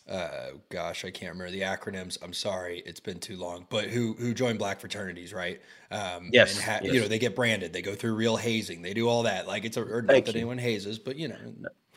uh, 0.10 0.52
gosh, 0.70 1.04
I 1.06 1.12
can't 1.12 1.34
remember 1.34 1.52
the 1.52 1.62
acronyms. 1.62 2.18
I'm 2.22 2.34
sorry, 2.34 2.84
it's 2.86 3.00
been 3.00 3.20
too 3.20 3.38
long. 3.38 3.66
But 3.70 3.86
who 3.86 4.14
who 4.14 4.34
join 4.34 4.58
black 4.58 4.80
fraternities, 4.80 5.34
right? 5.34 5.62
Um, 5.92 6.30
yes, 6.32 6.56
and 6.56 6.64
ha- 6.64 6.80
yes. 6.84 6.94
You 6.94 7.02
know, 7.02 7.08
they 7.08 7.20
get 7.20 7.36
branded. 7.36 7.74
They 7.74 7.82
go 7.82 7.96
through 7.96 8.16
real 8.16 8.38
hazing. 8.38 8.82
They 8.82 8.94
do 8.94 9.08
all 9.08 9.24
that. 9.24 9.48
Like 9.48 9.66
it's 9.66 9.78
a 9.78 9.84
or 9.84 10.02
not 10.02 10.26
that 10.26 10.28
you. 10.28 10.42
anyone 10.42 10.58
hazes, 10.58 11.00
but 11.00 11.16
you 11.16 11.30
know, 11.30 11.38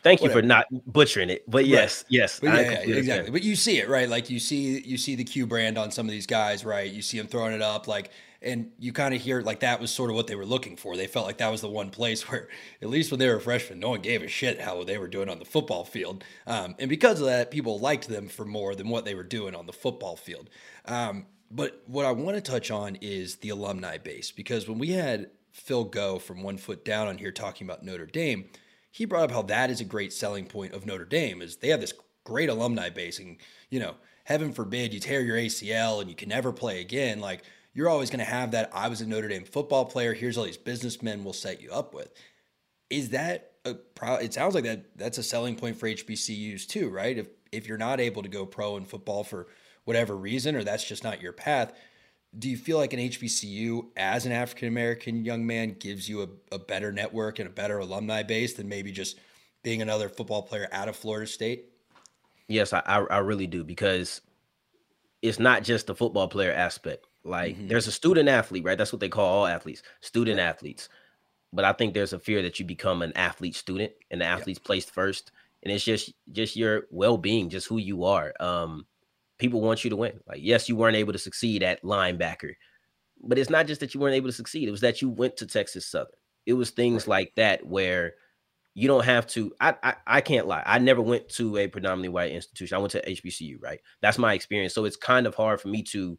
Thank 0.01 0.21
you 0.21 0.29
Whatever. 0.29 0.41
for 0.41 0.47
not 0.47 0.65
butchering 0.85 1.29
it. 1.29 1.49
But 1.49 1.65
yes, 1.65 2.05
yes, 2.07 2.39
But 2.39 2.53
yeah, 2.55 2.83
yeah, 2.85 2.95
exactly. 2.95 3.31
But 3.31 3.43
you 3.43 3.55
see 3.55 3.79
it, 3.79 3.89
right? 3.89 4.07
Like 4.07 4.29
you 4.29 4.39
see 4.39 4.79
you 4.79 4.97
see 4.97 5.15
the 5.15 5.25
Q 5.25 5.45
brand 5.45 5.77
on 5.77 5.91
some 5.91 6.05
of 6.05 6.11
these 6.11 6.25
guys, 6.25 6.63
right? 6.63 6.89
You 6.89 7.01
see 7.01 7.17
them 7.17 7.27
throwing 7.27 7.53
it 7.53 7.61
up, 7.61 7.87
like, 7.87 8.11
and 8.41 8.71
you 8.79 8.93
kind 8.93 9.13
of 9.13 9.21
hear 9.21 9.41
like 9.41 9.61
that 9.61 9.79
was 9.79 9.91
sort 9.91 10.09
of 10.09 10.15
what 10.15 10.27
they 10.27 10.35
were 10.35 10.45
looking 10.45 10.77
for. 10.77 10.95
They 10.95 11.07
felt 11.07 11.25
like 11.25 11.37
that 11.39 11.51
was 11.51 11.61
the 11.61 11.69
one 11.69 11.89
place 11.89 12.21
where, 12.29 12.47
at 12.81 12.89
least 12.89 13.11
when 13.11 13.19
they 13.19 13.29
were 13.29 13.39
freshmen, 13.39 13.79
no 13.79 13.89
one 13.89 14.01
gave 14.01 14.21
a 14.21 14.27
shit 14.27 14.61
how 14.61 14.83
they 14.83 14.97
were 14.97 15.07
doing 15.07 15.29
on 15.29 15.39
the 15.39 15.45
football 15.45 15.85
field, 15.85 16.23
um, 16.47 16.75
and 16.79 16.89
because 16.89 17.19
of 17.19 17.27
that, 17.27 17.51
people 17.51 17.79
liked 17.79 18.07
them 18.07 18.27
for 18.27 18.45
more 18.45 18.75
than 18.75 18.89
what 18.89 19.05
they 19.05 19.15
were 19.15 19.23
doing 19.23 19.55
on 19.55 19.65
the 19.65 19.73
football 19.73 20.15
field. 20.15 20.49
Um, 20.85 21.25
but 21.51 21.81
what 21.87 22.05
I 22.05 22.11
want 22.11 22.35
to 22.35 22.41
touch 22.41 22.69
on 22.69 22.97
is 23.01 23.37
the 23.37 23.49
alumni 23.49 23.97
base 23.97 24.31
because 24.31 24.67
when 24.67 24.77
we 24.77 24.91
had 24.91 25.31
Phil 25.51 25.83
Go 25.83 26.19
from 26.19 26.43
One 26.43 26.57
Foot 26.57 26.85
Down 26.85 27.07
on 27.07 27.17
here 27.17 27.31
talking 27.31 27.65
about 27.65 27.83
Notre 27.83 28.05
Dame 28.05 28.45
he 28.91 29.05
brought 29.05 29.23
up 29.23 29.31
how 29.31 29.41
that 29.43 29.69
is 29.69 29.81
a 29.81 29.85
great 29.85 30.13
selling 30.13 30.45
point 30.45 30.73
of 30.73 30.85
Notre 30.85 31.05
Dame 31.05 31.41
is 31.41 31.57
they 31.57 31.69
have 31.69 31.81
this 31.81 31.93
great 32.23 32.49
alumni 32.49 32.89
base 32.89 33.19
and 33.19 33.37
you 33.69 33.79
know 33.79 33.95
heaven 34.23 34.51
forbid 34.51 34.93
you 34.93 34.99
tear 34.99 35.21
your 35.21 35.37
ACL 35.37 36.01
and 36.01 36.09
you 36.09 36.15
can 36.15 36.29
never 36.29 36.51
play 36.51 36.81
again 36.81 37.19
like 37.19 37.43
you're 37.73 37.89
always 37.89 38.09
going 38.09 38.19
to 38.19 38.25
have 38.25 38.51
that 38.51 38.69
I 38.73 38.87
was 38.87 39.01
a 39.01 39.07
Notre 39.07 39.27
Dame 39.27 39.45
football 39.45 39.85
player 39.85 40.13
here's 40.13 40.37
all 40.37 40.45
these 40.45 40.57
businessmen 40.57 41.23
will 41.23 41.33
set 41.33 41.61
you 41.61 41.71
up 41.71 41.93
with 41.93 42.11
is 42.89 43.09
that 43.09 43.51
a 43.65 43.73
pro 43.73 44.15
it 44.15 44.33
sounds 44.33 44.55
like 44.55 44.63
that 44.63 44.97
that's 44.97 45.17
a 45.17 45.23
selling 45.23 45.55
point 45.55 45.77
for 45.77 45.87
HBCUs 45.87 46.67
too 46.67 46.89
right 46.89 47.17
if 47.17 47.27
if 47.51 47.67
you're 47.67 47.77
not 47.77 47.99
able 47.99 48.23
to 48.23 48.29
go 48.29 48.45
pro 48.45 48.77
in 48.77 48.85
football 48.85 49.23
for 49.23 49.47
whatever 49.85 50.15
reason 50.15 50.55
or 50.55 50.63
that's 50.63 50.83
just 50.83 51.03
not 51.03 51.21
your 51.21 51.33
path 51.33 51.73
do 52.37 52.49
you 52.49 52.57
feel 52.57 52.77
like 52.77 52.93
an 52.93 52.99
HBCU 52.99 53.87
as 53.97 54.25
an 54.25 54.31
African 54.31 54.67
American 54.67 55.25
young 55.25 55.47
man 55.47 55.75
gives 55.79 56.07
you 56.07 56.21
a, 56.21 56.55
a 56.55 56.59
better 56.59 56.91
network 56.91 57.39
and 57.39 57.47
a 57.47 57.51
better 57.51 57.79
alumni 57.79 58.23
base 58.23 58.53
than 58.53 58.69
maybe 58.69 58.91
just 58.91 59.17
being 59.63 59.81
another 59.81 60.09
football 60.09 60.43
player 60.43 60.67
out 60.71 60.87
of 60.87 60.95
Florida 60.95 61.25
State? 61.25 61.65
Yes, 62.47 62.73
I, 62.73 62.81
I 62.85 62.99
I 62.99 63.17
really 63.19 63.47
do 63.47 63.63
because 63.63 64.21
it's 65.21 65.39
not 65.39 65.63
just 65.63 65.87
the 65.87 65.95
football 65.95 66.27
player 66.27 66.51
aspect. 66.51 67.05
Like 67.23 67.57
Mhm. 67.57 67.67
there's 67.69 67.87
a 67.87 67.91
student 67.91 68.29
athlete, 68.29 68.63
right? 68.63 68.77
That's 68.77 68.93
what 68.93 68.99
they 68.99 69.09
call 69.09 69.25
all 69.25 69.47
athletes, 69.47 69.83
student 70.01 70.39
athletes. 70.39 70.89
But 71.53 71.65
I 71.65 71.73
think 71.73 71.93
there's 71.93 72.13
a 72.13 72.19
fear 72.19 72.41
that 72.43 72.59
you 72.59 72.65
become 72.65 73.01
an 73.01 73.13
athlete 73.15 73.55
student 73.55 73.93
and 74.11 74.21
the 74.21 74.25
athlete's 74.25 74.59
placed 74.59 74.91
first. 74.91 75.31
And 75.63 75.73
it's 75.73 75.83
just 75.83 76.13
just 76.31 76.55
your 76.55 76.87
well-being, 76.91 77.49
just 77.49 77.67
who 77.67 77.77
you 77.77 78.03
are. 78.05 78.33
Um, 78.39 78.85
people 79.39 79.61
want 79.61 79.83
you 79.83 79.89
to 79.89 79.95
win. 79.95 80.19
Like, 80.27 80.39
yes, 80.41 80.69
you 80.69 80.75
weren't 80.75 80.95
able 80.97 81.13
to 81.13 81.19
succeed 81.19 81.63
at 81.63 81.81
linebacker, 81.83 82.53
but 83.21 83.37
it's 83.37 83.49
not 83.49 83.67
just 83.67 83.81
that 83.81 83.93
you 83.93 83.99
weren't 83.99 84.15
able 84.15 84.29
to 84.29 84.33
succeed, 84.33 84.67
it 84.67 84.71
was 84.71 84.81
that 84.81 85.01
you 85.01 85.09
went 85.09 85.37
to 85.37 85.45
Texas 85.47 85.85
Southern. 85.85 86.13
It 86.45 86.53
was 86.53 86.71
things 86.71 87.07
like 87.07 87.33
that 87.35 87.65
where 87.65 88.13
you 88.75 88.87
don't 88.87 89.05
have 89.05 89.27
to 89.27 89.51
I, 89.59 89.75
I 89.83 89.95
i 90.07 90.21
can't 90.21 90.47
lie 90.47 90.63
i 90.65 90.77
never 90.77 91.01
went 91.01 91.27
to 91.29 91.57
a 91.57 91.67
predominantly 91.67 92.09
white 92.09 92.31
institution 92.31 92.75
i 92.75 92.79
went 92.79 92.91
to 92.91 93.01
hbcu 93.03 93.57
right 93.61 93.79
that's 94.01 94.17
my 94.17 94.33
experience 94.33 94.73
so 94.73 94.85
it's 94.85 94.95
kind 94.95 95.27
of 95.27 95.35
hard 95.35 95.59
for 95.59 95.67
me 95.69 95.83
to 95.83 96.17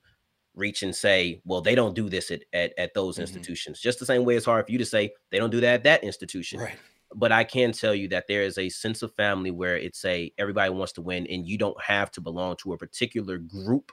reach 0.55 0.83
and 0.83 0.95
say 0.95 1.41
well 1.45 1.61
they 1.61 1.75
don't 1.75 1.95
do 1.95 2.09
this 2.09 2.31
at 2.31 2.43
at, 2.53 2.73
at 2.79 2.95
those 2.95 3.17
Mhm. 3.17 3.23
institutions 3.23 3.81
just 3.81 3.99
the 4.01 4.07
same 4.07 4.25
way 4.25 4.37
it's 4.37 4.47
hard 4.47 4.67
for 4.67 4.73
you 4.73 4.79
to 4.79 4.85
say 4.87 5.13
they 5.31 5.39
don't 5.39 5.51
do 5.51 5.61
that 5.61 5.75
at 5.75 5.85
that 5.85 6.05
institution 6.05 6.61
Right. 6.61 6.77
but 7.15 7.31
i 7.33 7.45
can 7.45 7.73
tell 7.73 7.95
you 7.95 8.09
that 8.09 8.27
there 8.27 8.43
is 8.43 8.59
a 8.59 8.69
sense 8.69 9.03
of 9.03 9.15
family 9.15 9.51
where 9.53 9.77
it's 9.77 10.05
a 10.05 10.33
everybody 10.39 10.71
wants 10.71 10.93
to 10.95 11.03
win 11.03 11.27
and 11.29 11.47
you 11.47 11.57
don't 11.57 11.81
have 11.81 12.11
to 12.13 12.21
belong 12.21 12.57
to 12.59 12.73
a 12.73 12.79
particular 12.79 13.39
group 13.39 13.93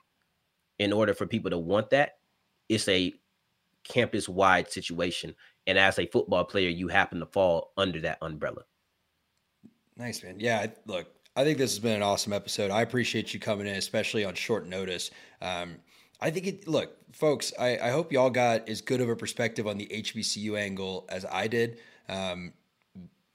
in 0.80 0.92
order 0.94 1.14
for 1.14 1.28
people 1.28 1.52
to 1.52 1.58
want 1.60 1.90
that 1.92 2.14
it's 2.70 2.88
a 2.88 3.14
campus 3.84 4.28
wide 4.28 4.70
situation 4.70 5.36
and 5.68 5.78
as 5.78 6.00
a 6.00 6.08
football 6.08 6.44
player 6.44 6.70
you 6.70 6.88
happen 6.88 7.20
to 7.20 7.26
fall 7.28 7.72
under 7.78 8.02
that 8.02 8.18
umbrella 8.22 8.64
Nice, 9.96 10.24
man. 10.24 10.40
Yeah, 10.40 10.68
look, 10.86 11.08
I 11.36 11.44
think 11.44 11.58
this 11.58 11.72
has 11.72 11.80
been 11.80 11.96
an 11.96 12.04
awesome 12.04 12.34
episode. 12.34 12.72
I 12.72 12.82
appreciate 12.82 13.34
you 13.34 13.40
coming 13.40 13.68
in, 13.68 13.76
especially 13.76 14.24
on 14.26 14.36
short 14.36 14.68
notice. 14.68 15.10
Um, 15.42 15.78
I 16.20 16.32
think 16.32 16.48
it, 16.48 16.68
look, 16.68 16.96
folks, 17.14 17.54
I, 17.60 17.78
I 17.78 17.90
hope 17.92 18.12
y'all 18.12 18.30
got 18.30 18.70
as 18.70 18.82
good 18.82 19.02
of 19.02 19.10
a 19.10 19.16
perspective 19.16 19.68
on 19.68 19.78
the 19.78 19.86
HBCU 19.86 20.58
angle 20.60 21.06
as 21.10 21.26
I 21.26 21.48
did. 21.48 21.80
Um, 22.10 22.54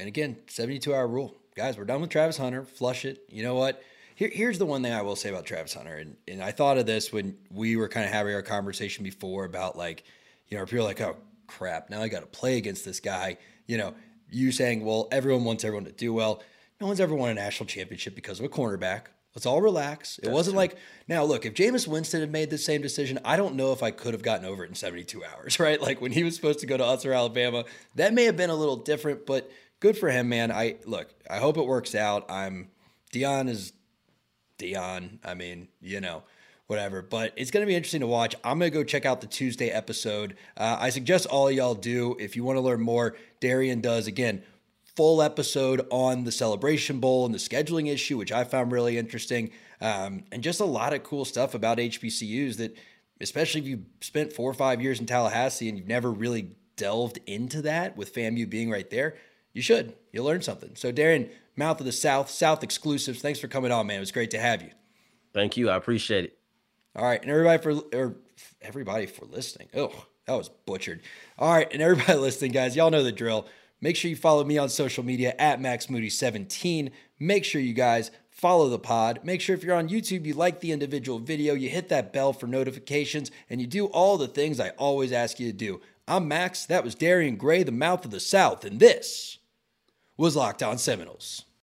and 0.01 0.09
again, 0.09 0.37
72 0.49 0.93
hour 0.93 1.07
rule. 1.07 1.37
Guys, 1.55 1.77
we're 1.77 1.85
done 1.85 2.01
with 2.01 2.11
Travis 2.11 2.37
Hunter. 2.37 2.65
Flush 2.65 3.05
it. 3.05 3.23
You 3.29 3.43
know 3.43 3.55
what? 3.55 3.83
Here, 4.15 4.31
here's 4.33 4.59
the 4.59 4.67
one 4.67 4.83
thing 4.83 4.93
I 4.93 5.03
will 5.03 5.17
say 5.17 5.29
about 5.29 5.47
Travis 5.47 5.75
Hunter. 5.75 5.97
And, 5.97 6.17
and 6.27 6.43
I 6.43 6.51
thought 6.51 6.79
of 6.79 6.87
this 6.87 7.13
when 7.13 7.37
we 7.51 7.77
were 7.77 7.89
kind 7.89 8.05
of 8.05 8.13
having 8.13 8.35
our 8.35 8.43
conversation 8.43 9.05
before 9.05 9.45
about 9.45 9.77
like, 9.77 10.05
you 10.49 10.59
know, 10.59 10.65
people 10.65 10.81
are 10.81 10.89
like, 10.89 11.01
oh, 11.01 11.17
crap, 11.47 11.89
now 11.91 12.03
I 12.03 12.09
got 12.09 12.21
to 12.21 12.27
play 12.27 12.57
against 12.57 12.85
this 12.85 13.01
guy. 13.01 13.37
You 13.67 13.79
know, 13.79 13.95
you 14.31 14.51
saying, 14.51 14.85
well, 14.85 15.09
everyone 15.13 15.45
wants 15.45 15.65
everyone 15.65 15.85
to 15.85 15.93
do 15.93 16.13
well. 16.13 16.43
No 16.81 16.87
one's 16.89 17.01
ever 17.01 17.15
won 17.15 17.31
a 17.31 17.35
national 17.35 17.67
championship 17.67 18.15
because 18.15 18.41
of 18.41 18.45
a 18.45 18.49
cornerback. 18.49 19.03
Let's 19.35 19.47
all 19.47 19.63
relax. 19.63 20.19
It 20.19 20.31
wasn't 20.31 20.57
like 20.57 20.77
now. 21.09 21.25
Look, 21.25 21.47
if 21.47 21.55
Jameis 21.55 21.89
Winston 21.89 22.21
had 22.21 22.31
made 22.31 22.51
the 22.51 22.59
same 22.59 22.83
decision, 22.83 23.19
I 23.25 23.37
don't 23.37 23.55
know 23.55 23.73
if 23.73 23.83
I 23.83 23.91
could 23.91 24.13
have 24.13 24.23
gotten 24.23 24.45
over 24.45 24.63
it 24.63 24.69
in 24.69 24.75
72 24.75 25.25
hours. 25.25 25.59
Right? 25.63 25.81
Like 25.81 26.01
when 26.01 26.13
he 26.13 26.25
was 26.25 26.35
supposed 26.35 26.59
to 26.61 26.67
go 26.67 26.77
to 26.77 26.83
Utzer, 26.83 27.17
Alabama, 27.17 27.65
that 27.95 28.13
may 28.13 28.25
have 28.25 28.37
been 28.37 28.51
a 28.51 28.55
little 28.55 28.77
different. 28.77 29.27
But 29.27 29.51
good 29.81 29.97
for 29.97 30.11
him, 30.11 30.29
man. 30.29 30.51
I 30.51 30.77
look. 30.85 31.15
I 31.31 31.39
hope 31.39 31.57
it 31.57 31.67
works 31.67 31.95
out. 31.95 32.31
I'm 32.31 32.69
Deion 33.13 33.49
is 33.49 33.73
Deion. 34.59 35.19
I 35.25 35.35
mean, 35.35 35.69
you 35.81 36.01
know, 36.01 36.25
whatever. 36.67 37.01
But 37.01 37.33
it's 37.37 37.51
going 37.51 37.65
to 37.65 37.67
be 37.67 37.75
interesting 37.77 38.01
to 38.01 38.07
watch. 38.07 38.35
I'm 38.43 38.59
going 38.59 38.71
to 38.71 38.77
go 38.77 38.85
check 38.85 39.07
out 39.07 39.21
the 39.21 39.27
Tuesday 39.27 39.69
episode. 39.69 40.37
Uh, 40.57 40.77
I 40.81 40.91
suggest 40.91 41.27
all 41.27 41.51
y'all 41.51 41.75
do. 41.75 42.17
If 42.19 42.37
you 42.37 42.45
want 42.45 42.57
to 42.57 42.61
learn 42.61 42.81
more, 42.81 43.17
Darian 43.41 43.81
does, 43.81 44.07
again, 44.07 44.43
full 44.97 45.23
episode 45.23 45.87
on 45.91 46.25
the 46.25 46.33
Celebration 46.33 47.01
Bowl 47.01 47.25
and 47.25 47.35
the 47.35 47.39
scheduling 47.39 47.91
issue, 47.93 48.19
which 48.19 48.33
I 48.33 48.45
found 48.45 48.73
really 48.73 48.99
interesting. 48.99 49.51
Um, 49.81 50.25
and 50.31 50.43
just 50.43 50.61
a 50.61 50.65
lot 50.65 50.93
of 50.93 51.03
cool 51.03 51.25
stuff 51.25 51.55
about 51.55 51.79
HBCUs 51.79 52.57
that, 52.59 52.77
especially 53.21 53.61
if 53.63 53.67
you 53.67 53.85
spent 54.01 54.33
four 54.33 54.51
or 54.51 54.55
five 54.55 54.81
years 54.83 55.01
in 55.01 55.07
Tallahassee 55.07 55.69
and 55.69 55.79
you've 55.79 55.89
never 55.89 56.11
really 56.11 56.57
delved 56.77 57.19
into 57.27 57.63
that 57.63 57.97
with 57.97 58.15
FAMU 58.15 58.49
being 58.49 58.71
right 58.71 58.89
there, 58.91 59.17
you 59.53 59.63
should. 59.63 59.95
You'll 60.13 60.25
learn 60.27 60.43
something. 60.43 60.77
So, 60.77 60.93
Darren, 60.93 61.31
Mouth 61.57 61.81
of 61.81 61.87
the 61.87 61.93
South, 61.93 62.31
South 62.31 62.63
exclusives, 62.63 63.21
thanks 63.21 63.39
for 63.39 63.49
coming 63.49 63.71
on, 63.73 63.87
man. 63.87 63.97
It 63.99 64.01
was 64.01 64.13
great 64.13 64.31
to 64.33 64.39
have 64.39 64.63
you. 64.63 64.71
thank 65.35 65.57
you 65.57 65.69
i 65.71 65.77
appreciate 65.77 66.25
it 66.25 66.39
All 66.97 67.05
right, 67.05 67.21
and 67.21 67.31
everybody 67.31 67.63
for 67.63 67.73
or 67.97 68.17
everybody 68.61 69.07
for 69.07 69.25
listening. 69.27 69.69
Oh, 69.75 70.07
that 70.27 70.35
was 70.35 70.49
butchered. 70.49 71.01
All 71.39 71.53
right, 71.53 71.69
and 71.73 71.83
everybody 71.83 72.19
listening, 72.19 72.53
guys, 72.53 72.75
y'all 72.77 72.91
know 72.91 73.03
the 73.03 73.13
drill. 73.13 73.47
Make 73.83 73.97
sure 73.97 74.09
you 74.09 74.17
follow 74.17 74.45
me 74.45 74.59
on 74.59 74.69
social 74.69 75.05
media 75.05 75.35
at 75.41 75.61
Max 75.61 75.91
Moody 75.91 76.09
17. 76.09 76.93
Make 77.19 77.45
sure 77.45 77.61
you 77.61 77.75
guys 77.75 78.13
follow 78.31 78.69
the 78.69 78.79
pod. 78.79 79.19
Make 79.25 79.41
sure 79.41 79.57
if 79.57 79.65
you're 79.65 79.75
on 79.75 79.89
YouTube, 79.89 80.25
you 80.25 80.35
like 80.35 80.61
the 80.61 80.71
individual 80.71 81.19
video, 81.19 81.55
you 81.55 81.69
hit 81.69 81.89
that 81.89 82.13
bell 82.13 82.33
for 82.33 82.47
notifications, 82.47 83.33
and 83.51 83.61
you 83.61 83.67
do 83.67 83.87
all 83.87 84.17
the 84.17 84.29
things 84.29 84.61
I 84.61 84.71
always 84.71 85.11
ask 85.11 85.41
you 85.41 85.49
to 85.51 85.53
do. 85.53 85.81
I'm 86.07 86.29
Max. 86.29 86.65
That 86.65 86.85
was 86.85 86.95
Darian 86.95 87.35
Gray, 87.35 87.65
the 87.65 87.73
mouth 87.73 88.05
of 88.05 88.13
the 88.13 88.21
South, 88.21 88.65
and 88.65 88.79
this 88.79 89.39
was 90.17 90.37
Locked 90.37 90.63
On 90.63 90.79
Seminoles. 90.79 91.45